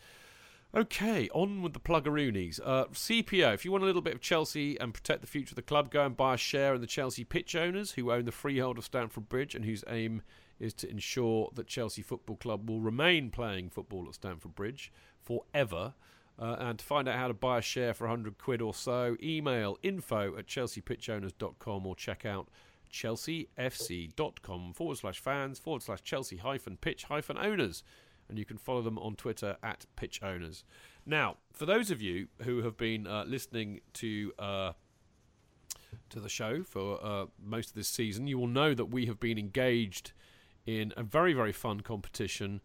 [0.76, 2.60] Okay, on with the pluggeroonies.
[2.64, 5.56] Uh, CPO, if you want a little bit of Chelsea and protect the future of
[5.56, 8.32] the club, go and buy a share in the Chelsea pitch owners who own the
[8.32, 10.24] freehold of Stamford Bridge and whose aim
[10.60, 14.92] is to ensure that Chelsea Football Club will remain playing football at Stamford Bridge
[15.22, 15.94] forever.
[16.40, 19.16] Uh, and to find out how to buy a share for 100 quid or so,
[19.22, 22.48] email info at chelseapitchowners.com or check out
[22.94, 27.84] chelseafc.com forward slash fans forward slash Chelsea hyphen pitch hyphen owners.
[28.30, 30.64] And you can follow them on Twitter at pitch owners.
[31.06, 34.72] Now, for those of you who have been uh, listening to uh,
[36.10, 39.20] to the show for uh, most of this season, you will know that we have
[39.20, 40.14] been engaged
[40.66, 42.62] in a very very fun competition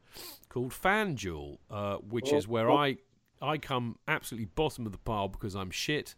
[0.48, 2.98] called FanDuel, uh, which is where I
[3.42, 6.14] I come absolutely bottom of the pile because I'm shit,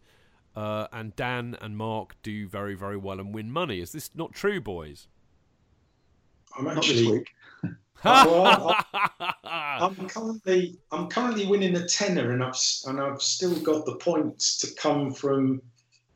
[0.55, 3.79] uh, and Dan and Mark do very very well and win money.
[3.79, 5.07] Is this not true, boys?
[6.57, 7.11] I'm Not this actually.
[7.19, 7.27] week.
[8.03, 8.75] Well,
[9.43, 12.55] I'm currently I'm currently winning a tenner, and I've
[12.87, 15.61] and I've still got the points to come from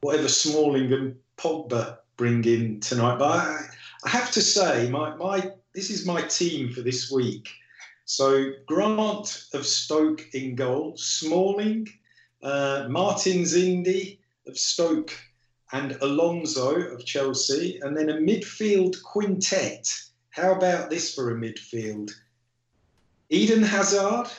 [0.02, 3.20] whatever Smalling and Pogba bring in tonight.
[3.20, 3.66] But I,
[4.04, 7.50] I have to say, my my this is my team for this week.
[8.06, 11.88] So Grant of Stoke in goal, Smalling,
[12.42, 15.14] uh, Martins Indi of Stoke,
[15.72, 19.92] and Alonso of Chelsea, and then a midfield quintet.
[20.30, 22.12] How about this for a midfield?
[23.30, 24.30] Eden Hazard,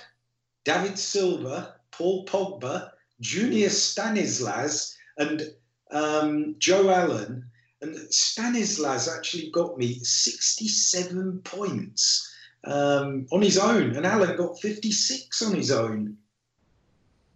[0.64, 5.42] David Silva, Paul Pogba, Junior Stanislas, and
[5.90, 7.44] um, Joe Allen.
[7.80, 12.32] And Stanislas actually got me 67 points
[12.64, 16.16] um, on his own, and Allen got 56 on his own.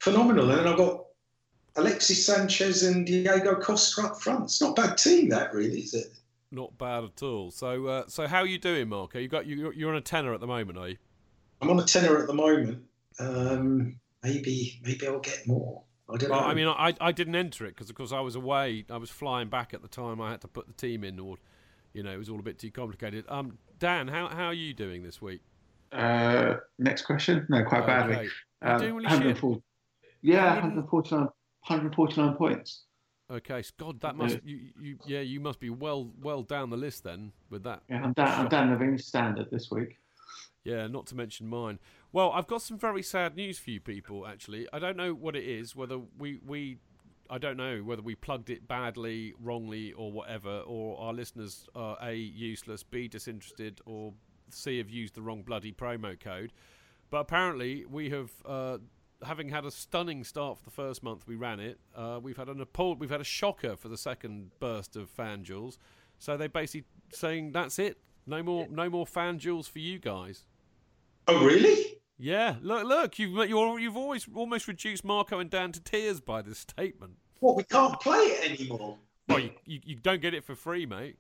[0.01, 0.51] Phenomenal.
[0.51, 1.05] And then I've got
[1.77, 4.45] Alexis Sanchez and Diego Costa up front.
[4.45, 6.07] It's not a bad team, that really, is it?
[6.51, 7.51] Not bad at all.
[7.51, 9.15] So, uh, so how are you doing, Mark?
[9.15, 10.97] You got you, you're on a tenner at the moment, are you?
[11.61, 12.83] I'm on a tenner at the moment.
[13.19, 15.83] Um, maybe maybe I'll get more.
[16.13, 16.47] I don't Well, know.
[16.47, 18.85] I mean, I I didn't enter it because, of course, I was away.
[18.91, 20.21] I was flying back at the time.
[20.21, 21.37] I had to put the team in, or
[21.93, 23.25] you know, it was all a bit too complicated.
[23.29, 25.43] Um, Dan, how how are you doing this week?
[25.93, 27.47] Uh, next question?
[27.49, 28.17] No, quite badly.
[28.17, 28.29] Okay.
[28.65, 29.19] You're doing really shit.
[29.19, 29.63] 140
[30.23, 31.29] yeah, 100 149,
[31.67, 32.85] 149 points.
[33.31, 37.05] Okay, God, that must you, you yeah, you must be well well down the list
[37.05, 37.83] then with that.
[37.89, 39.99] Yeah, I'm down, I'm down the English standard this week.
[40.65, 41.79] Yeah, not to mention mine.
[42.13, 44.27] Well, I've got some very sad news for you people.
[44.27, 45.77] Actually, I don't know what it is.
[45.77, 46.79] Whether we we
[47.31, 51.97] I don't know whether we plugged it badly, wrongly, or whatever, or our listeners are
[52.03, 54.13] a useless, b disinterested, or
[54.49, 56.53] c have used the wrong bloody promo code.
[57.11, 58.79] But apparently, we have, uh,
[59.23, 62.49] having had a stunning start for the first month we ran it, uh, we've had
[62.49, 65.77] an appall- we've had a shocker for the second burst of FanDuels.
[66.19, 67.99] So they're basically saying that's it.
[68.27, 70.45] No more, no more FanDuels for you guys.
[71.27, 71.99] Oh, really?
[72.19, 76.43] Yeah, look, look, you've you're, you've always almost reduced Marco and Dan to tears by
[76.43, 77.15] this statement.
[77.39, 77.57] What?
[77.57, 78.99] We can't play it anymore.
[79.29, 81.17] Well, you, you, you don't get it for free, mate.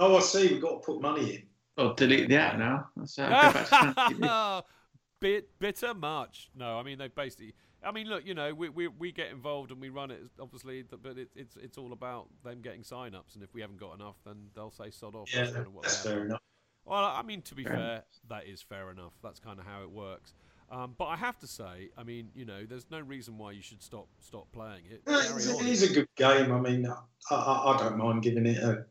[0.00, 0.54] Oh, I see.
[0.54, 1.42] We've got to put money in.
[1.76, 2.88] Oh, delete the app now.
[2.96, 4.62] That's, uh, go back to Fan TV.
[5.20, 6.50] Bit bitter much.
[6.56, 7.54] No, I mean they basically.
[7.82, 10.82] I mean, look, you know, we we, we get involved and we run it, obviously,
[10.82, 14.16] but it, it's it's all about them getting sign-ups, and if we haven't got enough,
[14.24, 15.34] then they'll say sod off.
[15.34, 15.50] Yeah,
[15.82, 16.40] that's fair enough.
[16.84, 19.12] Well, I mean, to be Fair fair, that is fair enough.
[19.22, 20.34] That's kind of how it works.
[20.70, 23.62] Um, but I have to say, I mean, you know, there's no reason why you
[23.62, 25.02] should stop stop playing it.
[25.06, 26.52] It's, it is a good game.
[26.52, 28.84] I mean, I, I, I don't mind giving it a.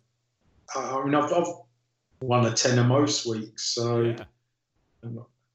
[0.75, 1.47] I I mean, I've, I've
[2.21, 4.25] won a tenner most weeks, so Yeah.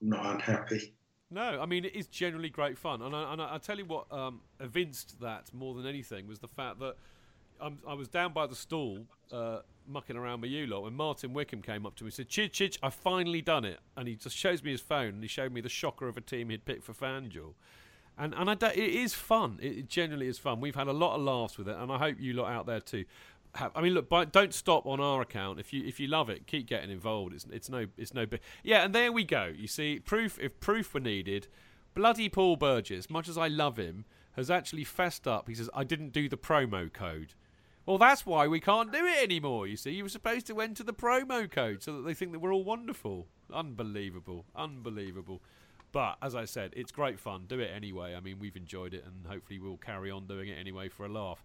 [0.05, 0.95] I'm, not, I'm unhappy.
[1.31, 3.87] No, I mean it is generally great fun, and I, and I, I tell you
[3.87, 6.95] what um, evinced that more than anything was the fact that
[7.61, 11.33] um, I was down by the stall uh, mucking around with you lot when Martin
[11.33, 14.15] Wickham came up to me and said, "Chich, Chich, I've finally done it," and he
[14.15, 16.65] just shows me his phone and he showed me the shocker of a team he'd
[16.65, 17.55] picked for FanDuel.
[18.17, 19.59] And and I, it is fun.
[19.61, 20.61] It, generally is fun.
[20.61, 22.81] We've had a lot of laughs with it, and I hope you lot out there
[22.81, 23.05] too.
[23.55, 25.61] Have, I mean, look, don't stop on our account.
[25.61, 27.35] If you if you love it, keep getting involved.
[27.35, 28.85] It's it's no it's no big yeah.
[28.85, 29.53] And there we go.
[29.55, 31.47] You see, proof if proof were needed,
[31.95, 33.09] bloody Paul Burgess.
[33.09, 34.05] Much as I love him,
[34.37, 35.49] has actually fessed up.
[35.49, 37.35] He says I didn't do the promo code.
[37.87, 39.67] Well, that's why we can't do it anymore.
[39.67, 42.39] You see, you were supposed to enter the promo code so that they think that
[42.39, 43.27] we're all wonderful.
[43.53, 45.43] Unbelievable, unbelievable.
[45.93, 47.45] But as I said, it's great fun.
[47.47, 48.15] Do it anyway.
[48.17, 51.09] I mean, we've enjoyed it, and hopefully we'll carry on doing it anyway for a
[51.09, 51.45] laugh.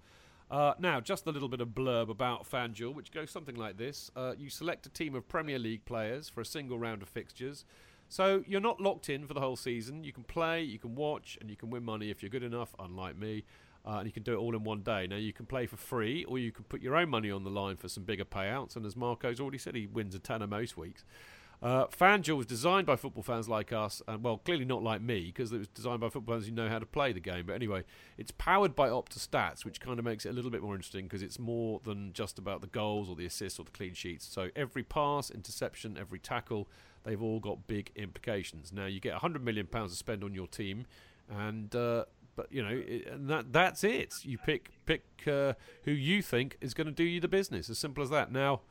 [0.50, 4.10] Uh, now, just a little bit of blurb about FanDuel, which goes something like this:
[4.16, 7.66] uh, You select a team of Premier League players for a single round of fixtures.
[8.12, 10.04] So you're not locked in for the whole season.
[10.04, 12.74] You can play, you can watch, and you can win money if you're good enough.
[12.80, 13.44] Unlike me,
[13.86, 15.06] uh, and you can do it all in one day.
[15.06, 17.52] Now you can play for free, or you can put your own money on the
[17.52, 18.76] line for some bigger payouts.
[18.76, 21.06] And as Marco's already said, he wins a tenner most weeks.
[21.62, 25.26] Uh, FanDuel was designed by football fans like us, and well, clearly not like me,
[25.26, 27.46] because it was designed by football fans who know how to play the game.
[27.48, 27.84] But anyway,
[28.18, 31.06] it's powered by Opta Stats, which kind of makes it a little bit more interesting
[31.06, 34.26] because it's more than just about the goals or the assists or the clean sheets.
[34.26, 36.70] So every pass, interception, every tackle,
[37.04, 38.72] they've all got big implications.
[38.72, 40.86] Now you get 100 million pounds to spend on your team,
[41.30, 42.06] and uh,
[42.38, 44.24] but you know, it, and that that's it.
[44.24, 45.54] You pick pick uh,
[45.84, 47.70] who you think is going to do you the business.
[47.70, 48.32] As simple as that.
[48.32, 48.62] Now.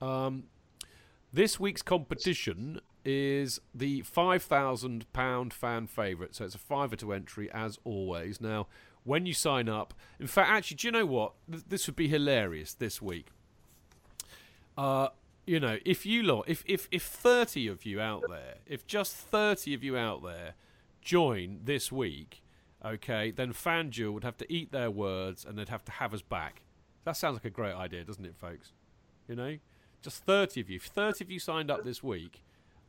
[0.00, 0.44] Um,
[1.32, 6.34] this week's competition is the £5,000 fan favourite.
[6.34, 8.40] So it's a fiver to entry, as always.
[8.40, 8.66] Now,
[9.04, 11.32] when you sign up, in fact, actually, do you know what?
[11.48, 13.28] This would be hilarious this week.
[14.76, 15.08] Uh,
[15.46, 19.14] you know, if you lot, if, if, if 30 of you out there, if just
[19.14, 20.54] 30 of you out there
[21.00, 22.42] join this week,
[22.84, 26.22] okay, then FanDuel would have to eat their words and they'd have to have us
[26.22, 26.62] back.
[27.04, 28.72] That sounds like a great idea, doesn't it, folks?
[29.28, 29.56] You know,
[30.02, 30.78] just 30 of you.
[30.78, 32.42] 30 of you signed up this week,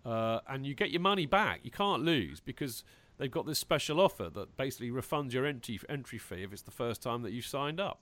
[0.06, 1.62] uh, and you get your money back.
[1.64, 2.84] You can't lose because
[3.18, 6.72] they've got this special offer that basically refunds your entry entry fee if it's the
[6.72, 8.02] first time that you've signed up.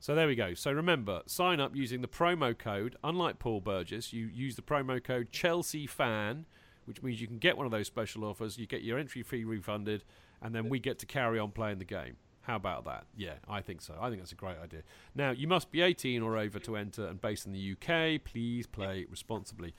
[0.00, 0.54] So there we go.
[0.54, 2.96] So remember, sign up using the promo code.
[3.02, 6.46] Unlike Paul Burgess, you use the promo code Chelsea Fan,
[6.84, 8.58] which means you can get one of those special offers.
[8.58, 10.04] You get your entry fee refunded,
[10.40, 12.16] and then we get to carry on playing the game.
[12.48, 13.04] How about that?
[13.14, 13.94] Yeah, I think so.
[14.00, 14.80] I think that's a great idea.
[15.14, 18.24] Now, you must be 18 or over to enter and based in the UK.
[18.24, 19.74] Please play responsibly.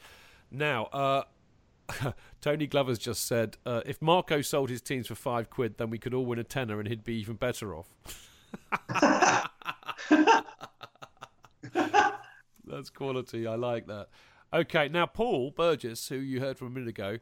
[0.51, 1.23] Now, uh,
[2.41, 5.97] Tony Glover's just said uh, if Marco sold his teams for five quid, then we
[5.97, 7.87] could all win a tenner and he'd be even better off.
[12.67, 13.47] That's quality.
[13.47, 14.09] I like that.
[14.53, 17.17] Okay, now Paul Burgess, who you heard from a minute ago,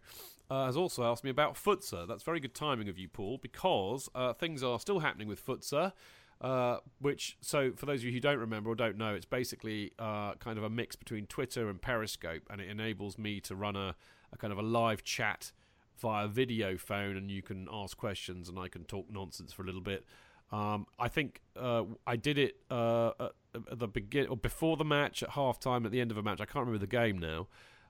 [0.49, 2.07] uh, has also asked me about Futsa.
[2.07, 5.93] That's very good timing of you, Paul, because uh, things are still happening with Futsa.
[6.39, 9.91] Uh, which, so for those of you who don't remember or don't know, it's basically
[9.97, 13.75] uh, kind of a mix between Twitter and Periscope, and it enables me to run
[13.75, 13.95] a,
[14.31, 15.51] a kind of a live chat
[15.99, 19.65] via video phone, and you can ask questions, and I can talk nonsense for a
[19.65, 20.05] little bit.
[20.51, 25.23] Um, I think uh, I did it uh, at, the begin or before the match,
[25.23, 26.39] at halftime, at the end of a match.
[26.39, 27.47] I can't remember the game now.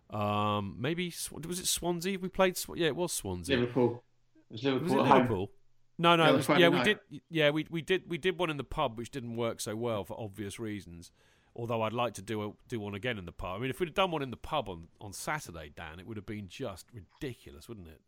[0.10, 2.18] Um, maybe was it Swansea?
[2.20, 2.58] We played.
[2.58, 3.58] Sw- yeah, it was Swansea.
[3.58, 4.04] Liverpool.
[4.50, 4.96] It was Liverpool.
[4.98, 5.14] Was it.
[5.14, 5.52] Liverpool?
[6.00, 7.00] No, no, Yeah, was, yeah, we did.
[7.30, 10.04] Yeah, we we did we did one in the pub, which didn't work so well
[10.04, 11.12] for obvious reasons.
[11.56, 13.56] Although I'd like to do a, do one again in the pub.
[13.58, 16.06] I mean, if we'd have done one in the pub on, on Saturday, Dan, it
[16.06, 18.00] would have been just ridiculous, wouldn't it?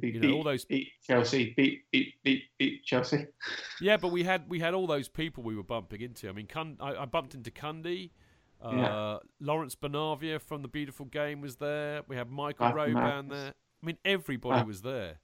[0.00, 3.26] Beat, You know, all those- beat Chelsea, beat, beat, beat, beat Chelsea.
[3.82, 6.26] Yeah, but we had we had all those people we were bumping into.
[6.28, 8.10] I mean, Cun- I, I bumped into Cundy.
[8.62, 9.18] Uh, Yeah.
[9.40, 12.02] Lawrence Bonavia from the Beautiful Game was there.
[12.08, 13.54] We had Michael Guy Roban there.
[13.82, 14.64] I mean, everybody Ah.
[14.64, 15.20] was there.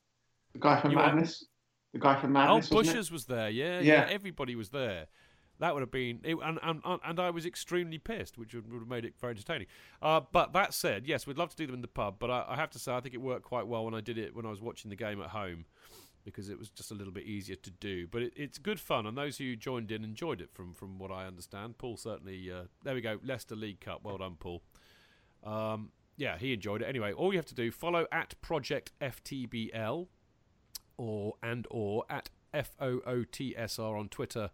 [0.53, 1.45] The guy from You were- Madness.
[1.93, 2.71] The guy from Oh, Madness.
[2.71, 2.75] it?
[2.75, 3.51] Bushers was there.
[3.51, 4.09] Yeah, yeah, Yeah.
[4.11, 5.07] Everybody was there.
[5.59, 8.71] That would have been, it, and, and and and I was extremely pissed, which would,
[8.71, 9.67] would have made it very entertaining.
[10.03, 12.17] Uh, but that said, yes, we'd love to do them in the pub.
[12.19, 14.19] But I, I have to say, I think it worked quite well when I did
[14.19, 15.65] it when I was watching the game at home,
[16.27, 18.07] because it was just a little bit easier to do.
[18.07, 20.51] But it, it's good fun, and those who joined in enjoyed it.
[20.53, 22.51] From from what I understand, Paul certainly.
[22.53, 24.01] Uh, there we go, Leicester League Cup.
[24.03, 24.63] Well done, Paul.
[25.43, 26.87] Um, yeah, he enjoyed it.
[26.87, 30.09] Anyway, all you have to do follow at Project FTBL
[30.99, 34.51] or and or at FOOTSR on Twitter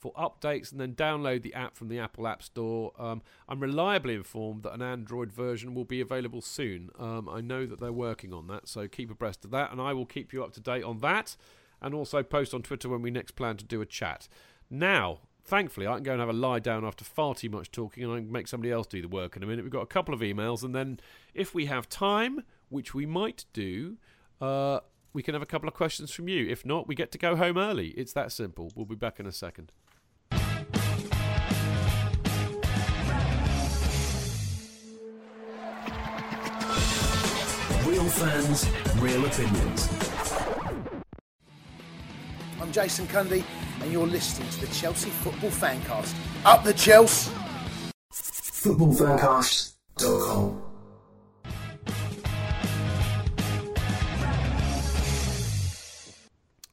[0.00, 2.92] for updates and then download the app from the Apple App Store.
[2.98, 6.90] Um, I'm reliably informed that an Android version will be available soon.
[6.98, 9.92] Um, I know that they're working on that, so keep abreast of that, and I
[9.92, 11.36] will keep you up to date on that
[11.82, 14.26] and also post on Twitter when we next plan to do a chat.
[14.70, 18.04] Now, thankfully, I can go and have a lie down after far too much talking
[18.04, 19.64] and I can make somebody else do the work in a minute.
[19.64, 21.00] We've got a couple of emails, and then
[21.34, 23.96] if we have time, which we might do,
[24.40, 24.80] uh,
[25.12, 26.48] we can have a couple of questions from you.
[26.48, 27.88] If not, we get to go home early.
[27.88, 28.70] It's that simple.
[28.74, 29.72] We'll be back in a second.
[38.10, 38.66] Fans,
[38.98, 39.88] real opinions.
[42.60, 43.44] I'm Jason Cundy,
[43.80, 46.14] and you're listening to the Chelsea Football Fancast.
[46.44, 47.32] Up the Chelsea!
[48.12, 50.62] Footballfancast.com.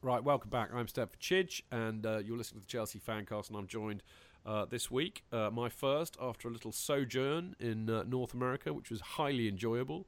[0.02, 0.70] Right, welcome back.
[0.74, 4.02] I'm Steph Chidge, and uh, you're listening to the Chelsea Fancast, and I'm joined
[4.46, 8.90] uh, this week, uh, my first after a little sojourn in uh, North America, which
[8.90, 10.06] was highly enjoyable.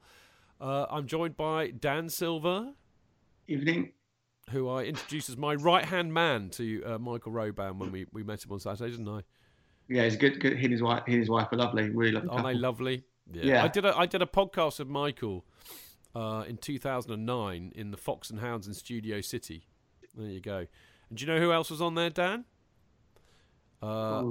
[0.61, 2.73] Uh, I'm joined by Dan Silver,
[3.47, 3.93] Evening.
[4.51, 8.21] who I introduced as my right hand man to uh, Michael Roban when we, we
[8.21, 9.21] met him on Saturday, didn't I?
[9.89, 10.39] Yeah, he's good.
[10.39, 10.57] Good.
[10.57, 11.01] He and his wife.
[11.07, 11.89] He and his wife are lovely.
[11.89, 12.29] Really lovely.
[12.29, 13.03] Aren't they lovely?
[13.33, 13.63] Yeah.
[13.63, 15.45] I did a I did a podcast with Michael
[16.15, 19.65] uh, in 2009 in the Fox and Hounds in Studio City.
[20.15, 20.67] There you go.
[21.09, 22.45] And do you know who else was on there, Dan?
[23.81, 24.23] Uh,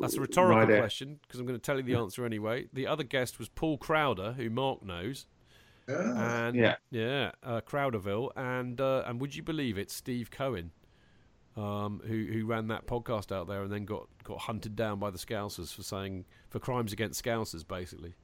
[0.00, 2.68] that's a rhetorical right question because I'm going to tell you the answer anyway.
[2.72, 5.26] The other guest was Paul Crowder, who Mark knows,
[5.88, 6.76] Ah, and Yeah.
[6.90, 10.70] yeah, uh, Crowderville, and uh, and would you believe it, Steve Cohen,
[11.56, 15.10] um, who who ran that podcast out there and then got got hunted down by
[15.10, 18.14] the Scousers for saying for crimes against Scousers, basically.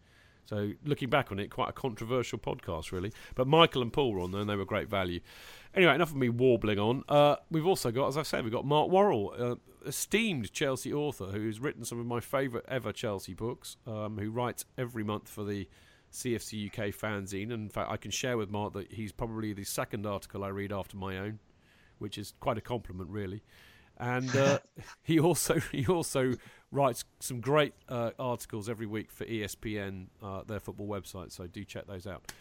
[0.46, 3.12] So looking back on it, quite a controversial podcast, really.
[3.36, 5.20] But Michael and Paul were on there, and they were great value.
[5.76, 7.04] Anyway, enough of me warbling on.
[7.08, 9.54] Uh, we've also got, as I said, we've got Mark Worrall, uh,
[9.86, 14.64] esteemed Chelsea author who's written some of my favourite ever Chelsea books, um, who writes
[14.76, 15.68] every month for the
[16.12, 17.52] CFC UK fanzine.
[17.52, 20.48] And in fact, I can share with Mark that he's probably the second article I
[20.48, 21.38] read after my own,
[21.98, 23.42] which is quite a compliment, really.
[23.98, 24.58] And uh,
[25.02, 26.34] he also he also
[26.72, 31.32] writes some great uh, articles every week for ESPN, uh, their football website.
[31.32, 32.32] So do check those out.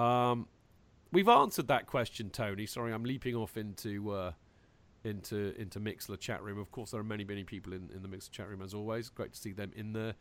[0.00, 0.46] Um,
[1.12, 2.66] we've answered that question, Tony.
[2.66, 4.32] Sorry, I'm leaping off into uh,
[5.04, 6.58] into into Mixlr chat room.
[6.58, 9.08] Of course, there are many many people in, in the Mixlr chat room as always.
[9.08, 10.14] Great to see them in there.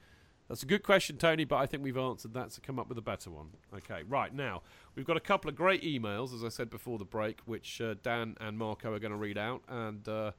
[0.50, 2.98] That's a good question, Tony, but I think we've answered that, so come up with
[2.98, 3.50] a better one.
[3.72, 4.64] Okay, right now
[4.96, 7.94] we've got a couple of great emails, as I said before the break, which uh,
[8.02, 10.32] Dan and Marco are going to read out, and uh,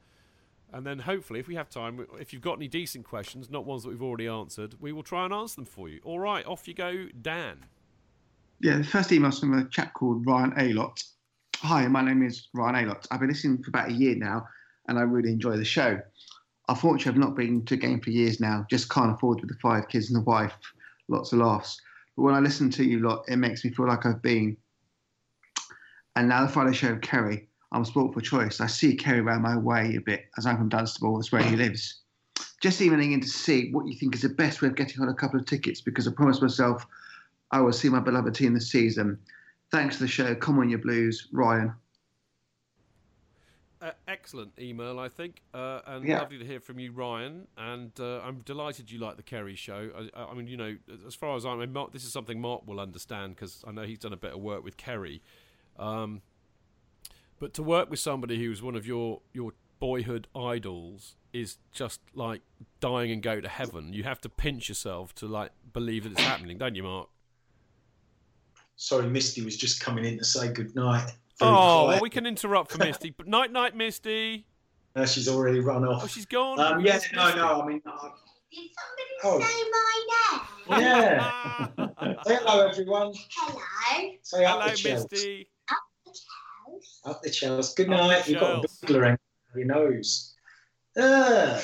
[0.73, 3.85] and then hopefully, if we have time, if you've got any decent questions, not ones
[3.85, 6.01] that we've already answered, we will try and answer them for you.
[6.03, 7.66] All right, off you go, Dan.
[8.61, 11.05] Yeah, the first email's from a chap called Ryan Alott.
[11.59, 13.07] Hi, my name is Ryan Alott.
[13.12, 14.49] I've been listening for about a year now,
[14.89, 16.01] and I really enjoy the show.
[16.70, 18.64] Unfortunately, I've not been to a game for years now.
[18.70, 20.55] Just can't afford with the five kids and the wife.
[21.09, 21.80] Lots of laughs.
[22.16, 24.56] But when I listen to you lot, it makes me feel like I've been.
[26.14, 28.60] And now the Friday show of Kerry, I'm sport for choice.
[28.60, 31.56] I see Kerry around my way a bit, as I'm from Dunstable, that's where he
[31.56, 32.02] lives.
[32.62, 35.09] Just emailing in to see what you think is the best way of getting on
[35.09, 36.86] a couple of tickets, because I promised myself
[37.51, 39.18] I will see my beloved team this season.
[39.72, 40.36] Thanks for the show.
[40.36, 41.74] Come on, your blues, Ryan.
[43.82, 46.20] Uh, excellent email, I think, uh, and Yeah.
[46.20, 47.48] lovely to hear from you, Ryan.
[47.57, 50.11] And uh, I'm delighted you like the Kerry show.
[50.15, 50.77] I, I mean, you know,
[51.07, 53.82] as far as I mean, Mark, this is something Mark will understand because I know
[53.85, 55.23] he's done a bit of work with Kerry.
[55.78, 56.20] Um,
[57.39, 62.43] but to work with somebody who's one of your your boyhood idols is just like
[62.81, 63.94] dying and go to heaven.
[63.94, 67.09] You have to pinch yourself to like believe that it's happening, don't you, Mark?
[68.77, 71.12] Sorry, Misty was just coming in to say good night.
[71.40, 73.10] Oh, Very well, we can interrupt for Misty.
[73.10, 74.46] But night, night, Misty.
[74.94, 76.02] Uh, she's already run off.
[76.04, 76.58] Oh, she's gone.
[76.60, 77.38] Um, We yeah, no, Misty.
[77.38, 77.62] no.
[77.62, 78.10] I mean, I,
[78.52, 79.40] Did somebody Oh.
[79.40, 80.82] say my name?
[80.82, 81.66] Yeah.
[82.26, 83.12] Say hello, everyone.
[83.36, 84.10] Hello.
[84.22, 85.06] Say up Hello, the Chelsea.
[85.12, 85.48] Misty.
[87.04, 87.74] Up the Chelsea.
[87.84, 88.28] Good Up the night.
[88.28, 88.86] You've got a Chelsea.
[88.86, 89.18] burglar around
[89.56, 90.34] your nose.
[90.98, 91.60] Ah,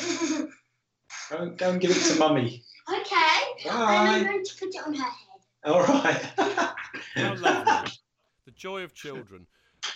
[1.31, 2.63] go, and- go and give it to mummy.
[2.89, 3.69] okay.
[3.69, 5.41] And I'm going to put it on her head.
[5.65, 6.23] All right.
[8.45, 9.47] The joy of children.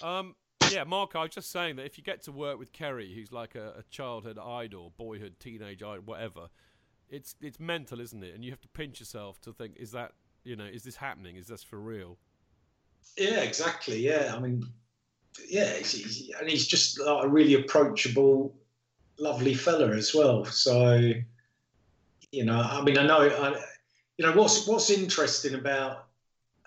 [0.03, 0.35] Um,
[0.71, 3.33] yeah, Mark, I was just saying that if you get to work with Kerry, who's
[3.33, 6.49] like a, a childhood idol, boyhood, teenage idol, whatever,
[7.09, 8.35] it's it's mental, isn't it?
[8.35, 10.13] And you have to pinch yourself to think, is that
[10.45, 11.37] you know, is this happening?
[11.37, 12.19] Is this for real?
[13.17, 13.99] Yeah, exactly.
[13.99, 14.65] Yeah, I mean,
[15.49, 18.55] yeah, he's, and he's just like a really approachable,
[19.19, 20.45] lovely fella as well.
[20.45, 21.13] So,
[22.33, 23.61] you know, I mean, I know, I,
[24.19, 26.07] you know, what's what's interesting about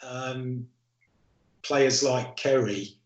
[0.01, 0.67] um,
[1.61, 2.97] players like Kerry,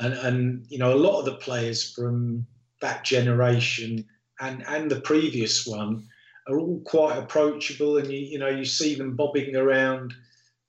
[0.00, 2.46] and and you know, a lot of the players from
[2.80, 4.04] that generation
[4.40, 6.06] and and the previous one
[6.48, 10.14] are all quite approachable, and you you know, you see them bobbing around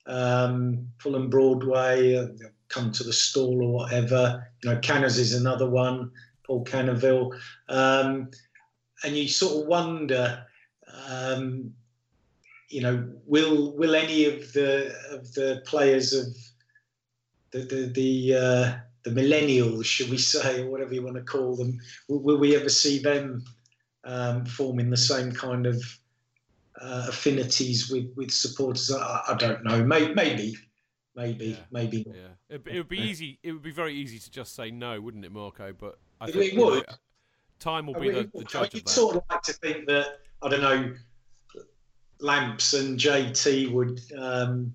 [0.06, 2.28] um, Fulham Broadway, uh,
[2.68, 4.46] come to the stall or whatever.
[4.64, 6.12] You know, Canners is another one,
[6.44, 7.32] Paul Canoville.
[7.70, 8.30] Um,
[9.04, 10.46] and you sort of wonder,
[11.08, 11.74] um,
[12.70, 16.26] you know, will will any of the of the players of
[17.52, 18.78] the the the, uh,
[19.10, 22.56] the millennials, should we say, or whatever you want to call them, will, will we
[22.56, 23.44] ever see them
[24.04, 25.82] um, forming the same kind of
[26.82, 28.92] uh, affinities with with supporters?
[28.92, 29.84] I, I don't know.
[29.84, 30.56] Maybe, maybe,
[31.16, 32.04] maybe, maybe.
[32.08, 32.16] not.
[32.16, 33.40] Yeah, it, it would be easy.
[33.44, 35.74] It would be very easy to just say no, wouldn't it, Marco?
[35.74, 36.86] But I It- think it you know, would.
[37.60, 38.90] time will I be the, the judge you'd that.
[38.90, 40.94] sort of like to think that I don't know,
[42.22, 44.74] Lamps and JT would um,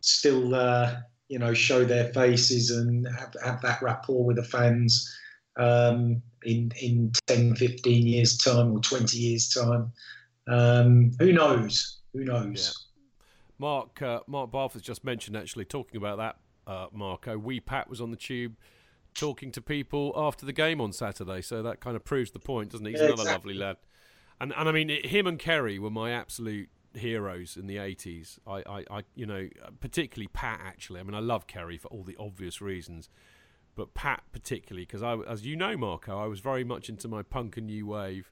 [0.00, 0.96] still, uh,
[1.30, 5.08] you know, show their faces and have, have that rapport with the fans
[5.56, 9.92] um, in in 10, 15 years time or twenty years time.
[10.48, 12.00] Um, who knows?
[12.12, 12.86] Who knows?
[13.58, 16.36] Mark uh, Mark Barfoot's just mentioned actually talking about that.
[16.66, 18.56] Uh, Marco, Wee Pat was on the tube
[19.14, 22.70] talking to people after the game on Saturday, so that kind of proves the point,
[22.70, 22.90] doesn't it?
[22.90, 23.54] He's Yeah, another exactly.
[23.54, 23.76] lovely lad,
[24.40, 28.38] and and I mean it, him and Kerry were my absolute heroes in the 80s.
[28.46, 29.48] I, I, I, you know,
[29.80, 31.00] particularly Pat actually.
[31.00, 33.08] I mean, I love Kerry for all the obvious reasons,
[33.76, 37.22] but Pat particularly because I, as you know, Marco, I was very much into my
[37.22, 38.30] punk and new wave,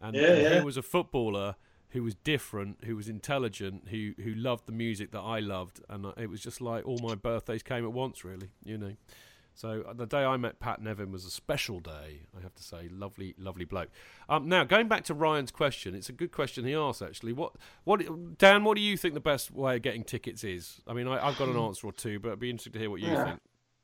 [0.00, 0.58] and, Yeah, yeah.
[0.58, 1.56] he was a footballer
[1.90, 6.06] who was different, who was intelligent, who who loved the music that I loved, and
[6.16, 8.96] it was just like all my birthdays came at once, really, you know.
[9.56, 12.62] So uh, the day I met Pat Nevin was a special day, I have to
[12.62, 12.88] say.
[12.90, 13.88] Lovely, lovely bloke.
[14.28, 17.32] Um, now going back to Ryan's question, it's a good question he asked actually.
[17.32, 17.54] What,
[17.84, 18.64] what, Dan?
[18.64, 20.82] What do you think the best way of getting tickets is?
[20.86, 22.90] I mean, I, I've got an answer or two, but it'd be interesting to hear
[22.90, 23.24] what you Yeah.
[23.24, 23.40] think.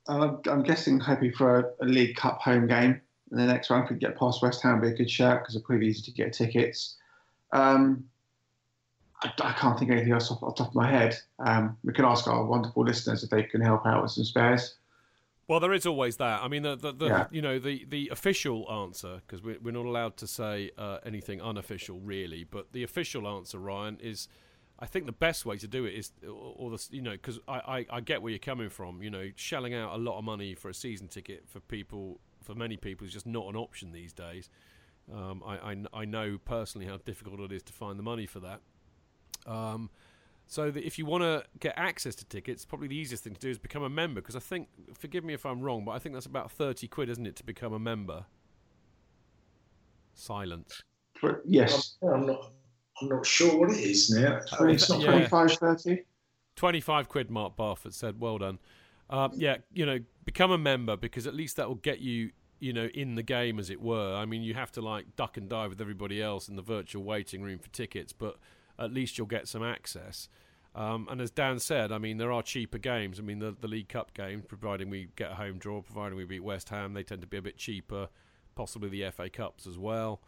[0.07, 3.01] I'm, I'm guessing hoping for a, a League Cup home game
[3.31, 3.87] in the next round.
[3.87, 6.33] could get past West Ham, be a good shout because it's pretty easy to get
[6.33, 6.97] tickets.
[7.51, 8.05] Um,
[9.23, 11.17] I, I can't think of anything else off, off the top of my head.
[11.39, 14.75] Um, we can ask our wonderful listeners if they can help out with some spares.
[15.47, 16.41] Well, there is always that.
[16.41, 17.27] I mean, the, the, the Yeah.
[17.31, 21.41] you know the, the official answer because we're, we're not allowed to say uh, anything
[21.41, 24.27] unofficial really, but the official answer, Ryan, is
[24.79, 27.85] I think the best way to do it is, or, the you know, because I,
[27.89, 29.03] I, I get where you're coming from.
[29.03, 32.55] You know, shelling out a lot of money for a season ticket for people, for
[32.55, 34.49] many people, is just not an option these days.
[35.13, 38.39] Um, I, I I know personally how difficult it is to find the money for
[38.39, 38.61] that.
[39.45, 39.89] Um,
[40.47, 43.39] so that if you want to get access to tickets, probably the easiest thing to
[43.39, 44.21] do is become a member.
[44.21, 44.67] Because I think,
[44.97, 47.43] forgive me if I'm wrong, but I think that's about thirty quid, isn't it, to
[47.43, 48.25] become a member?
[50.13, 50.83] Silence.
[51.45, 52.51] Yes, I'm not.
[53.01, 54.39] I'm not sure what it is now.
[54.67, 55.27] It's not Yeah.
[55.27, 56.03] 25, 30.
[56.55, 58.19] 25 quid, Mark Barford said.
[58.19, 58.59] Well done.
[59.09, 62.71] Um, yeah, you know, become a member because at least that will get you, you
[62.71, 64.13] know, in the game, as it were.
[64.13, 67.03] I mean, you have to like duck and dive with everybody else in the virtual
[67.03, 68.37] waiting room for tickets, but
[68.79, 70.29] at least you'll get some access.
[70.75, 73.19] Um, and as Dan said, I mean, there are cheaper games.
[73.19, 76.25] I mean, the, the League Cup games, providing we get a home draw, providing we
[76.25, 78.09] beat West Ham, they tend to be a bit cheaper.
[78.55, 80.21] Possibly the FA Cups as well.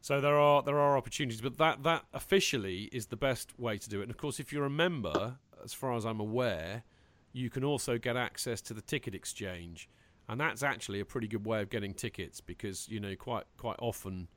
[0.00, 3.88] So there are there are opportunities, but that that officially is the best way to
[3.88, 4.04] do it.
[4.04, 6.84] And of course, if you're a member, as far as I'm aware,
[7.32, 9.88] you can also get access to the ticket exchange,
[10.28, 13.76] and that's actually a pretty good way of getting tickets because you know quite quite
[13.80, 14.28] often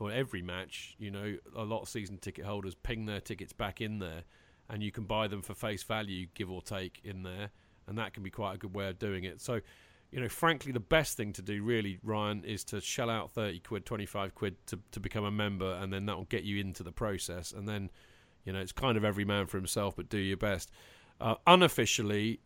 [0.00, 3.82] for every match, you know, a lot of season ticket holders ping their tickets back
[3.82, 4.22] in there,
[4.70, 7.50] and you can buy them for face value, give or take, in there,
[7.86, 9.42] and that can be quite a good way of doing it.
[9.42, 9.60] So
[10.10, 13.60] you know, frankly, the best thing to do, really, Ryan, is to shell out 30
[13.60, 16.82] quid, 25 quid to, to become a member, and then that will get you into
[16.82, 17.52] the process.
[17.52, 17.90] And then,
[18.46, 20.70] you know, it's kind of every man for himself, but do your best.
[21.20, 22.40] Uh, unofficially,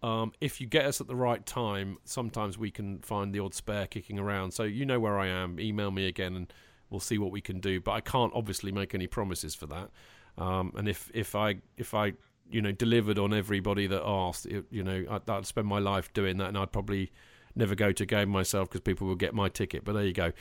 [0.00, 3.52] um, if you get us at the right time, sometimes we can find the odd
[3.52, 4.52] spare kicking around.
[4.52, 5.58] So you know where I am.
[5.58, 6.52] Email me again, and
[6.90, 7.80] we'll see what we can do.
[7.80, 9.90] But I can't obviously make any promises for that.
[10.38, 12.14] Um, and if if I if I
[12.50, 16.12] you know delivered on everybody that asked, it, you know, I'd, I'd spend my life
[16.12, 17.12] doing that, and I'd probably
[17.54, 19.84] never go to a game myself because people will get my ticket.
[19.84, 20.32] But there you go.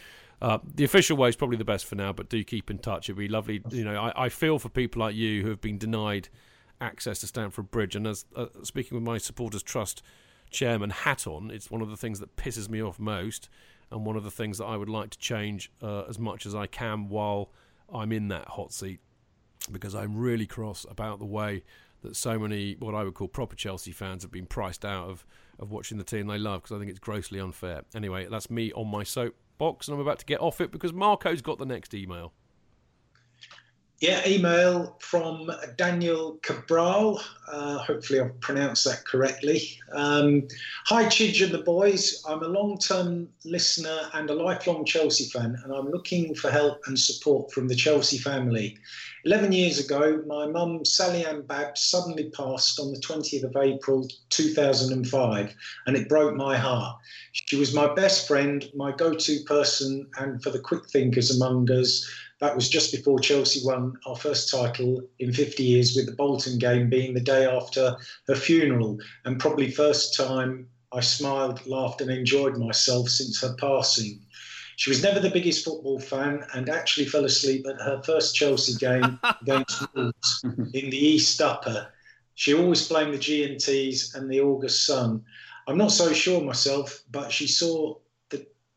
[0.42, 3.10] Uh, the official way is probably the best for now, but do keep in touch.
[3.10, 3.62] It'd be lovely.
[3.72, 6.30] You know, I, I feel for people like you who have been denied
[6.80, 7.96] access to Stamford Bridge.
[7.96, 10.02] And as uh, speaking with my supporters trust
[10.50, 13.50] chairman hat on, it's one of the things that pisses me off most,
[13.92, 16.54] and one of the things that I would like to change uh, as much as
[16.56, 17.52] I can while
[17.92, 19.00] I'm in that hot seat,
[19.72, 21.64] because I'm really cross about the way
[22.02, 25.26] that so many what I would call proper Chelsea fans have been priced out of
[25.60, 27.84] of watching the team they love because I think it's grossly unfair.
[27.94, 31.42] Anyway, that's me on my soapbox, and I'm about to get off it because Marco's
[31.42, 32.34] got the next email.
[34.02, 37.22] Yeah, email from Daniel Cabral.
[37.52, 39.78] Uh, hopefully, I've pronounced that correctly.
[39.92, 40.48] Um,
[40.86, 42.24] Hi, Chidge and the boys.
[42.26, 46.80] I'm a long term listener and a lifelong Chelsea fan, and I'm looking for help
[46.88, 48.78] and support from the Chelsea family.
[49.26, 54.08] 11 years ago, my mum, Sally Ann Babs, suddenly passed on the 20th of April
[54.30, 55.56] 2005,
[55.88, 56.98] and it broke my heart.
[57.34, 61.70] She was my best friend, my go to person, and for the quick thinkers among
[61.70, 62.10] us,
[62.40, 66.58] that was just before Chelsea won our first title in 50 years, with the Bolton
[66.58, 67.96] game being the day after
[68.28, 74.22] her funeral, and probably first time I smiled, laughed, and enjoyed myself since her passing.
[74.78, 78.76] She was never the biggest football fan and actually fell asleep at her first Chelsea
[78.76, 81.92] game against Wolves in the East Upper.
[82.36, 85.26] She always blamed the G&Ts and the August sun.
[85.68, 87.98] I'm not so sure myself, but she saw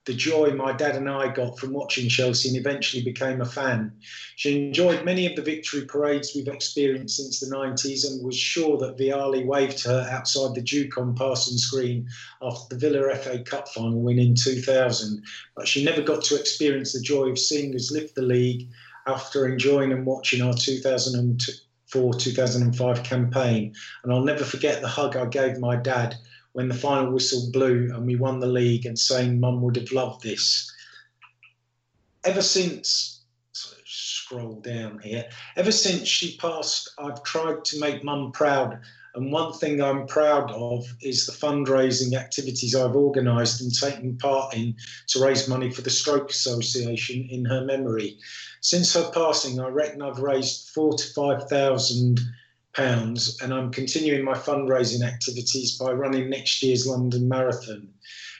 [0.04, 3.92] the, joy my dad and I got from watching Chelsea and eventually became a fan.
[4.36, 8.78] She enjoyed many of the victory parades we've experienced since the 90s and was sure
[8.78, 12.08] that Vialli waved her outside the on Parsons Green
[12.40, 15.22] after the Villa FA Cup final win in 2000.
[15.54, 18.68] But she never got to experience the joy of seeing us lift the league
[19.06, 23.74] after enjoying and watching our 2004 2005 campaign.
[24.02, 26.16] And I'll never forget the hug I gave my dad
[26.52, 29.92] when the final whistle blew and we won the league and saying mum would have
[29.92, 30.70] loved this.
[32.24, 33.22] Ever since,
[33.84, 35.24] scroll down here,
[35.56, 38.80] ever since she passed, I've tried to make mum proud.
[39.14, 44.54] And one thing I'm proud of is the fundraising activities I've organised and taken part
[44.54, 44.74] in
[45.08, 48.18] to raise money for the Stroke Association in her memory.
[48.62, 52.20] Since her passing, I reckon I've raised four to five thousand
[52.74, 57.88] pounds, and I'm continuing my fundraising activities by running next year's London Marathon.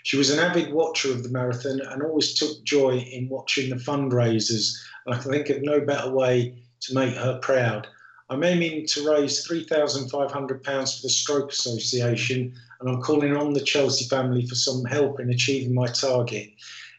[0.05, 3.77] She was an avid watcher of the marathon and always took joy in watching the
[3.77, 4.77] fundraisers.
[5.07, 7.87] I can think of no better way to make her proud.
[8.29, 14.07] I'm aiming to raise £3,500 for the Stroke Association, and I'm calling on the Chelsea
[14.07, 16.49] family for some help in achieving my target.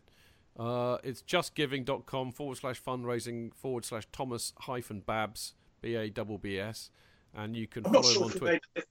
[0.57, 6.59] Uh, it's justgiving.com forward slash fundraising forward slash Thomas hyphen Babs, B A B B
[6.59, 6.89] S.
[7.35, 8.59] And you can I'm follow sure him on Twitter.
[8.75, 8.84] made,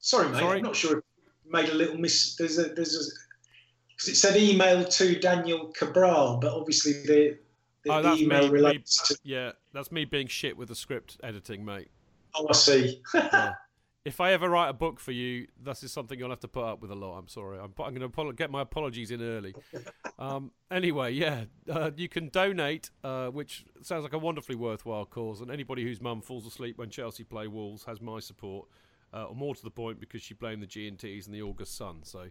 [0.00, 0.38] sorry, mate.
[0.40, 0.58] Sorry?
[0.58, 1.02] I'm not sure
[1.48, 2.34] made a little miss.
[2.36, 3.04] There's a there's a
[3.94, 7.38] because it said email to Daniel Cabral, but obviously the,
[7.84, 8.52] the, Oh, email me, me.
[8.52, 9.16] relates to.
[9.22, 11.88] Yeah, that's me being shit with the script editing, mate.
[12.34, 13.02] Oh, I see.
[13.14, 13.54] Yeah.
[14.04, 16.64] If I ever write a book for you, this is something you'll have to put
[16.64, 17.16] up with a lot.
[17.16, 17.58] I'm sorry.
[17.58, 19.54] I'm, I'm going to get my apologies in early.
[20.16, 25.40] Um, anyway, yeah, uh, you can donate, uh, which sounds like a wonderfully worthwhile cause.
[25.40, 28.68] And anybody whose mum falls asleep when Chelsea play Wolves has my support.
[29.12, 32.04] Uh, or more to the point, because she blamed the G&Ts and the August Sun.
[32.04, 32.26] So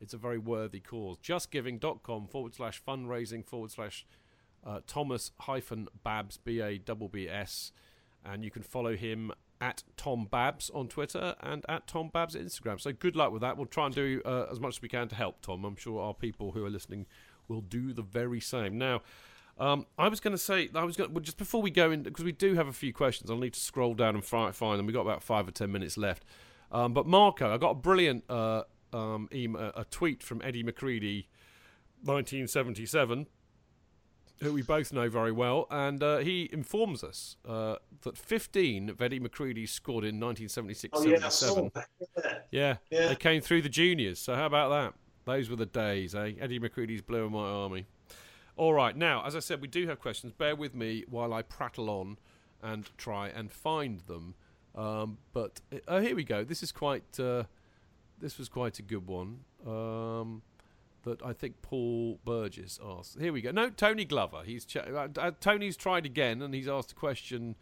[0.00, 1.18] it's a very worthy cause.
[1.18, 4.06] Justgiving.com forward slash fundraising forward slash
[4.64, 7.72] uh, Thomas hyphen Babs, B A B B S.
[8.24, 12.80] And you can follow him at Tom Babs on Twitter and at Tom Babs Instagram.
[12.80, 13.56] So good luck with that.
[13.56, 15.64] We'll try and do uh, as much as we can to help Tom.
[15.64, 17.06] I'm sure our people who are listening
[17.48, 18.76] will do the very same.
[18.78, 19.02] Now,
[19.58, 22.02] Um, I was going to say, I was going well, just before we go in
[22.02, 23.30] because we do have a few questions.
[23.30, 24.84] I'll need to scroll down and find them.
[24.84, 26.24] We've got about five or ten minutes left.
[26.70, 31.28] Um, but Marco, I got a brilliant uh, um, email, a tweet from Eddie McCready,
[32.02, 33.26] 1977,
[34.42, 39.00] who we both know very well, and uh, he informs us uh, that 15 of
[39.00, 41.70] Eddie McCready scored in 1976 Oh yeah, 77.
[42.22, 42.32] Yeah.
[42.50, 43.08] Yeah, Yeah.
[43.08, 44.18] they came through the juniors.
[44.18, 44.94] So how about that?
[45.24, 46.32] Those were the days, eh?
[46.40, 47.86] Eddie McCready's Blue and White Army.
[48.56, 50.32] All right, now, as I said, we do have questions.
[50.32, 52.16] Bear with me while I prattle on
[52.62, 54.34] and try and find them.
[54.74, 56.44] Um, but uh, here we go.
[56.44, 57.18] This is quite.
[57.18, 57.44] Uh,
[58.18, 59.40] this was quite a good one.
[59.66, 60.42] Um,
[61.06, 63.18] that I think Paul Burgess asked.
[63.18, 63.52] Here we go.
[63.52, 64.42] No, Tony Glover.
[64.44, 67.54] He's ch- uh, uh, Tony's tried again, and he's asked a question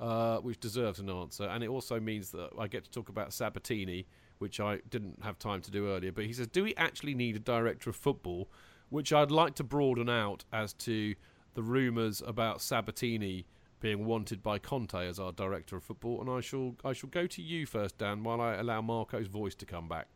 [0.00, 1.44] uh, which deserves an answer.
[1.44, 4.06] And it also means that I get to talk about Sabatini,
[4.38, 6.10] which I didn't have time to do earlier.
[6.10, 8.48] But he says, "Do we actually need a director of football?"
[8.88, 11.14] Which I'd like to broaden out as to
[11.54, 13.46] the rumours about Sabatini
[13.78, 16.20] being wanted by Conte as our director of football.
[16.20, 19.54] And I shall I shall go to you first, Dan, while I allow Marco's voice
[19.56, 20.08] to come back.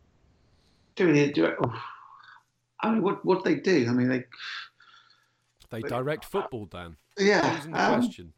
[0.96, 1.56] Doing it, do it.
[1.64, 1.82] oh.
[2.84, 3.86] I mean, what what they do?
[3.88, 4.24] I mean, they
[5.70, 6.96] They direct football, Dan.
[7.18, 7.60] yeah.
[7.64, 8.32] The um, question.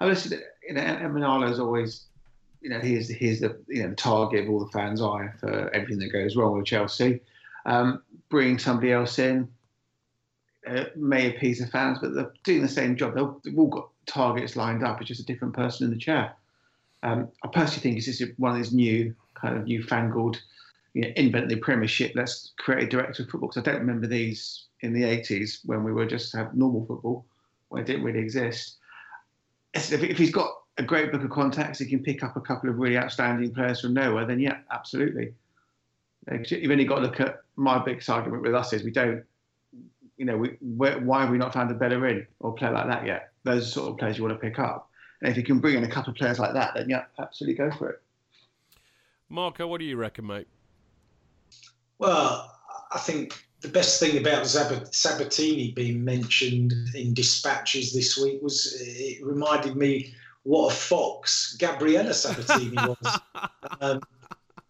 [0.00, 0.40] I listen.
[0.66, 2.04] You know, Emenalo's always,
[2.60, 5.74] you know, he's he's the you know the target of all the fans' eye for
[5.74, 7.20] everything that goes wrong with Chelsea.
[7.64, 9.48] Um, bringing somebody else in
[10.66, 13.14] uh, may appease the fans, but they're doing the same job.
[13.14, 15.00] They'll, they've all got targets lined up.
[15.00, 16.34] It's just a different person in the chair.
[17.02, 20.40] Um, I personally think it's just one of these new kind of newfangled,
[20.94, 22.12] you know, invent the Premiership.
[22.14, 25.84] Let's create a director of football because I don't remember these in the 80s when
[25.84, 27.24] we were just have normal football
[27.68, 28.76] when it didn't really exist.
[29.74, 32.78] If, he's got a great book of contacts, he can pick up a couple of
[32.78, 34.26] really outstanding players from nowhere.
[34.26, 35.32] Then yeah, absolutely.
[36.30, 39.24] You've only got to look at my biggest argument with us is we don't,
[40.16, 43.06] you know, we, why have we not found a better in or player like that
[43.06, 43.32] yet?
[43.44, 44.90] Those are sort of players you want to pick up.
[45.20, 47.56] And if you can bring in a couple of players like that, then yeah, absolutely
[47.56, 48.02] go for it.
[49.28, 50.46] Marco, what do you reckon, mate?
[52.02, 52.52] Well,
[52.90, 59.24] I think the best thing about Sabatini being mentioned in dispatches this week was it
[59.24, 60.12] reminded me
[60.42, 63.20] what a fox Gabriela Sabatini was.
[63.80, 64.00] um,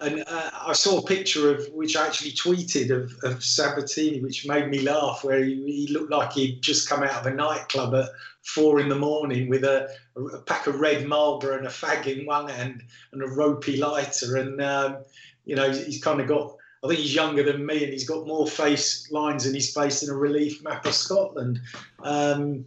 [0.00, 4.46] and uh, I saw a picture of which I actually tweeted of, of Sabatini, which
[4.46, 7.94] made me laugh, where he, he looked like he'd just come out of a nightclub
[7.94, 8.10] at
[8.42, 12.26] four in the morning with a, a pack of red Marlboro and a fag in
[12.26, 12.82] one hand
[13.12, 14.36] and a ropey lighter.
[14.36, 14.98] And, um,
[15.46, 18.26] you know, he's kind of got, I think he's younger than me and he's got
[18.26, 21.60] more face lines in his face than a relief map of Scotland.
[22.02, 22.64] Um,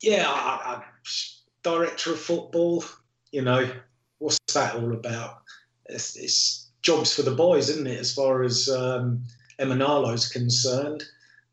[0.00, 0.82] yeah, I, I,
[1.62, 2.84] director of football,
[3.32, 3.70] you know,
[4.18, 5.38] what's that all about?
[5.86, 9.22] It's, it's jobs for the boys, isn't it, as far as um,
[9.58, 11.04] Emenalo's concerned?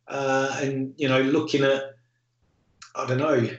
[0.07, 1.95] Uh, and, you know, looking at,
[2.95, 3.49] I don't know,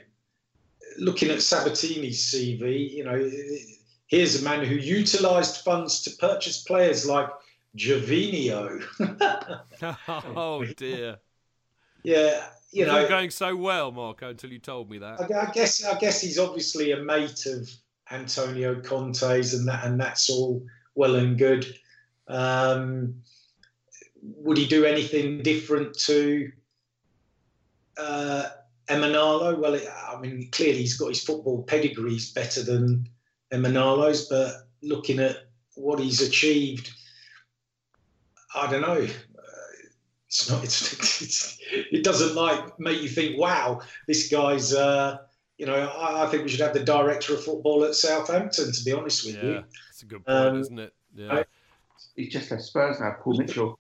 [0.98, 3.31] looking at Sabatini's CV, you know,
[4.06, 7.28] here's a man who utilised funds to purchase players like
[7.76, 8.82] Javinio.
[10.36, 11.18] oh dear.
[12.02, 15.20] yeah, you know, going so well, Marco, until you told me that.
[15.20, 17.70] I, I guess I guess he's obviously a mate of
[18.10, 20.64] Antonio Conte's, and that and that's all
[20.94, 21.66] well and good.
[22.28, 23.16] Um,
[24.22, 26.51] would he do anything different to
[27.98, 28.48] uh,
[28.88, 29.59] Emenalo?
[29.59, 33.09] Well, it, I mean, clearly he's got his football pedigrees better than
[33.52, 35.36] Emenalo's, but looking at
[35.74, 36.90] what he's achieved,
[38.55, 39.02] I don't know.
[39.02, 39.47] Uh,
[40.28, 40.62] it's not.
[40.64, 45.18] It's, it's, it doesn't like make you think, "Wow, this guy's." Uh,
[45.59, 48.72] you know, I, I think we should have the director of football at Southampton.
[48.72, 50.94] To be honest with Yeah, you, it's a good point, Um, isn't it?
[51.14, 51.32] Yeah.
[51.35, 51.44] I-
[52.16, 53.76] He's just left Spurs now, Paul Mitchell.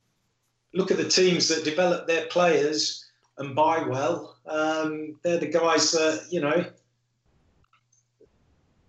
[0.72, 4.38] look at the teams that develop their players and buy well.
[4.46, 6.64] Um, they're the guys that you know.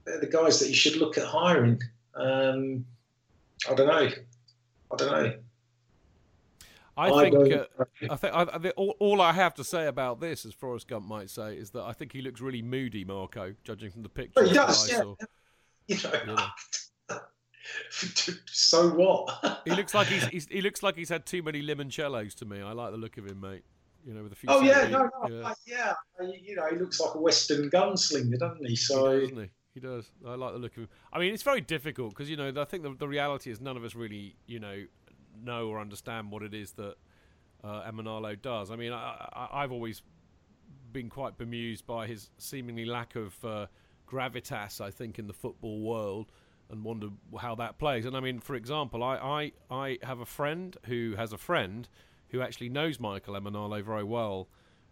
[0.06, 1.80] They're the guys that you should look at hiring.
[2.16, 2.86] Um,
[3.70, 4.10] I don't know.
[4.91, 5.34] I don't know.
[6.97, 7.53] I I think.
[7.53, 7.65] Uh,
[8.09, 8.34] I think.
[8.34, 11.55] I, I all, all I have to say about this, as Forrest Gump might say,
[11.55, 14.43] is that I think he looks really moody, Marco, judging from the picture.
[14.43, 15.01] He does, yeah.
[15.01, 15.15] saw.
[15.88, 16.47] You know, know.
[18.47, 19.61] so what?
[19.65, 22.59] He looks like he's, he's he looks like he's had too many limoncellos to me.
[22.59, 23.63] I like the look of him, mate.
[24.03, 24.49] You know, with a few.
[24.49, 25.47] Oh yeah, no, no, yeah.
[25.47, 25.93] I- yeah.
[26.22, 28.69] You know, he looks like a Western gunslinger, doesn't he?
[28.69, 29.49] He So does, doesn't he?
[29.76, 30.09] He does.
[30.26, 30.89] I like the look of him.
[31.11, 33.77] I mean, it's very difficult because you know I think the, the reality is none
[33.77, 34.85] of us really you know
[35.44, 36.95] know or understand what it is that
[37.64, 38.72] uh, Emenalo does.
[38.72, 40.02] I mean, I, I've always
[40.91, 43.68] been quite bemused by his seemingly lack of uh,
[44.07, 44.82] gravitas.
[44.82, 46.32] I think in the football world.
[46.68, 47.10] And wonder
[47.40, 48.06] how that plays.
[48.06, 51.88] And I mean, for example, I, I, I have a friend who has a friend
[52.30, 54.49] who actually knows Michael Emenalo very well,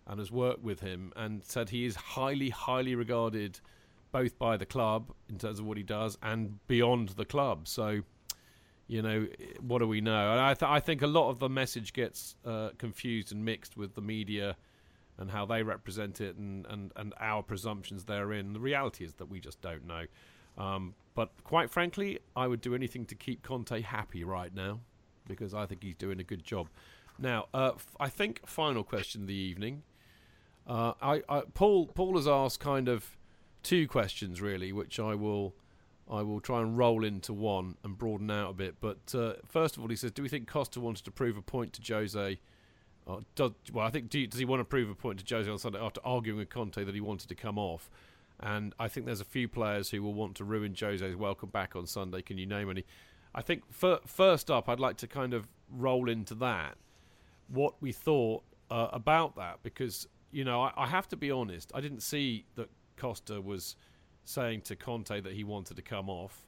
[0.08, 3.60] and has worked with him and said he is highly, highly regarded
[4.12, 7.68] both by the club in terms of what he does and beyond the club.
[7.68, 8.02] So,
[8.94, 9.26] you know,
[9.60, 10.32] what do we know?
[10.34, 13.76] And I, th- I think a lot of the message gets uh, confused and mixed
[13.76, 14.56] with the media
[15.18, 18.54] and how they represent it and, and, and our presumptions therein.
[18.54, 20.06] The reality is that we just don't know.
[20.60, 24.80] Um, but quite frankly, I would do anything to keep Conte happy right now
[25.28, 26.68] because I think he's doing a good job.
[27.18, 29.82] Now, uh, f- I think final question of the evening.
[30.68, 33.18] Uh, I, I, Paul Paul has asked kind of
[33.64, 35.56] two questions really, which I will
[36.10, 38.76] I will try and roll into one and broaden out a bit.
[38.80, 41.42] But uh, first of all, he says, "Do we think Costa wanted to prove a
[41.42, 42.40] point to Jose?"
[43.36, 45.60] Does, well, I think do, does he want to prove a point to Jose on
[45.60, 47.90] Sunday after arguing with Conte that he wanted to come off?
[48.40, 51.76] And I think there's a few players who will want to ruin Jose's welcome back
[51.76, 52.22] on Sunday.
[52.22, 52.86] Can you name any?
[53.36, 56.78] I think for, first up, I'd like to kind of roll into that
[57.48, 61.72] what we thought uh, about that because you know I, I have to be honest.
[61.76, 63.76] I didn't see that Costa was
[64.26, 66.46] saying to Conte that he wanted to come off,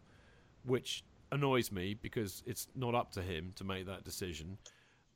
[0.63, 4.57] which annoys me because it's not up to him to make that decision.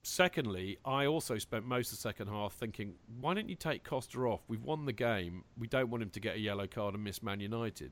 [0.02, 4.20] Secondly, I also spent most of the second half thinking, why don't you take Costa
[4.22, 4.42] off?
[4.48, 5.44] We've won the game.
[5.58, 7.92] We don't want him to get a yellow card and miss Man United.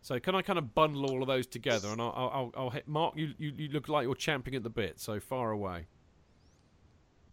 [0.00, 1.88] So can I kind of bundle all of those together?
[1.88, 3.14] And I'll, I'll, I'll hit Mark.
[3.16, 4.98] You, you, you look like you're champing at the bit.
[5.00, 5.86] So far away.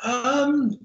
[0.03, 0.77] Um,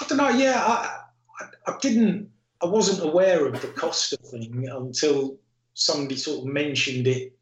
[0.00, 0.28] I don't know.
[0.30, 1.00] Yeah, I,
[1.40, 2.30] I, I didn't.
[2.62, 5.36] I wasn't aware of the Costa thing until
[5.74, 7.36] somebody sort of mentioned it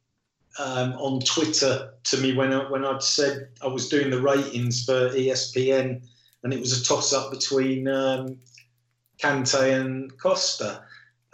[0.58, 4.84] um, on Twitter to me when I, when I'd said I was doing the ratings
[4.84, 6.02] for ESPN,
[6.42, 8.38] and it was a toss up between um,
[9.18, 10.82] Kante and Costa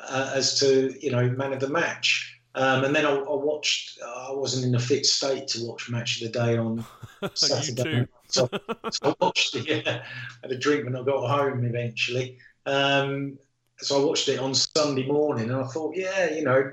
[0.00, 2.32] uh, as to you know man of the match.
[2.56, 4.00] Um, and then I, I, watched.
[4.02, 6.84] I wasn't in a fit state to watch match of the day on
[7.34, 8.08] Saturday.
[8.28, 8.48] so,
[8.90, 9.68] so, I watched it.
[9.68, 10.02] Yeah,
[10.42, 12.38] had a drink when I got home eventually.
[12.64, 13.38] Um,
[13.78, 16.72] so I watched it on Sunday morning, and I thought, yeah, you know,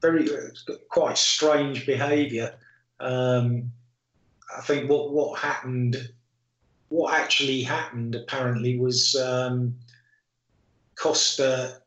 [0.00, 0.28] very
[0.88, 2.54] quite strange behaviour.
[2.98, 3.70] Um,
[4.56, 6.10] I think what what happened,
[6.88, 9.76] what actually happened, apparently was um,
[10.96, 11.80] Costa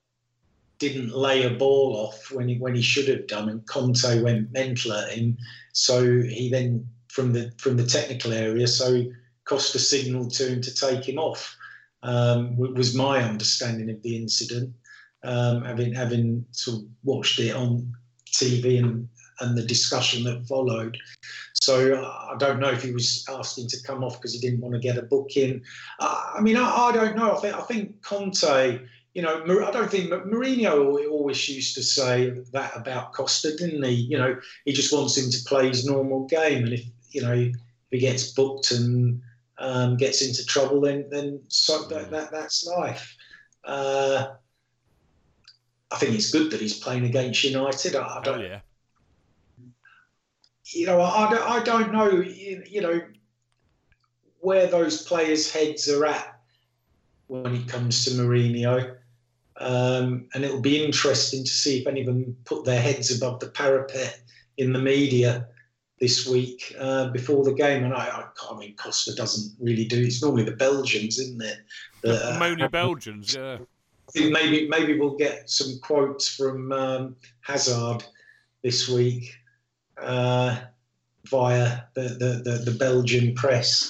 [0.80, 4.52] didn't lay a ball off when he when he should have done, and Conte went
[4.52, 5.38] mental at him.
[5.74, 9.04] So he then from the from the technical area, so
[9.46, 11.56] Costa signalled to him to take him off.
[12.04, 14.74] Um, was my understanding of the incident,
[15.24, 17.94] um, having having sort of watched it on
[18.32, 19.08] TV and
[19.40, 20.98] and the discussion that followed.
[21.54, 24.74] So I don't know if he was asking to come off because he didn't want
[24.74, 25.62] to get a booking.
[26.00, 27.36] Uh, I mean, I, I, don't know.
[27.36, 28.80] I think I think Conte.
[29.14, 33.92] You know, I don't think Mourinho always used to say that about Costa, didn't he?
[33.92, 34.36] You know,
[34.66, 37.56] he just wants him to play his normal game, and if you know if
[37.92, 39.22] he gets booked and
[39.64, 43.16] um, gets into trouble, then then so that, that that's life.
[43.64, 44.34] Uh,
[45.90, 47.96] I think it's good that he's playing against United.
[47.96, 48.42] I, I don't.
[48.42, 48.60] Oh, yeah.
[50.66, 52.10] You know, I, I, I don't know.
[52.10, 53.02] You, you know
[54.40, 56.40] where those players' heads are at
[57.28, 58.98] when it comes to Mourinho.
[59.58, 63.40] Um, and it'll be interesting to see if any of them put their heads above
[63.40, 64.20] the parapet
[64.58, 65.48] in the media
[66.04, 67.86] this week uh, before the game.
[67.86, 70.02] And I, I, I, mean, Costa doesn't really do.
[70.02, 71.60] It's normally the Belgians, isn't it?
[72.02, 73.60] The uh, Belgians, yeah.
[74.10, 78.04] I think maybe maybe we'll get some quotes from um, Hazard
[78.64, 79.34] this week
[79.98, 80.60] uh,
[81.30, 83.90] via the, the, the, the, Belgian press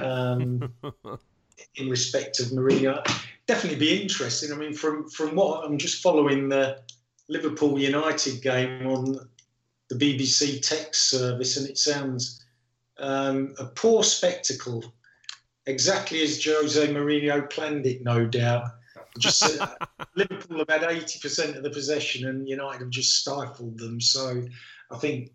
[0.00, 0.72] um,
[1.74, 3.04] in respect of Mourinho.
[3.46, 4.50] Definitely be interesting.
[4.50, 6.80] I mean, from from what I'm just following the
[7.28, 9.28] Liverpool United game on
[9.90, 12.44] the BBC text service, and it sounds
[12.98, 14.84] um, a poor spectacle,
[15.66, 18.64] exactly as Jose Mourinho planned it, no doubt.
[19.18, 19.68] Just uh,
[20.16, 24.00] Liverpool have had eighty percent of the possession, and United have just stifled them.
[24.00, 24.44] So
[24.90, 25.32] I think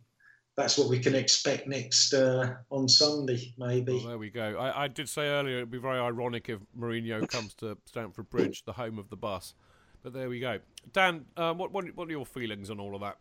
[0.55, 3.93] that's what we can expect next uh, on Sunday, maybe.
[3.93, 4.57] Well, there we go.
[4.57, 8.63] I, I, did say earlier it'd be very ironic if Mourinho comes to Stamford Bridge,
[8.63, 9.53] the home of the bus.
[10.01, 10.59] But there we go.
[10.93, 13.17] Dan, um, what, what, what are your feelings on all of that?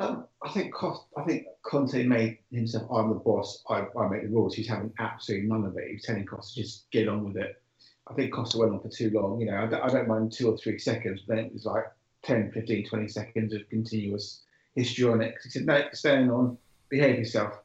[0.00, 2.90] Um, I think Cost, I think Conte made himself.
[2.90, 3.62] I'm the boss.
[3.68, 4.54] I, I make the rules.
[4.54, 5.90] He's having absolutely none of it.
[5.90, 7.62] He's telling Costa just get on with it.
[8.08, 9.38] I think Costa went on for too long.
[9.40, 11.66] You know, I don't, I don't mind two or three seconds, but then it was
[11.66, 11.84] like
[12.22, 14.40] 10, 15, 20 seconds of continuous
[14.74, 15.44] histrionics.
[15.44, 16.56] He said, no, staying on,
[16.88, 17.58] behave yourself.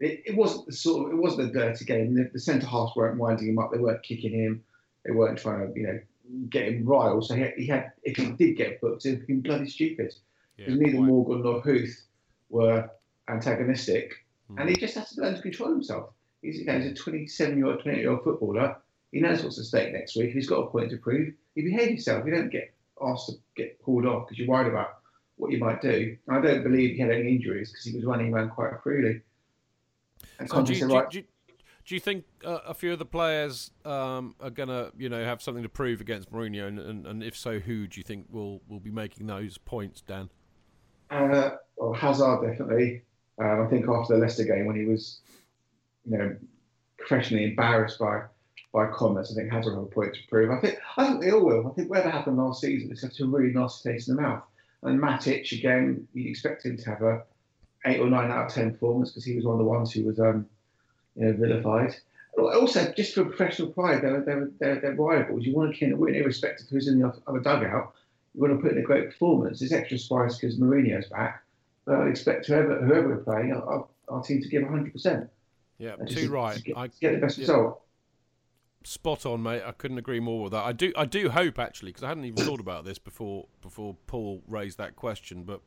[0.00, 2.14] It, it wasn't the sort of, it wasn't a dirty game.
[2.14, 3.70] The, the centre halves weren't winding him up.
[3.72, 4.64] They weren't kicking him.
[5.04, 6.00] They weren't trying to, you know,
[6.50, 7.26] get him riled.
[7.26, 10.12] So he he had if he did get booked, he'd been bloody stupid.
[10.56, 11.06] Because yeah, neither quite.
[11.08, 12.06] Morgan nor Huth
[12.48, 12.90] were
[13.28, 14.24] antagonistic.
[14.50, 14.60] Mm.
[14.60, 16.10] And he just has to learn to control himself.
[16.42, 18.76] He's, you know, he's a 27 year old, 28 year old footballer
[19.12, 20.32] He knows what's at stake next week.
[20.32, 21.32] He's got a point to prove.
[21.54, 22.24] You behave yourself.
[22.26, 22.72] You don't get
[23.02, 24.98] asked to get pulled off because you're worried about
[25.36, 26.16] what you might do.
[26.28, 29.20] I don't believe he had any injuries because he was running around quite freely.
[30.38, 31.24] And So do, you, said, do, you- right, do, you-
[31.84, 35.24] do you think uh, a few of the players um, are going to, you know,
[35.24, 38.26] have something to prove against Mourinho, and, and, and if so, who do you think
[38.30, 40.28] will, will be making those points, Dan?
[41.10, 43.02] Uh, well, Hazard definitely.
[43.38, 45.20] Um, I think after the Leicester game when he was,
[46.04, 46.36] you know,
[46.98, 48.22] professionally embarrassed by
[48.72, 50.50] by comments, I think Hazard have a point to prove.
[50.50, 51.68] I think I think they all will.
[51.68, 54.42] I think whatever happened last season, it's left a really nasty taste in the mouth.
[54.82, 57.22] And Matic again, you'd expect him to have a
[57.86, 60.04] eight or nine out of ten performance because he was one of the ones who
[60.04, 60.46] was, um,
[61.14, 61.94] you know, vilified.
[62.38, 65.44] Also, just for professional pride, they're, they're, they're, they're rivals.
[65.46, 67.94] You want to win, irrespective of who's in the other dugout.
[68.36, 69.62] You want to put in a great performance.
[69.62, 71.42] It's extra spice because Mourinho's back.
[71.86, 75.28] But I'd expect whoever whoever we're playing, our, our team to give 100%.
[75.78, 76.56] Yeah, too just- right.
[76.56, 77.42] to get, I, get the best yeah.
[77.42, 77.82] result.
[78.84, 79.62] Spot on, mate.
[79.64, 80.64] I couldn't agree more with that.
[80.64, 83.96] I do, I do hope actually, because I hadn't even thought about this before before
[84.06, 85.42] Paul raised that question.
[85.42, 85.60] But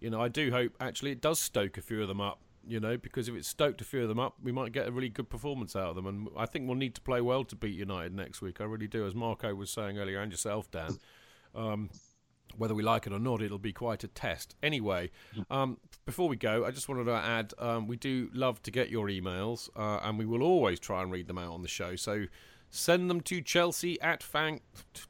[0.00, 2.40] you know, I do hope actually it does stoke a few of them up.
[2.66, 4.92] You know, because if it stoked a few of them up, we might get a
[4.92, 6.06] really good performance out of them.
[6.06, 8.60] And I think we'll need to play well to beat United next week.
[8.60, 10.98] I really do, as Marco was saying earlier, and yourself, Dan.
[11.54, 11.90] Um,
[12.56, 14.54] whether we like it or not, it'll be quite a test.
[14.62, 15.10] Anyway,
[15.50, 18.90] um, before we go, I just wanted to add um, we do love to get
[18.90, 21.96] your emails, uh, and we will always try and read them out on the show.
[21.96, 22.26] So
[22.70, 24.60] send them to Chelsea at fan.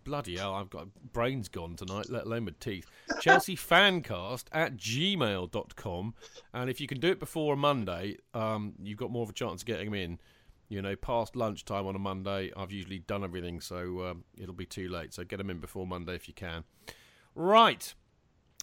[0.04, 2.86] Bloody hell, I've got brains gone tonight, let alone my teeth.
[3.20, 6.14] Chelsea fancast at gmail.com.
[6.54, 9.34] And if you can do it before a Monday, um, you've got more of a
[9.34, 10.18] chance of getting them in.
[10.70, 14.66] You know, past lunchtime on a Monday, I've usually done everything, so um, it'll be
[14.66, 15.12] too late.
[15.12, 16.64] So get them in before Monday if you can.
[17.34, 17.92] Right.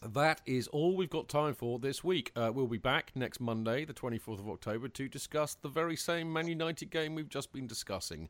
[0.01, 2.31] That is all we've got time for this week.
[2.35, 6.31] Uh, we'll be back next Monday, the 24th of October, to discuss the very same
[6.31, 8.29] Man United game we've just been discussing.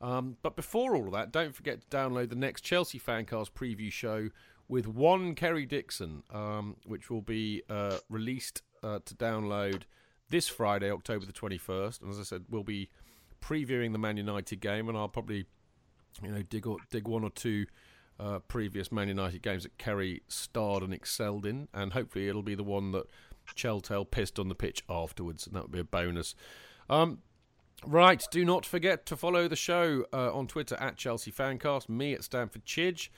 [0.00, 3.90] Um, but before all of that, don't forget to download the next Chelsea Fancast preview
[3.90, 4.28] show
[4.68, 9.82] with one Kerry Dixon, um, which will be uh, released uh, to download
[10.30, 12.02] this Friday, October the 21st.
[12.02, 12.90] And as I said, we'll be
[13.44, 15.46] previewing the Man United game, and I'll probably,
[16.22, 17.66] you know, dig or, dig one or two
[18.18, 22.54] uh, previous Man United games that Kerry starred and excelled in, and hopefully it'll be
[22.54, 23.06] the one that
[23.54, 26.34] Cheltel pissed on the pitch afterwards, and that would be a bonus.
[26.88, 27.18] Um,
[27.86, 32.14] right, do not forget to follow the show uh, on Twitter at Chelsea Fancast, me
[32.14, 33.08] at Stamford Chidge,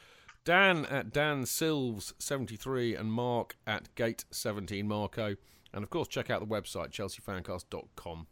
[0.44, 5.36] Dan at Dan Silves73, and Mark at Gate17 Marco.
[5.72, 8.26] And of course, check out the website chelseafancast.com.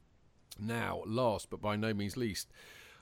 [0.61, 2.51] Now, last but by no means least,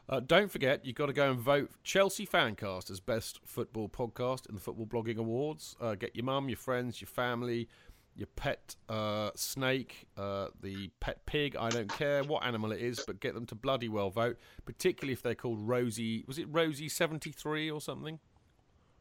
[0.08, 4.48] uh, don't forget, you've got to go and vote Chelsea Fancast as best football podcast
[4.48, 5.76] in the Football Blogging Awards.
[5.80, 7.68] Uh, get your mum, your friends, your family,
[8.14, 11.56] your pet uh, snake, uh, the pet pig.
[11.56, 14.38] I don't care what animal it is, but get them to bloody well vote.
[14.66, 16.24] Particularly if they're called Rosie.
[16.26, 18.18] Was it Rosie seventy three or something?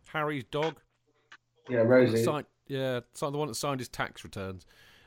[0.08, 0.80] Harry's dog.
[1.70, 2.24] Yeah, Rosie.
[2.24, 4.66] Signed, yeah, the one that signed his tax returns.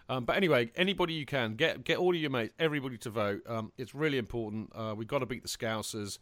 [0.08, 3.42] Um, but anyway, anybody you can get get all of your mates, everybody to vote.
[3.46, 4.70] Um, it's really important.
[4.74, 6.18] Uh, we've got to beat the Scousers.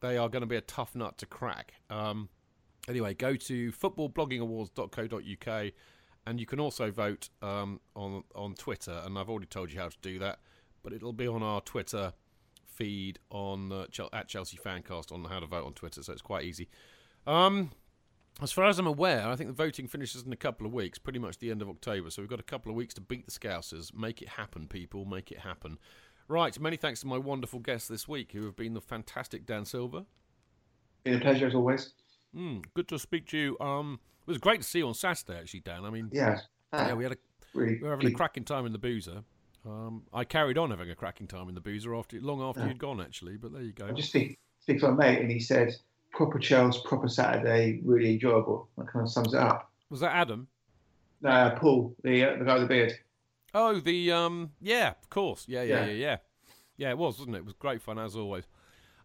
[0.00, 1.74] They are going to be a tough nut to crack.
[1.90, 2.28] Um,
[2.88, 5.72] anyway, go to footballbloggingawards.co.uk
[6.26, 9.02] and you can also vote um, on on Twitter.
[9.04, 10.40] And I've already told you how to do that,
[10.82, 12.12] but it'll be on our Twitter
[12.64, 16.02] feed on uh, at Chelsea Fancast on how to vote on Twitter.
[16.02, 16.68] So it's quite easy.
[17.26, 17.70] Um,
[18.42, 20.98] as far as I'm aware, I think the voting finishes in a couple of weeks,
[20.98, 22.10] pretty much the end of October.
[22.10, 23.94] So we've got a couple of weeks to beat the Scousers.
[23.94, 25.04] Make it happen, people.
[25.04, 25.78] Make it happen.
[26.28, 29.64] Right, many thanks to my wonderful guests this week, who have been the fantastic Dan
[29.64, 30.04] Silver.
[31.04, 31.92] Been a pleasure as always.
[32.36, 33.56] Mm, good to speak to you.
[33.60, 35.84] Um, it was great to see you on Saturday, actually, Dan.
[35.84, 36.40] I mean, Yeah.
[36.72, 37.16] yeah, we had a
[37.54, 39.22] really we were having a cracking time in the boozer.
[39.64, 42.68] Um, I carried on having a cracking time in the boozer after long after Yeah.
[42.68, 43.36] you'd gone, actually.
[43.36, 43.86] But there you go.
[43.86, 45.74] I just speak, speak to my mate, and he said,
[46.16, 48.68] proper Chelsea, proper Saturday, really enjoyable.
[48.78, 49.70] That kind of sums it up.
[49.90, 50.48] Was that Adam?
[51.20, 52.92] No, Paul, the uh, the guy with the beard.
[53.54, 55.92] Oh, the um, yeah, of course, yeah, yeah, yeah, Yeah.
[55.92, 56.16] yeah,
[56.76, 56.90] yeah.
[56.90, 57.40] It was, wasn't it?
[57.40, 58.44] It was great fun as always.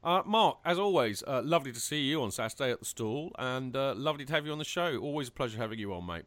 [0.03, 3.75] Uh, Mark, as always, uh, lovely to see you on Saturday at the stall, and
[3.75, 4.97] uh, lovely to have you on the show.
[4.97, 6.25] Always a pleasure having you on, mate.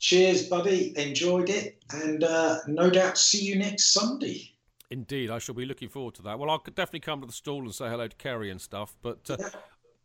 [0.00, 0.92] Cheers, buddy.
[0.98, 4.48] Enjoyed it, and uh, no doubt see you next Sunday.
[4.90, 6.38] Indeed, I shall be looking forward to that.
[6.38, 8.94] Well, I'll definitely come to the stall and say hello to Kerry and stuff.
[9.00, 9.38] But uh,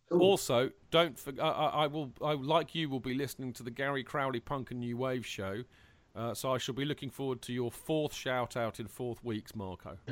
[0.10, 0.22] Cool.
[0.22, 3.72] also, don't forget, I, I, I will, I like you, will be listening to the
[3.72, 5.64] Gary Crowley Punk and New Wave show.
[6.16, 9.56] Uh, so I shall be looking forward to your fourth shout out in fourth weeks,
[9.56, 9.98] Marco.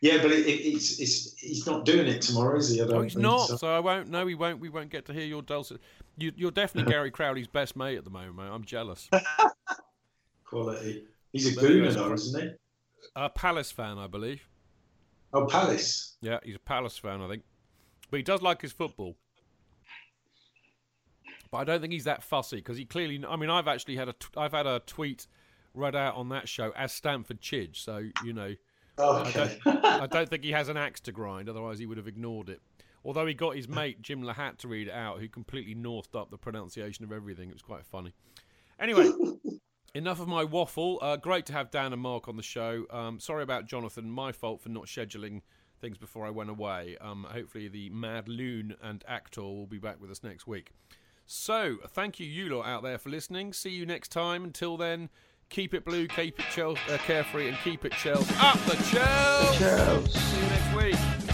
[0.00, 2.82] Yeah, but it, it, it's, it's he's not doing it tomorrow, is he?
[2.82, 3.48] I don't Oh, he's think not.
[3.48, 3.56] so.
[3.56, 4.10] So I won't.
[4.10, 4.60] No, we won't.
[4.60, 5.80] We won't get to hear your dulcet.
[6.18, 8.36] You, you're definitely Gary Crowley's best mate at the moment.
[8.36, 8.50] Mate.
[8.52, 9.08] I'm jealous.
[10.44, 11.04] Quality.
[11.32, 12.50] He's a There gooner, isn't he?
[13.16, 14.46] A Palace fan, I believe.
[15.32, 16.16] Oh, Palace.
[16.20, 17.42] Yeah, he's a Palace fan, I think.
[18.14, 19.16] But he does like his football.
[21.50, 23.20] But I don't think he's that fussy because he clearly.
[23.28, 25.26] I mean, I've actually had a t- I've had a tweet
[25.74, 28.54] read out on that show as Stamford Chidge, so you know.
[28.98, 31.96] Oh, I, don't, I don't think he has an axe to grind, otherwise he would
[31.96, 32.62] have ignored it.
[33.04, 36.30] Although he got his mate Jim Lahat to read it out, who completely northed up
[36.30, 37.48] the pronunciation of everything.
[37.48, 38.14] It was quite funny.
[38.78, 39.10] Anyway,
[39.96, 41.00] enough of my waffle.
[41.02, 42.84] Uh, great to have Dan and Mark on the show.
[42.90, 44.08] Um, sorry about Jonathan.
[44.08, 45.40] My fault for not scheduling
[45.84, 46.96] things before I went away.
[46.98, 50.70] Um, hopefully, the Mad Loon and Actor will be back with us next week.
[51.26, 53.52] So, thank you, you lot out there, for listening.
[53.52, 54.44] See you next time.
[54.44, 55.10] Until then,
[55.50, 58.34] keep it blue, keep it Chel- uh, carefree, and keep it Chelsea.
[58.38, 59.58] Up the Chelsea!
[59.58, 60.18] Chelsea.
[60.18, 61.33] See you next week.